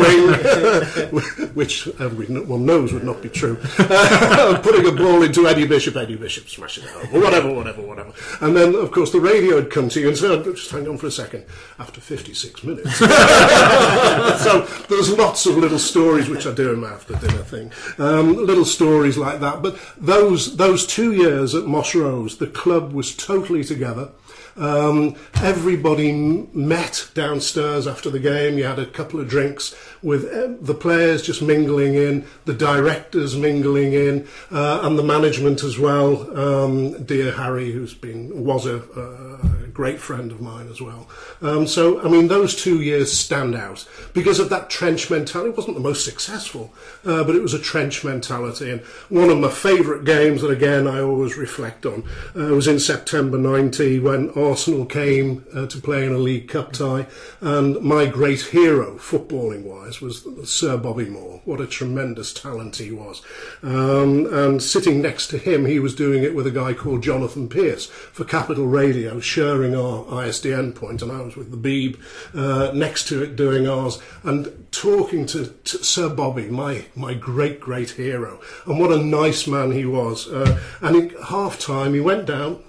ring, 1.39 1.49
which 1.55 1.87
everyone 1.99 2.65
knows 2.65 2.93
would 2.93 3.03
not 3.03 3.21
be 3.21 3.29
true, 3.29 3.55
putting 3.77 4.87
a 4.87 4.91
ball 4.91 5.23
into 5.23 5.47
Eddie 5.47 5.65
Bishop, 5.65 5.95
Eddie 5.95 6.17
Bishop 6.17 6.47
smashing 6.49 6.83
it 6.83 6.89
home, 6.91 7.15
or 7.15 7.21
whatever, 7.21 7.46
whatever, 7.53 7.81
whatever. 7.81 8.13
And 8.41 8.55
then, 8.55 8.75
of 8.75 8.91
course, 8.91 9.11
the 9.11 9.19
radio 9.19 9.55
had 9.55 9.71
come 9.71 9.89
to 9.89 9.99
you 9.99 10.09
and 10.09 10.17
say, 10.17 10.27
"Oh, 10.27 10.43
just 10.43 10.71
hang 10.71 10.87
on 10.87 10.97
for 10.97 11.07
a 11.07 11.11
second, 11.11 11.45
after 11.79 12.01
56 12.01 12.63
minutes. 12.63 12.95
so 12.97 14.67
there's 14.89 15.11
lots 15.11 15.45
of 15.45 15.57
little 15.57 15.79
stories 15.79 16.29
which 16.29 16.45
I 16.45 16.53
do 16.53 16.73
in 16.73 16.79
my 16.79 16.89
after 16.89 17.15
dinner 17.15 17.43
thing, 17.43 17.71
um, 17.97 18.35
little 18.45 18.65
stories 18.65 19.17
like 19.17 19.39
that. 19.41 19.61
But 19.61 19.77
those 19.97 20.57
those 20.57 20.87
two 20.87 21.13
years 21.13 21.53
at 21.55 21.65
Moss 21.65 21.93
Rose, 21.93 22.37
the 22.37 22.47
club 22.47 22.93
was 22.93 23.15
totally 23.15 23.63
together. 23.63 24.09
Um, 24.57 25.15
everybody 25.35 26.11
met 26.11 27.09
downstairs 27.13 27.87
after 27.87 28.09
the 28.09 28.19
game. 28.19 28.57
You 28.57 28.65
had 28.65 28.79
a 28.79 28.85
couple 28.85 29.19
of 29.19 29.27
drinks 29.27 29.75
with 30.01 30.25
uh, 30.25 30.55
the 30.59 30.73
players 30.73 31.21
just 31.21 31.41
mingling 31.41 31.93
in, 31.93 32.25
the 32.45 32.53
directors 32.53 33.37
mingling 33.37 33.93
in, 33.93 34.27
uh, 34.51 34.81
and 34.83 34.97
the 34.97 35.03
management 35.03 35.63
as 35.63 35.77
well. 35.77 36.37
Um, 36.37 37.03
dear 37.03 37.31
Harry, 37.31 37.71
who's 37.71 37.93
been 37.93 38.43
was 38.43 38.65
a, 38.65 38.77
a 38.77 39.56
great 39.77 39.99
friend 39.99 40.31
of 40.31 40.41
mine 40.41 40.67
as 40.69 40.81
well. 40.81 41.07
Um, 41.39 41.67
so, 41.67 42.01
I 42.01 42.09
mean, 42.09 42.29
those 42.29 42.55
two 42.55 42.81
years 42.81 43.13
stand 43.13 43.53
out 43.53 43.87
because 44.11 44.39
of 44.39 44.49
that 44.49 44.71
trench 44.71 45.11
mentality. 45.11 45.51
It 45.51 45.55
wasn't 45.55 45.75
the 45.75 45.83
most 45.83 46.03
successful, 46.03 46.73
uh, 47.05 47.23
but 47.23 47.35
it 47.35 47.43
was 47.43 47.53
a 47.53 47.59
trench 47.59 48.03
mentality. 48.03 48.71
And 48.71 48.81
one 49.09 49.29
of 49.29 49.37
my 49.37 49.51
favourite 49.51 50.03
games 50.03 50.41
that, 50.41 50.49
again, 50.49 50.87
I 50.87 50.99
always 50.99 51.37
reflect 51.37 51.85
on 51.85 52.03
uh, 52.35 52.55
was 52.55 52.67
in 52.67 52.79
September 52.79 53.37
90 53.37 53.99
when 53.99 54.31
Arsenal 54.31 54.87
came 54.87 55.45
uh, 55.53 55.67
to 55.67 55.79
play 55.79 56.07
in 56.07 56.11
a 56.11 56.17
League 56.17 56.49
Cup 56.49 56.73
tie. 56.73 57.05
And 57.39 57.79
my 57.81 58.07
great 58.07 58.41
hero, 58.41 58.95
footballing 58.97 59.61
wise, 59.61 60.01
was 60.01 60.25
Sir 60.49 60.77
Bobby 60.77 61.05
Moore. 61.05 61.41
What 61.45 61.61
a 61.61 61.67
tremendous 61.67 62.33
talent 62.33 62.77
he 62.77 62.91
was. 62.91 63.21
Um, 63.61 64.25
and 64.33 64.63
sitting 64.63 65.03
next 65.03 65.27
to 65.27 65.37
him, 65.37 65.67
he 65.67 65.77
was 65.77 65.93
doing 65.93 66.23
it 66.23 66.33
with 66.33 66.47
a 66.47 66.51
guy 66.51 66.73
called 66.73 67.03
Jonathan 67.03 67.47
Pearce 67.47 67.85
for 67.85 68.25
Capital 68.25 68.65
Radio, 68.65 69.19
sharing 69.19 69.66
our 69.75 70.03
ISDN 70.05 70.75
point, 70.75 71.01
and 71.01 71.11
I 71.11 71.21
was 71.21 71.35
with 71.35 71.51
the 71.51 71.57
Beeb 71.57 71.99
uh, 72.33 72.71
next 72.73 73.07
to 73.09 73.23
it 73.23 73.35
doing 73.35 73.67
ours, 73.67 74.01
and 74.23 74.67
talking 74.71 75.25
to, 75.27 75.47
to 75.47 75.83
Sir 75.83 76.09
Bobby, 76.09 76.49
my 76.49 76.85
my 76.95 77.13
great 77.13 77.59
great 77.59 77.91
hero, 77.91 78.39
and 78.65 78.79
what 78.79 78.91
a 78.91 78.97
nice 78.97 79.47
man 79.47 79.71
he 79.71 79.85
was. 79.85 80.27
Uh, 80.27 80.59
and 80.81 80.95
in 80.95 81.09
half 81.25 81.59
time, 81.59 81.93
he 81.93 81.99
went 81.99 82.25
down, 82.25 82.63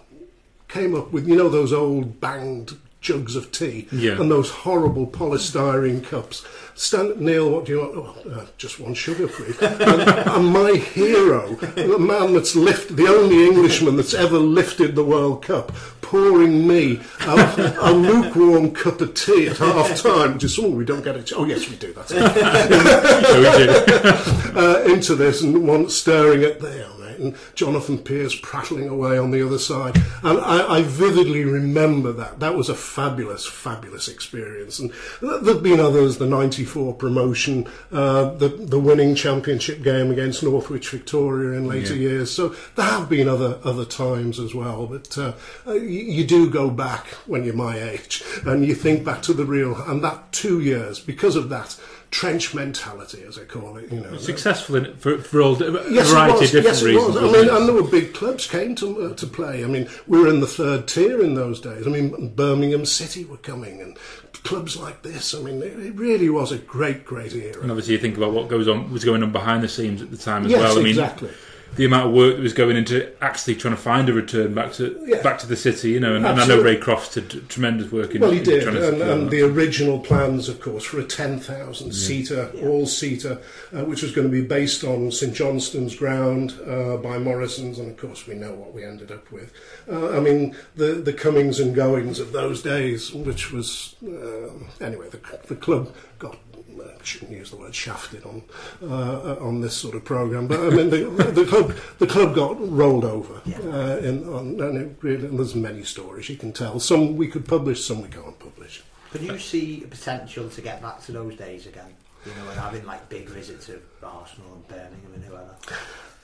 came 0.68 0.94
up 0.94 1.12
with 1.12 1.28
you 1.28 1.36
know 1.36 1.48
those 1.48 1.72
old 1.72 2.20
banged 2.20 2.76
jugs 3.00 3.36
of 3.36 3.52
tea 3.52 3.86
Yeah. 3.92 4.20
and 4.20 4.30
those 4.30 4.50
horrible 4.50 5.06
polystyrene 5.06 6.02
cups. 6.04 6.44
Stand, 6.74 7.20
Neil, 7.20 7.50
what 7.50 7.64
do 7.64 7.72
you 7.72 7.78
want? 7.80 7.92
Oh, 8.26 8.30
uh, 8.30 8.46
just 8.56 8.78
one 8.78 8.94
sugar, 8.94 9.26
please. 9.26 9.58
and, 9.62 9.82
and 9.82 10.46
my 10.46 10.72
hero, 10.76 11.54
the 11.56 11.98
man 11.98 12.34
that's 12.34 12.54
lifted, 12.54 12.96
the 12.96 13.08
only 13.08 13.46
Englishman 13.46 13.96
that's 13.96 14.14
ever 14.14 14.38
lifted 14.38 14.94
the 14.94 15.02
World 15.04 15.42
Cup, 15.42 15.72
pouring 16.02 16.66
me 16.68 17.00
a, 17.22 17.76
a 17.80 17.92
lukewarm 17.92 18.70
cup 18.72 19.00
of 19.00 19.14
tea 19.14 19.48
at 19.48 19.58
half 19.58 20.00
time. 20.00 20.38
Just, 20.38 20.58
oh, 20.60 20.68
we 20.70 20.84
don't 20.84 21.02
get 21.02 21.16
it. 21.16 21.32
Oh, 21.34 21.44
yes, 21.44 21.68
we 21.68 21.76
do. 21.76 21.92
That's 21.92 22.12
it 22.12 22.18
So 23.26 23.38
we 23.38 23.66
do. 23.66 24.58
uh, 24.58 24.84
into 24.92 25.16
this 25.16 25.42
and 25.42 25.66
one 25.66 25.88
staring 25.90 26.44
at 26.44 26.60
there, 26.60 26.86
and 27.18 27.34
Jonathan 27.54 27.98
Pearce 27.98 28.38
prattling 28.40 28.88
away 28.88 29.18
on 29.18 29.30
the 29.30 29.44
other 29.44 29.58
side. 29.58 29.96
And 30.22 30.40
I, 30.40 30.76
I 30.78 30.82
vividly 30.82 31.44
remember 31.44 32.12
that. 32.12 32.40
That 32.40 32.54
was 32.54 32.68
a 32.68 32.74
fabulous, 32.74 33.46
fabulous 33.46 34.08
experience. 34.08 34.78
And 34.78 34.92
there've 35.20 35.62
been 35.62 35.80
others, 35.80 36.18
the 36.18 36.26
94 36.26 36.94
promotion, 36.94 37.66
uh, 37.92 38.30
the, 38.34 38.48
the 38.48 38.78
winning 38.78 39.14
championship 39.14 39.82
game 39.82 40.10
against 40.10 40.42
Northwich 40.42 40.88
Victoria 40.90 41.58
in 41.58 41.66
later 41.66 41.94
Yeah. 41.94 42.08
years. 42.10 42.30
So 42.30 42.54
there 42.76 42.86
have 42.86 43.08
been 43.08 43.28
other, 43.28 43.58
other 43.64 43.84
times 43.84 44.38
as 44.38 44.54
well. 44.54 44.86
But 44.86 45.16
uh, 45.18 45.32
uh, 45.66 45.72
you, 45.74 46.00
you 46.00 46.24
do 46.26 46.48
go 46.50 46.70
back 46.70 47.06
when 47.26 47.44
you're 47.44 47.54
my 47.54 47.78
age 47.80 48.22
and 48.46 48.64
you 48.64 48.74
think 48.74 49.04
back 49.04 49.22
to 49.22 49.32
the 49.32 49.44
real, 49.44 49.74
and 49.82 50.02
that 50.04 50.32
two 50.32 50.60
years, 50.60 51.00
because 51.00 51.36
of 51.36 51.48
that, 51.48 51.78
trench 52.10 52.54
mentality, 52.54 53.22
as 53.26 53.38
I 53.38 53.44
call 53.44 53.76
it, 53.76 53.92
you 53.92 54.00
know. 54.00 54.16
Successful 54.16 54.76
in 54.76 54.86
it 54.86 54.98
for, 54.98 55.18
for 55.18 55.42
all 55.42 55.62
a 55.62 55.90
Yes, 55.90 56.10
variety 56.10 56.34
it 56.36 56.40
was. 56.40 56.54
of 56.54 56.62
different 56.62 56.64
yes, 56.64 56.82
it 56.82 56.86
reasons. 56.86 57.14
was. 57.14 57.16
I 57.16 57.38
mean, 57.40 57.48
and 57.50 57.68
there 57.68 57.74
were 57.74 57.88
big 57.90 58.14
clubs 58.14 58.46
came 58.46 58.74
to 58.76 59.02
uh, 59.10 59.14
to 59.14 59.26
play. 59.26 59.64
I 59.64 59.66
mean, 59.66 59.88
we 60.06 60.18
were 60.20 60.28
in 60.28 60.40
the 60.40 60.46
third 60.46 60.88
tier 60.88 61.20
in 61.22 61.34
those 61.34 61.60
days. 61.60 61.86
I 61.86 61.90
mean, 61.90 62.34
Birmingham 62.34 62.86
City 62.86 63.24
were 63.24 63.36
coming, 63.36 63.80
and 63.82 63.96
clubs 64.44 64.76
like 64.76 65.02
this. 65.02 65.34
I 65.34 65.40
mean, 65.40 65.62
it, 65.62 65.78
it 65.78 65.94
really 65.96 66.30
was 66.30 66.52
a 66.52 66.58
great, 66.58 67.04
great 67.04 67.34
era. 67.34 67.60
And 67.60 67.70
obviously, 67.70 67.94
you 67.94 68.00
think 68.00 68.16
about 68.16 68.32
what 68.32 68.48
goes 68.48 68.68
on 68.68 68.90
was 68.90 69.04
going 69.04 69.22
on 69.22 69.32
behind 69.32 69.62
the 69.62 69.68
scenes 69.68 70.00
at 70.00 70.10
the 70.10 70.16
time 70.16 70.46
as 70.46 70.52
Yes, 70.52 70.60
well. 70.60 70.72
I 70.78 70.82
mean, 70.82 70.88
exactly. 70.88 71.30
The 71.76 71.84
amount 71.84 72.08
of 72.08 72.12
work 72.12 72.34
that 72.34 72.42
was 72.42 72.54
going 72.54 72.76
into 72.76 73.08
actually 73.22 73.54
trying 73.54 73.74
to 73.76 73.80
find 73.80 74.08
a 74.08 74.12
return 74.12 74.52
back 74.52 74.72
to 74.74 75.00
Yeah. 75.06 75.22
back 75.22 75.38
to 75.40 75.46
the 75.46 75.54
city, 75.54 75.90
you 75.90 76.00
know. 76.00 76.16
And, 76.16 76.26
and 76.26 76.40
I 76.40 76.46
know 76.46 76.60
Ray 76.60 76.76
Crofts 76.76 77.14
did 77.14 77.48
tremendous 77.48 77.92
work 77.92 78.14
in. 78.16 78.20
Well, 78.20 78.32
he 78.32 78.38
in 78.38 78.44
did, 78.44 78.66
and, 78.66 79.00
and 79.00 79.30
the 79.30 79.42
original 79.42 80.00
plans, 80.00 80.48
of 80.48 80.60
course, 80.60 80.82
for 80.82 80.98
a 80.98 81.04
10,000 81.04 81.92
seater, 81.92 82.50
all 82.62 82.86
seater, 82.86 83.40
uh, 83.72 83.84
which 83.84 84.02
was 84.02 84.10
going 84.10 84.26
to 84.26 84.32
be 84.32 84.42
based 84.42 84.82
on 84.82 85.12
St 85.12 85.32
Johnstone's 85.32 85.94
ground 85.94 86.58
uh, 86.66 86.96
by 86.96 87.16
Morrison's, 87.18 87.78
and 87.78 87.90
of 87.92 87.96
course, 87.96 88.26
we 88.26 88.34
know 88.34 88.54
what 88.54 88.74
we 88.74 88.82
ended 88.84 89.12
up 89.12 89.30
with. 89.30 89.52
Uh, 89.88 90.16
I 90.16 90.20
mean, 90.20 90.56
the, 90.74 90.94
the 90.94 91.12
comings 91.12 91.60
and 91.60 91.76
goings 91.76 92.18
of 92.18 92.32
those 92.32 92.60
days, 92.60 93.12
which 93.12 93.52
was, 93.52 93.94
uh, 94.04 94.50
anyway, 94.84 95.08
the, 95.10 95.20
the 95.46 95.54
club 95.54 95.94
got 96.18 96.36
uh, 96.80 97.02
shouldn't 97.02 97.32
use 97.32 97.50
the 97.50 97.56
word 97.56 97.74
shafted 97.74 98.24
on 98.24 98.42
uh, 98.82 99.36
on 99.40 99.60
this 99.60 99.76
sort 99.76 99.94
of 99.94 100.04
program, 100.04 100.46
but 100.46 100.60
I 100.60 100.70
mean 100.70 100.90
the, 100.90 101.04
the 101.32 101.44
club 101.44 101.74
the 101.98 102.06
club 102.06 102.34
got 102.34 102.56
rolled 102.70 103.04
over, 103.04 103.40
Yeah. 103.44 103.58
uh, 103.58 103.96
in, 103.98 104.28
on, 104.28 104.60
and 104.60 104.96
there's 105.02 105.54
many 105.54 105.82
stories 105.84 106.28
you 106.28 106.36
can 106.36 106.52
tell. 106.52 106.78
Some 106.80 107.16
we 107.16 107.28
could 107.28 107.46
publish, 107.46 107.84
some 107.84 108.02
we 108.02 108.08
can't 108.08 108.38
publish. 108.38 108.82
Can 109.12 109.24
you 109.24 109.38
see 109.38 109.82
a 109.84 109.88
potential 109.88 110.48
to 110.50 110.60
get 110.60 110.82
back 110.82 111.00
to 111.04 111.12
those 111.12 111.34
days 111.36 111.66
again? 111.66 111.94
You 112.26 112.32
know, 112.34 112.50
and 112.50 112.60
having 112.60 112.84
like 112.84 113.08
big 113.08 113.28
visits 113.28 113.68
of 113.68 113.80
Arsenal 114.02 114.52
and 114.54 114.68
Birmingham 114.68 115.12
and 115.14 115.24
whoever. 115.24 115.54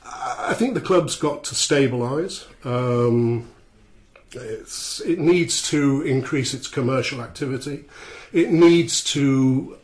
I 0.05 0.53
think 0.55 0.75
the 0.75 0.81
club's 0.83 1.17
got 1.17 1.45
to 1.45 1.55
stabilise. 1.55 2.45
Um, 2.67 3.49
it's, 4.33 5.01
it 5.01 5.19
needs 5.19 5.63
to 5.71 6.03
increase 6.03 6.53
its 6.53 6.67
commercial 6.69 7.23
activity. 7.23 7.85
It 8.33 8.51
needs 8.51 9.03
to 9.15 9.79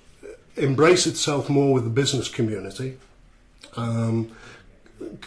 embrace 0.60 1.06
itself 1.06 1.48
more 1.48 1.72
with 1.74 1.84
the 1.84 1.90
business 1.90 2.28
community. 2.28 2.98
Um, 3.76 4.32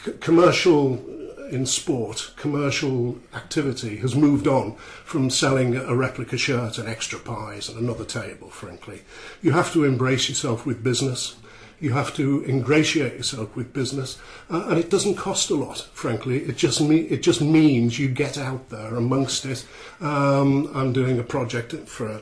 c- 0.05 0.13
commercial 0.19 1.01
in 1.49 1.65
sport, 1.65 2.31
commercial 2.35 3.19
activity 3.35 3.97
has 3.97 4.15
moved 4.15 4.47
on 4.47 4.75
from 5.05 5.29
selling 5.29 5.75
a 5.75 5.95
replica 5.95 6.37
shirt 6.37 6.77
and 6.77 6.87
extra 6.89 7.19
pies 7.19 7.69
and 7.69 7.77
another 7.77 8.05
table, 8.05 8.49
frankly. 8.49 9.03
You 9.41 9.51
have 9.51 9.71
to 9.73 9.83
embrace 9.83 10.29
yourself 10.29 10.65
with 10.65 10.83
business. 10.83 11.35
You 11.79 11.91
have 11.93 12.13
to 12.15 12.43
ingratiate 12.45 13.13
yourself 13.13 13.55
with 13.55 13.73
business, 13.73 14.17
uh, 14.49 14.67
and 14.69 14.79
it 14.79 14.89
doesn't 14.89 15.15
cost 15.15 15.49
a 15.49 15.55
lot. 15.55 15.89
Frankly, 15.93 16.37
it 16.39 16.55
just 16.55 16.79
me- 16.79 17.07
it 17.09 17.21
just 17.21 17.41
means 17.41 17.99
you 17.99 18.07
get 18.07 18.37
out 18.37 18.69
there 18.69 18.95
amongst 18.95 19.45
it. 19.45 19.65
Um, 19.99 20.71
I'm 20.73 20.93
doing 20.93 21.19
a 21.19 21.23
project 21.23 21.73
for 21.87 22.07
a, 22.07 22.21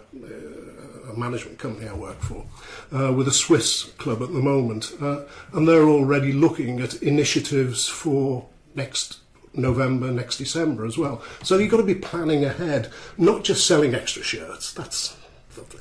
a 1.11 1.19
management 1.19 1.59
company 1.59 1.87
I 1.87 1.93
work 1.93 2.19
for 2.21 2.45
uh, 2.91 3.13
with 3.13 3.27
a 3.27 3.33
Swiss 3.33 3.83
club 3.97 4.21
at 4.21 4.33
the 4.33 4.39
moment, 4.39 4.93
uh, 5.01 5.23
and 5.53 5.67
they're 5.67 5.87
already 5.87 6.31
looking 6.31 6.79
at 6.79 7.01
initiatives 7.01 7.87
for 7.87 8.47
next 8.75 9.19
November, 9.53 10.11
next 10.11 10.37
December 10.37 10.85
as 10.85 10.97
well. 10.97 11.21
So 11.43 11.57
you've 11.57 11.71
got 11.71 11.77
to 11.77 11.83
be 11.83 11.95
planning 11.95 12.45
ahead, 12.45 12.91
not 13.17 13.43
just 13.43 13.67
selling 13.67 13.93
extra 13.93 14.23
shirts. 14.23 14.73
That's 14.73 15.17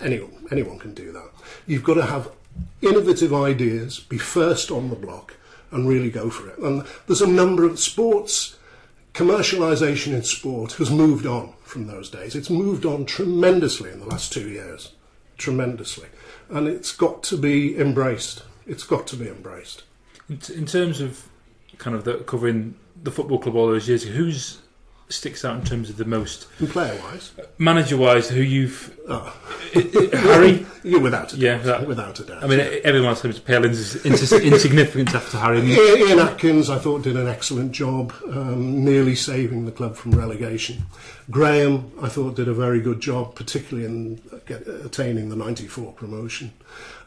anyone 0.00 0.46
anyone 0.50 0.78
can 0.78 0.94
do 0.94 1.12
that. 1.12 1.30
You've 1.66 1.84
got 1.84 1.94
to 1.94 2.06
have 2.06 2.30
innovative 2.82 3.32
ideas, 3.32 4.00
be 4.00 4.18
first 4.18 4.70
on 4.70 4.90
the 4.90 4.96
block, 4.96 5.36
and 5.70 5.88
really 5.88 6.10
go 6.10 6.30
for 6.30 6.48
it. 6.48 6.58
And 6.58 6.84
there's 7.06 7.22
a 7.22 7.26
number 7.26 7.64
of 7.64 7.78
sports 7.78 8.56
commercialisation 9.14 10.12
in 10.12 10.22
sport 10.22 10.72
has 10.74 10.90
moved 10.90 11.26
on 11.26 11.52
from 11.62 11.86
those 11.86 12.10
days. 12.10 12.34
It's 12.34 12.50
moved 12.50 12.86
on 12.86 13.04
tremendously 13.04 13.90
in 13.90 14.00
the 14.00 14.06
last 14.06 14.32
two 14.32 14.48
years, 14.48 14.92
tremendously, 15.40 16.07
and 16.48 16.68
it's 16.68 16.92
got 16.92 17.24
to 17.24 17.37
be 17.37 17.76
embraced. 17.76 18.44
It's 18.66 18.85
got 18.85 19.07
to 19.09 19.16
be 19.16 19.29
embraced. 19.29 19.83
In, 20.29 20.38
t- 20.38 20.55
in 20.55 20.66
terms 20.66 21.00
of 21.00 21.29
kind 21.79 21.96
of 21.96 22.05
the, 22.05 22.18
covering 22.18 22.76
the 23.03 23.11
football 23.11 23.38
club 23.38 23.57
all 23.57 23.66
those 23.66 23.88
years, 23.88 24.05
who's 24.05 24.60
sticks 25.11 25.44
out 25.44 25.59
in 25.59 25.64
terms 25.64 25.90
of 25.90 25.96
the 25.96 26.05
most 26.05 26.46
And 26.59 26.68
player-wise, 26.68 27.33
manager 27.59 27.96
wise? 27.96 28.29
Who 28.31 28.40
you've 28.40 28.96
oh, 29.09 29.37
Harry? 30.12 30.64
yeah, 30.85 30.99
without 30.99 31.33
a 31.33 31.37
Yeah, 31.37 31.57
doubt, 31.57 31.64
that- 31.64 31.87
without 31.88 32.20
a 32.20 32.25
doubt. 32.25 32.44
I 32.44 32.46
mean, 32.46 32.61
everyone 32.85 33.16
says 33.16 33.38
pales 33.38 33.96
into 33.96 34.09
ins- 34.09 34.33
insignificance 34.33 35.14
after 35.14 35.38
Harry. 35.38 35.61
Ian 36.09 36.18
Atkins, 36.20 36.70
I 36.70 36.79
thought, 36.79 37.03
did 37.03 37.16
an 37.16 37.29
excellent 37.29 37.73
job, 37.73 38.12
um, 38.29 38.85
nearly 38.85 39.14
saving 39.14 39.66
the 39.66 39.73
club 39.73 39.96
from 39.96 40.12
relegation. 40.12 40.85
Graham, 41.31 41.92
I 42.03 42.09
thought, 42.09 42.35
did 42.37 42.49
a 42.49 42.55
very 42.55 42.81
good 42.81 43.01
job, 43.01 43.35
particularly 43.35 43.87
in 43.87 44.20
get, 44.46 44.66
attaining 44.66 45.29
the 45.29 45.37
94 45.37 45.92
promotion. 45.92 46.53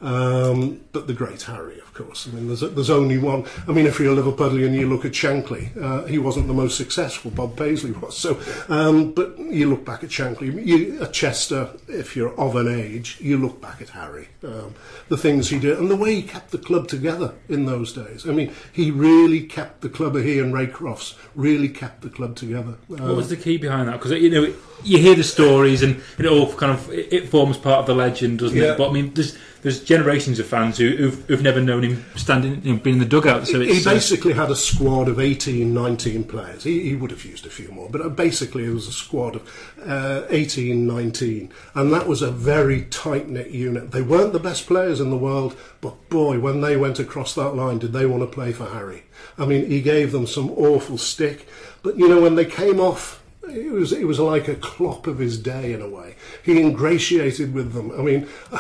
Um, 0.02 0.82
but 0.92 1.08
the 1.08 1.14
great 1.14 1.42
Harry, 1.44 1.80
of 1.80 1.94
course. 1.94 2.28
I 2.28 2.32
mean, 2.36 2.48
there's, 2.48 2.60
there's 2.60 2.90
only 2.90 3.18
one. 3.18 3.46
I 3.68 3.72
mean, 3.72 3.86
if 3.86 4.00
you're 4.00 4.12
a 4.12 4.22
Liverpudlian, 4.22 4.74
you 4.78 4.88
look 4.90 5.06
at 5.06 5.14
Shankly. 5.14 5.76
Uh, 5.82 6.04
he 6.06 6.18
wasn't 6.20 6.48
the 6.48 6.54
most 6.54 6.76
successful, 6.78 7.32
Bob 7.32 7.56
Paisley 7.58 7.92
was. 7.94 8.18
So, 8.18 8.40
um, 8.70 9.12
but 9.14 9.38
you 9.40 9.70
look 9.70 9.86
back 9.86 10.04
at 10.04 10.10
Shankly. 10.10 10.66
You, 10.66 11.02
at 11.02 11.14
Chester, 11.14 11.70
if 11.88 12.16
you're 12.16 12.34
of 12.40 12.56
an 12.56 12.68
age, 12.68 13.18
you 13.20 13.38
look 13.38 13.62
back 13.62 13.82
at 13.82 13.90
Harry. 13.90 14.28
Um, 14.44 14.76
the 15.10 15.18
things 15.18 15.50
he 15.50 15.60
did 15.60 15.78
and 15.78 15.90
the 15.90 15.96
way 15.96 16.16
he 16.16 16.22
kept 16.22 16.52
the 16.52 16.58
club 16.58 16.88
together 16.88 17.34
in 17.50 17.66
those 17.66 17.94
days. 17.94 18.28
I 18.28 18.32
mean, 18.32 18.52
he 18.72 18.92
really 18.92 19.42
kept 19.42 19.82
the 19.82 19.90
club. 19.90 20.16
He 20.18 20.40
and 20.40 20.54
Ray 20.54 20.68
Crofts 20.68 21.16
really 21.36 21.70
kept 21.70 22.02
the 22.02 22.10
club 22.10 22.36
together. 22.36 22.76
what 22.88 23.00
Um, 23.02 23.16
was 23.16 23.30
the 23.30 23.38
key 23.38 23.58
behind 23.58 23.88
that? 23.88 23.94
Because 23.94 24.12
you 24.12 24.30
know, 24.30 24.54
you 24.84 24.98
hear 24.98 25.16
the 25.16 25.24
stories 25.24 25.82
and 25.84 26.02
it 26.18 26.26
all 26.26 26.52
kind 26.54 26.72
of 26.72 26.90
it 26.92 27.12
it 27.14 27.30
forms 27.30 27.58
part 27.58 27.80
of 27.80 27.86
the 27.86 27.96
legend, 27.96 28.40
doesn't 28.40 28.58
Yeah. 28.58 28.74
it? 28.74 28.78
But 28.78 28.90
I 28.90 28.94
mean, 28.94 29.14
there's 29.14 29.38
there's 29.64 29.82
generations 29.82 30.40
of 30.40 30.46
fans 30.46 30.78
who, 30.78 30.96
who've, 30.96 31.26
who've 31.28 31.42
never 31.42 31.62
known 31.62 31.84
him 31.84 32.06
standing, 32.16 32.62
you 32.64 32.74
know, 32.74 32.80
being 32.80 32.98
in 32.98 33.00
the 33.00 33.06
dugout. 33.08 33.48
So 33.48 33.62
he 33.62 33.80
uh, 33.80 33.84
basically 33.84 34.34
had 34.34 34.52
a 34.52 34.56
squad 34.56 35.08
of 35.08 35.20
18, 35.20 35.74
19 35.74 36.26
players. 36.26 36.66
He, 36.66 36.90
he 36.90 36.96
would 36.96 37.12
have 37.12 37.24
used 37.24 37.46
a 37.46 37.50
few 37.50 37.70
more, 37.70 37.90
but 37.90 38.02
uh, 38.02 38.10
basically 38.10 38.66
it 38.66 38.74
was 38.74 38.88
a 38.88 38.94
squad 38.94 39.38
of 39.38 39.74
uh, 39.86 40.26
18, 40.30 40.86
19. 40.86 41.52
And 41.76 41.94
that 41.94 42.08
was 42.08 42.22
a 42.22 42.30
very 42.30 42.84
tight 42.86 43.30
knit 43.30 43.52
unit. 43.52 43.92
They 43.92 44.02
weren't 44.02 44.34
the 44.34 44.40
best 44.40 44.68
players 44.68 45.00
in 45.00 45.10
the 45.10 45.18
world, 45.18 45.56
but 45.80 46.10
boy, 46.10 46.40
when 46.40 46.60
they 46.60 46.76
went 46.76 47.00
across 47.00 47.34
that 47.36 47.56
line, 47.56 47.80
did 47.80 47.94
they 47.94 48.06
want 48.06 48.22
to 48.22 48.28
play 48.28 48.52
for 48.52 48.66
Harry? 48.66 49.04
I 49.38 49.46
mean, 49.46 49.70
he 49.70 49.82
gave 49.82 50.12
them 50.12 50.28
some 50.28 50.52
awful 50.52 50.98
stick. 50.98 51.48
But 51.82 51.98
you 51.98 52.08
know, 52.08 52.22
when 52.22 52.36
they 52.36 52.46
came 52.46 52.80
off, 52.80 53.24
it 53.50 53.72
was 53.72 53.92
it 53.92 54.06
was 54.06 54.20
like 54.20 54.48
a 54.48 54.56
clop 54.56 55.08
of 55.08 55.20
his 55.20 55.38
day 55.38 55.74
in 55.74 55.82
a 55.82 55.90
way. 55.90 56.16
He 56.44 56.60
ingratiated 56.60 57.54
with 57.54 57.74
them. 57.74 57.92
I 57.92 58.04
mean, 58.04 58.28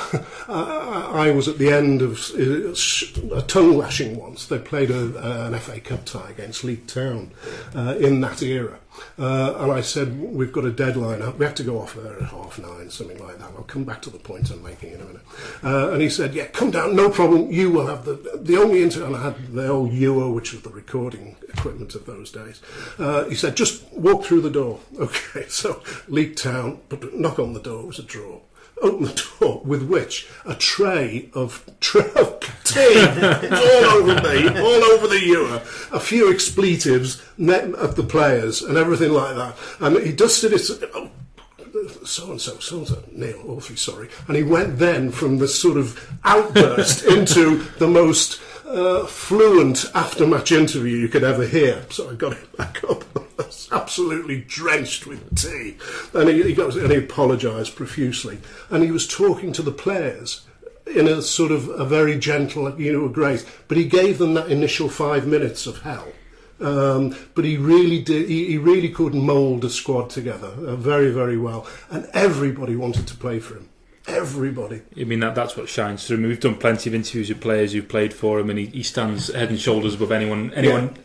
I, 0.47 1.31
was 1.35 1.47
at 1.47 1.57
the 1.57 1.71
end 1.71 2.01
of 2.01 2.17
uh, 2.31 3.35
a 3.35 3.41
tongue 3.41 3.77
lashing 3.77 4.15
once. 4.15 4.45
They 4.45 4.59
played 4.59 4.89
a, 4.89 5.47
an 5.47 5.59
FA 5.59 5.79
Cup 5.81 6.05
tie 6.05 6.29
against 6.29 6.63
Leek 6.63 6.87
Town 6.87 7.31
uh, 7.75 7.95
in 7.99 8.21
that 8.21 8.41
era. 8.41 8.79
Uh, 9.17 9.55
and 9.59 9.71
I 9.71 9.81
said, 9.81 10.19
we've 10.19 10.51
got 10.51 10.65
a 10.65 10.71
deadline. 10.71 11.19
We 11.37 11.45
have 11.45 11.55
to 11.55 11.63
go 11.63 11.79
off 11.79 11.95
there 11.95 12.15
at 12.15 12.29
half 12.29 12.59
nine, 12.59 12.89
something 12.89 13.19
like 13.19 13.37
that. 13.39 13.51
I'll 13.55 13.63
come 13.63 13.83
back 13.83 14.01
to 14.03 14.09
the 14.09 14.17
point 14.17 14.49
I'm 14.49 14.63
making 14.63 14.93
in 14.93 15.01
a 15.01 15.05
minute. 15.05 15.21
Uh, 15.63 15.91
and 15.91 16.01
he 16.01 16.09
said, 16.09 16.33
yeah, 16.33 16.47
come 16.47 16.71
down, 16.71 16.95
no 16.95 17.09
problem. 17.09 17.51
You 17.51 17.71
will 17.71 17.87
have 17.87 18.05
the 18.05 18.39
the 18.41 18.57
only 18.57 18.81
inter. 18.81 19.05
And 19.05 19.15
I 19.15 19.23
had 19.23 19.53
the 19.53 19.67
old 19.67 19.91
Uher, 19.91 20.33
which 20.33 20.53
was 20.53 20.61
the 20.63 20.69
recording 20.69 21.35
equipment 21.49 21.95
of 21.95 22.05
those 22.05 22.31
days. 22.31 22.61
Uh, 22.97 23.25
he 23.25 23.35
said, 23.35 23.55
just 23.55 23.91
walk 23.93 24.25
through 24.25 24.41
the 24.41 24.49
door. 24.49 24.79
Okay, 25.03 25.45
so 25.49 25.83
Leek 26.07 26.35
Town, 26.35 26.79
but 26.87 27.13
knock 27.13 27.37
on 27.37 27.53
the 27.53 27.59
door. 27.59 27.81
It 27.83 27.87
was 27.87 27.99
a 27.99 28.03
draw. 28.03 28.39
Open 28.81 29.05
the 29.05 29.27
door 29.39 29.61
with 29.63 29.83
which 29.83 30.27
a 30.45 30.55
tray 30.55 31.29
of, 31.33 31.65
tray 31.79 32.09
of 32.15 32.39
tea 32.63 32.99
all 33.51 33.85
over 33.85 34.15
me, 34.21 34.47
all 34.59 34.83
over 34.83 35.07
the 35.07 35.19
Uher, 35.19 35.93
a 35.93 35.99
few 35.99 36.31
expletives 36.31 37.21
at 37.39 37.95
the 37.95 38.05
players 38.07 38.61
and 38.61 38.77
everything 38.77 39.11
like 39.11 39.35
that. 39.35 39.55
And 39.79 40.05
he 40.05 40.11
dusted 40.11 40.53
it. 40.53 40.69
Oh, 40.93 41.09
so 42.05 42.31
and 42.31 42.41
so, 42.41 42.59
so 42.59 42.77
and 42.79 42.87
so, 42.87 43.03
Neil, 43.11 43.43
awfully 43.47 43.75
sorry. 43.75 44.09
And 44.27 44.37
he 44.37 44.43
went 44.43 44.79
then 44.79 45.11
from 45.11 45.37
the 45.37 45.47
sort 45.47 45.77
of 45.77 46.17
outburst 46.23 47.03
into 47.05 47.63
the 47.79 47.87
most 47.87 48.39
fluent 49.05 49.85
after-match 49.93 50.51
interview 50.51 50.97
you 50.97 51.07
could 51.07 51.23
ever 51.23 51.45
hear. 51.45 51.85
So 51.89 52.09
I 52.09 52.15
got 52.15 52.33
it 52.33 52.57
back 52.57 52.83
up. 52.89 53.03
Absolutely 53.71 54.41
drenched 54.41 55.07
with 55.07 55.35
tea, 55.35 55.77
and 56.13 56.29
he, 56.29 56.43
he 56.43 56.53
goes 56.53 56.75
and 56.75 56.91
he 56.91 56.97
apologised 56.97 57.75
profusely, 57.75 58.39
and 58.69 58.83
he 58.83 58.91
was 58.91 59.07
talking 59.07 59.51
to 59.53 59.61
the 59.61 59.71
players 59.71 60.45
in 60.87 61.07
a 61.07 61.21
sort 61.21 61.51
of 61.51 61.67
a 61.69 61.85
very 61.85 62.17
gentle, 62.17 62.79
you 62.79 62.93
know, 62.93 63.07
grace. 63.07 63.45
But 63.67 63.77
he 63.77 63.85
gave 63.85 64.17
them 64.17 64.33
that 64.35 64.51
initial 64.51 64.89
five 64.89 65.25
minutes 65.25 65.65
of 65.65 65.81
hell. 65.81 66.07
Um, 66.59 67.15
but 67.35 67.45
he 67.45 67.57
really 67.57 68.01
did. 68.01 68.29
He, 68.29 68.45
he 68.45 68.57
really 68.57 68.89
could 68.89 69.13
mould 69.13 69.65
a 69.65 69.69
squad 69.69 70.09
together 70.09 70.47
uh, 70.47 70.75
very, 70.75 71.11
very 71.11 71.37
well, 71.37 71.67
and 71.89 72.07
everybody 72.13 72.75
wanted 72.75 73.07
to 73.07 73.15
play 73.15 73.39
for 73.39 73.55
him. 73.55 73.69
Everybody. 74.07 74.81
I 74.99 75.05
mean, 75.05 75.21
that, 75.21 75.33
that's 75.33 75.55
what 75.55 75.69
shines 75.69 76.05
through. 76.05 76.17
I 76.17 76.19
mean, 76.19 76.29
we've 76.29 76.39
done 76.39 76.55
plenty 76.55 76.89
of 76.89 76.95
interviews 76.95 77.29
with 77.29 77.39
players 77.39 77.71
who've 77.71 77.87
played 77.87 78.13
for 78.13 78.39
him, 78.39 78.49
and 78.49 78.59
he, 78.59 78.65
he 78.67 78.83
stands 78.83 79.33
head 79.33 79.49
and 79.49 79.59
shoulders 79.59 79.95
above 79.95 80.11
anyone, 80.11 80.53
anyone, 80.53 80.97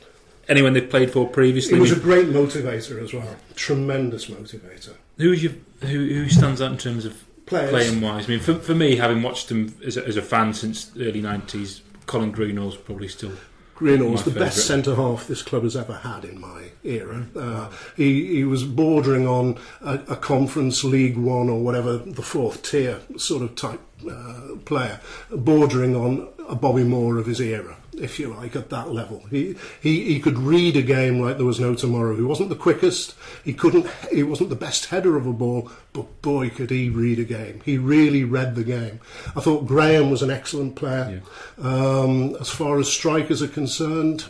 anyone 0.48 0.72
they've 0.72 0.90
played 0.90 1.12
for 1.12 1.28
previously. 1.28 1.74
He 1.74 1.80
was 1.80 1.92
a 1.92 2.00
great 2.00 2.26
motivator 2.26 3.00
as 3.02 3.14
well. 3.14 3.36
Tremendous 3.54 4.26
motivator. 4.26 4.94
who's 5.16 5.42
your, 5.44 5.52
who, 5.82 6.06
who 6.06 6.28
stands 6.28 6.60
out 6.60 6.72
in 6.72 6.78
terms 6.78 7.04
of 7.04 7.24
Players. 7.46 7.70
playing 7.70 8.00
wise? 8.00 8.26
I 8.26 8.28
mean, 8.28 8.40
for, 8.40 8.54
for 8.54 8.74
me, 8.74 8.96
having 8.96 9.22
watched 9.22 9.50
him 9.50 9.74
as 9.86 9.96
a, 9.96 10.04
as 10.04 10.16
a 10.16 10.22
fan 10.22 10.52
since 10.52 10.84
the 10.86 11.08
early 11.08 11.22
nineties, 11.22 11.82
Colin 12.06 12.32
Greenall's 12.32 12.76
probably 12.76 13.08
still. 13.08 13.32
Greenall 13.78 14.10
was 14.10 14.24
the 14.24 14.32
best 14.32 14.66
centre 14.66 14.96
half 14.96 15.28
this 15.28 15.40
club 15.40 15.62
has 15.62 15.76
ever 15.76 15.94
had 15.94 16.24
in 16.24 16.40
my 16.40 16.70
era. 16.82 17.26
Uh, 17.36 17.70
he, 17.96 18.36
he 18.38 18.44
was 18.44 18.64
bordering 18.64 19.24
on 19.24 19.56
a, 19.80 20.00
a 20.08 20.16
Conference 20.16 20.82
League 20.82 21.16
One 21.16 21.48
or 21.48 21.60
whatever, 21.60 21.96
the 21.96 22.22
fourth 22.22 22.68
tier 22.68 23.00
sort 23.16 23.42
of 23.42 23.54
type 23.54 23.80
uh, 24.10 24.56
player, 24.64 25.00
bordering 25.30 25.94
on 25.94 26.28
a 26.48 26.56
Bobby 26.56 26.82
Moore 26.82 27.18
of 27.18 27.26
his 27.26 27.40
era. 27.40 27.76
If 27.98 28.18
you 28.18 28.28
like, 28.28 28.56
at 28.56 28.70
that 28.70 28.92
level. 28.92 29.24
He, 29.30 29.54
he 29.80 30.14
he 30.14 30.20
could 30.20 30.38
read 30.38 30.76
a 30.76 30.82
game 30.82 31.20
like 31.20 31.36
there 31.36 31.46
was 31.46 31.60
no 31.60 31.74
tomorrow. 31.74 32.16
He 32.16 32.22
wasn't 32.22 32.48
the 32.48 32.56
quickest. 32.56 33.14
He 33.44 33.52
couldn't. 33.52 33.86
He 34.12 34.22
wasn't 34.22 34.50
the 34.50 34.56
best 34.56 34.86
header 34.86 35.16
of 35.16 35.26
a 35.26 35.32
ball, 35.32 35.70
but 35.92 36.22
boy, 36.22 36.50
could 36.50 36.70
he 36.70 36.88
read 36.88 37.18
a 37.18 37.24
game. 37.24 37.60
He 37.64 37.78
really 37.78 38.24
read 38.24 38.54
the 38.54 38.64
game. 38.64 39.00
I 39.36 39.40
thought 39.40 39.66
Graham 39.66 40.10
was 40.10 40.22
an 40.22 40.30
excellent 40.30 40.76
player. 40.76 41.22
Yeah. 41.58 41.68
Um, 41.68 42.36
as 42.40 42.48
far 42.48 42.78
as 42.78 42.90
strikers 42.90 43.42
are 43.42 43.48
concerned, 43.48 44.26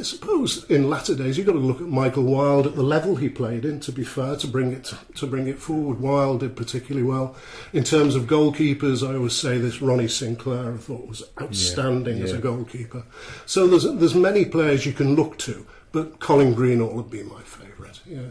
I 0.00 0.02
suppose 0.02 0.64
in 0.70 0.88
latter 0.88 1.14
days 1.14 1.36
you've 1.36 1.46
got 1.46 1.52
to 1.52 1.58
look 1.58 1.82
at 1.82 1.86
Michael 1.86 2.24
Wilde 2.24 2.66
at 2.66 2.74
the 2.74 2.82
level 2.82 3.16
he 3.16 3.28
played 3.28 3.66
in. 3.66 3.80
To 3.80 3.92
be 3.92 4.02
fair, 4.02 4.34
to 4.36 4.46
bring 4.46 4.72
it 4.72 4.94
to 5.16 5.26
bring 5.26 5.46
it 5.46 5.58
forward, 5.58 6.00
Wilde 6.00 6.40
did 6.40 6.56
particularly 6.56 7.06
well. 7.06 7.36
In 7.74 7.84
terms 7.84 8.14
of 8.14 8.22
goalkeepers, 8.24 9.06
I 9.06 9.16
always 9.16 9.34
say 9.34 9.58
this: 9.58 9.82
Ronnie 9.82 10.08
Sinclair 10.08 10.72
I 10.72 10.78
thought 10.78 11.06
was 11.06 11.22
outstanding 11.40 12.16
yeah, 12.16 12.24
yeah. 12.24 12.30
as 12.30 12.32
a 12.32 12.38
goalkeeper. 12.38 13.04
So 13.44 13.66
there's 13.66 13.84
there's 13.84 14.14
many 14.14 14.46
players 14.46 14.86
you 14.86 14.94
can 14.94 15.16
look 15.16 15.36
to, 15.38 15.66
but 15.92 16.18
Colin 16.18 16.54
Greenall 16.54 16.94
would 16.94 17.10
be 17.10 17.22
my 17.22 17.42
favourite. 17.42 18.00
Yeah, 18.06 18.30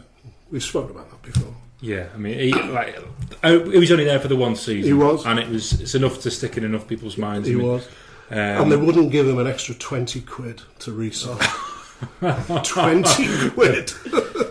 we've 0.50 0.64
spoken 0.64 0.90
about 0.90 1.08
that 1.10 1.22
before. 1.22 1.54
Yeah, 1.82 2.08
I 2.14 2.18
mean, 2.18 2.38
he, 2.38 2.52
like, 2.52 2.98
oh, 3.42 3.70
he 3.70 3.78
was 3.78 3.90
only 3.90 4.04
there 4.04 4.20
for 4.20 4.28
the 4.28 4.36
one 4.36 4.54
season. 4.54 4.82
He 4.82 4.92
was, 4.92 5.24
and 5.24 5.38
it 5.38 5.48
was 5.48 5.80
it's 5.80 5.94
enough 5.94 6.20
to 6.22 6.30
stick 6.30 6.58
in 6.58 6.64
enough 6.64 6.86
people's 6.88 7.16
minds. 7.16 7.46
He 7.46 7.54
I 7.54 7.58
mean, 7.58 7.66
was. 7.66 7.88
Um, 8.30 8.36
and 8.38 8.72
they 8.72 8.76
wouldn't 8.76 9.10
give 9.10 9.26
him 9.26 9.38
an 9.38 9.46
extra 9.46 9.74
20 9.74 10.20
quid 10.22 10.62
to 10.80 10.92
resell. 10.92 11.38
20 12.20 13.50
quid. 13.50 13.88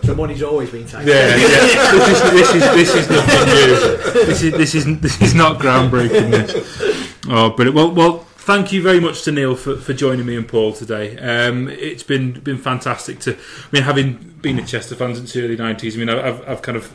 the 0.03 0.13
money's 0.15 0.43
always 0.43 0.69
been 0.69 0.85
taken. 0.85 1.07
Yeah, 1.07 1.35
yeah. 1.35 1.37
this, 1.37 2.21
is, 2.21 2.31
this, 2.31 2.55
is, 2.55 2.73
this 2.75 2.95
is 2.95 3.09
nothing 3.09 3.45
new. 3.45 4.25
This 4.25 4.43
is, 4.43 4.51
this, 4.53 4.75
is, 4.75 4.99
this 4.99 5.21
is 5.21 5.33
not 5.33 5.59
groundbreaking. 5.59 6.31
This. 6.31 7.15
Oh, 7.27 7.51
but 7.51 7.73
well, 7.73 7.91
well, 7.91 8.19
thank 8.49 8.71
you 8.71 8.81
very 8.81 8.99
much 8.99 9.23
to 9.23 9.31
Neil 9.31 9.55
for, 9.55 9.77
for 9.77 9.93
joining 9.93 10.25
me 10.25 10.35
and 10.35 10.47
Paul 10.47 10.73
today. 10.73 11.17
Um, 11.17 11.69
it's 11.69 12.03
been 12.03 12.39
been 12.39 12.57
fantastic 12.57 13.19
to. 13.19 13.33
I 13.35 13.37
mean, 13.71 13.83
having 13.83 14.13
been 14.41 14.59
a 14.59 14.65
Chester 14.65 14.95
fan 14.95 15.15
since 15.15 15.33
the 15.33 15.43
early 15.43 15.55
nineties, 15.55 15.95
I 15.95 15.99
mean, 15.99 16.09
I've, 16.09 16.47
I've 16.47 16.61
kind 16.61 16.77
of 16.77 16.91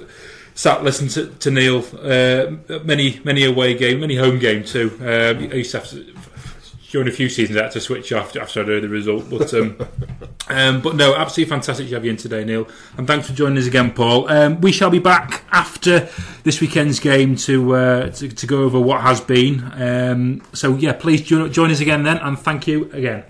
sat 0.55 0.83
listening 0.85 1.11
to, 1.11 1.27
to 1.39 1.51
Neil 1.51 1.85
uh, 2.03 2.81
many 2.85 3.21
many 3.25 3.45
away 3.45 3.75
game, 3.75 4.01
many 4.01 4.17
home 4.17 4.39
game 4.39 4.65
too. 4.65 4.99
Uh, 5.01 5.35
I 5.39 5.55
used 5.55 5.71
to 5.73 5.79
have 5.79 5.89
to, 5.91 6.05
during 6.95 7.09
a 7.09 7.11
few 7.11 7.29
seasons 7.29 7.59
I 7.59 7.65
had 7.65 7.73
to 7.73 7.81
switch 7.81 8.13
off 8.13 8.37
after 8.37 8.61
I'd 8.61 8.69
heard 8.69 8.85
the 8.85 8.89
result. 8.89 9.29
But 9.29 9.53
um, 9.53 9.77
um, 10.49 10.81
but 10.81 10.95
no, 10.95 11.17
absolutely 11.17 11.51
fantastic 11.51 11.89
to 11.89 11.95
have 11.95 12.05
you 12.05 12.13
in 12.13 12.17
today, 12.17 12.45
Neil. 12.45 12.69
And 12.97 13.05
thanks 13.05 13.27
for 13.27 13.33
joining 13.33 13.59
us 13.59 13.67
again, 13.67 13.93
Paul. 13.93 14.31
Um, 14.31 14.61
we 14.61 14.71
shall 14.71 14.91
be 14.91 15.01
back 15.01 15.43
after 15.51 16.09
this 16.45 16.61
weekend's 16.61 17.01
game 17.01 17.35
to 17.35 17.75
uh, 17.75 18.11
to, 18.11 18.29
to, 18.29 18.47
go 18.47 18.63
over 18.63 18.79
what 18.79 19.01
has 19.01 19.21
been. 19.21 19.73
Um, 19.75 20.43
so 20.53 20.77
yeah, 20.77 20.93
please 20.93 21.23
join, 21.23 21.53
join 21.53 21.73
us 21.73 21.81
again 21.81 22.05
then, 22.05 22.19
and 22.19 22.39
thank 22.39 22.69
you 22.69 22.89
again. 22.93 23.25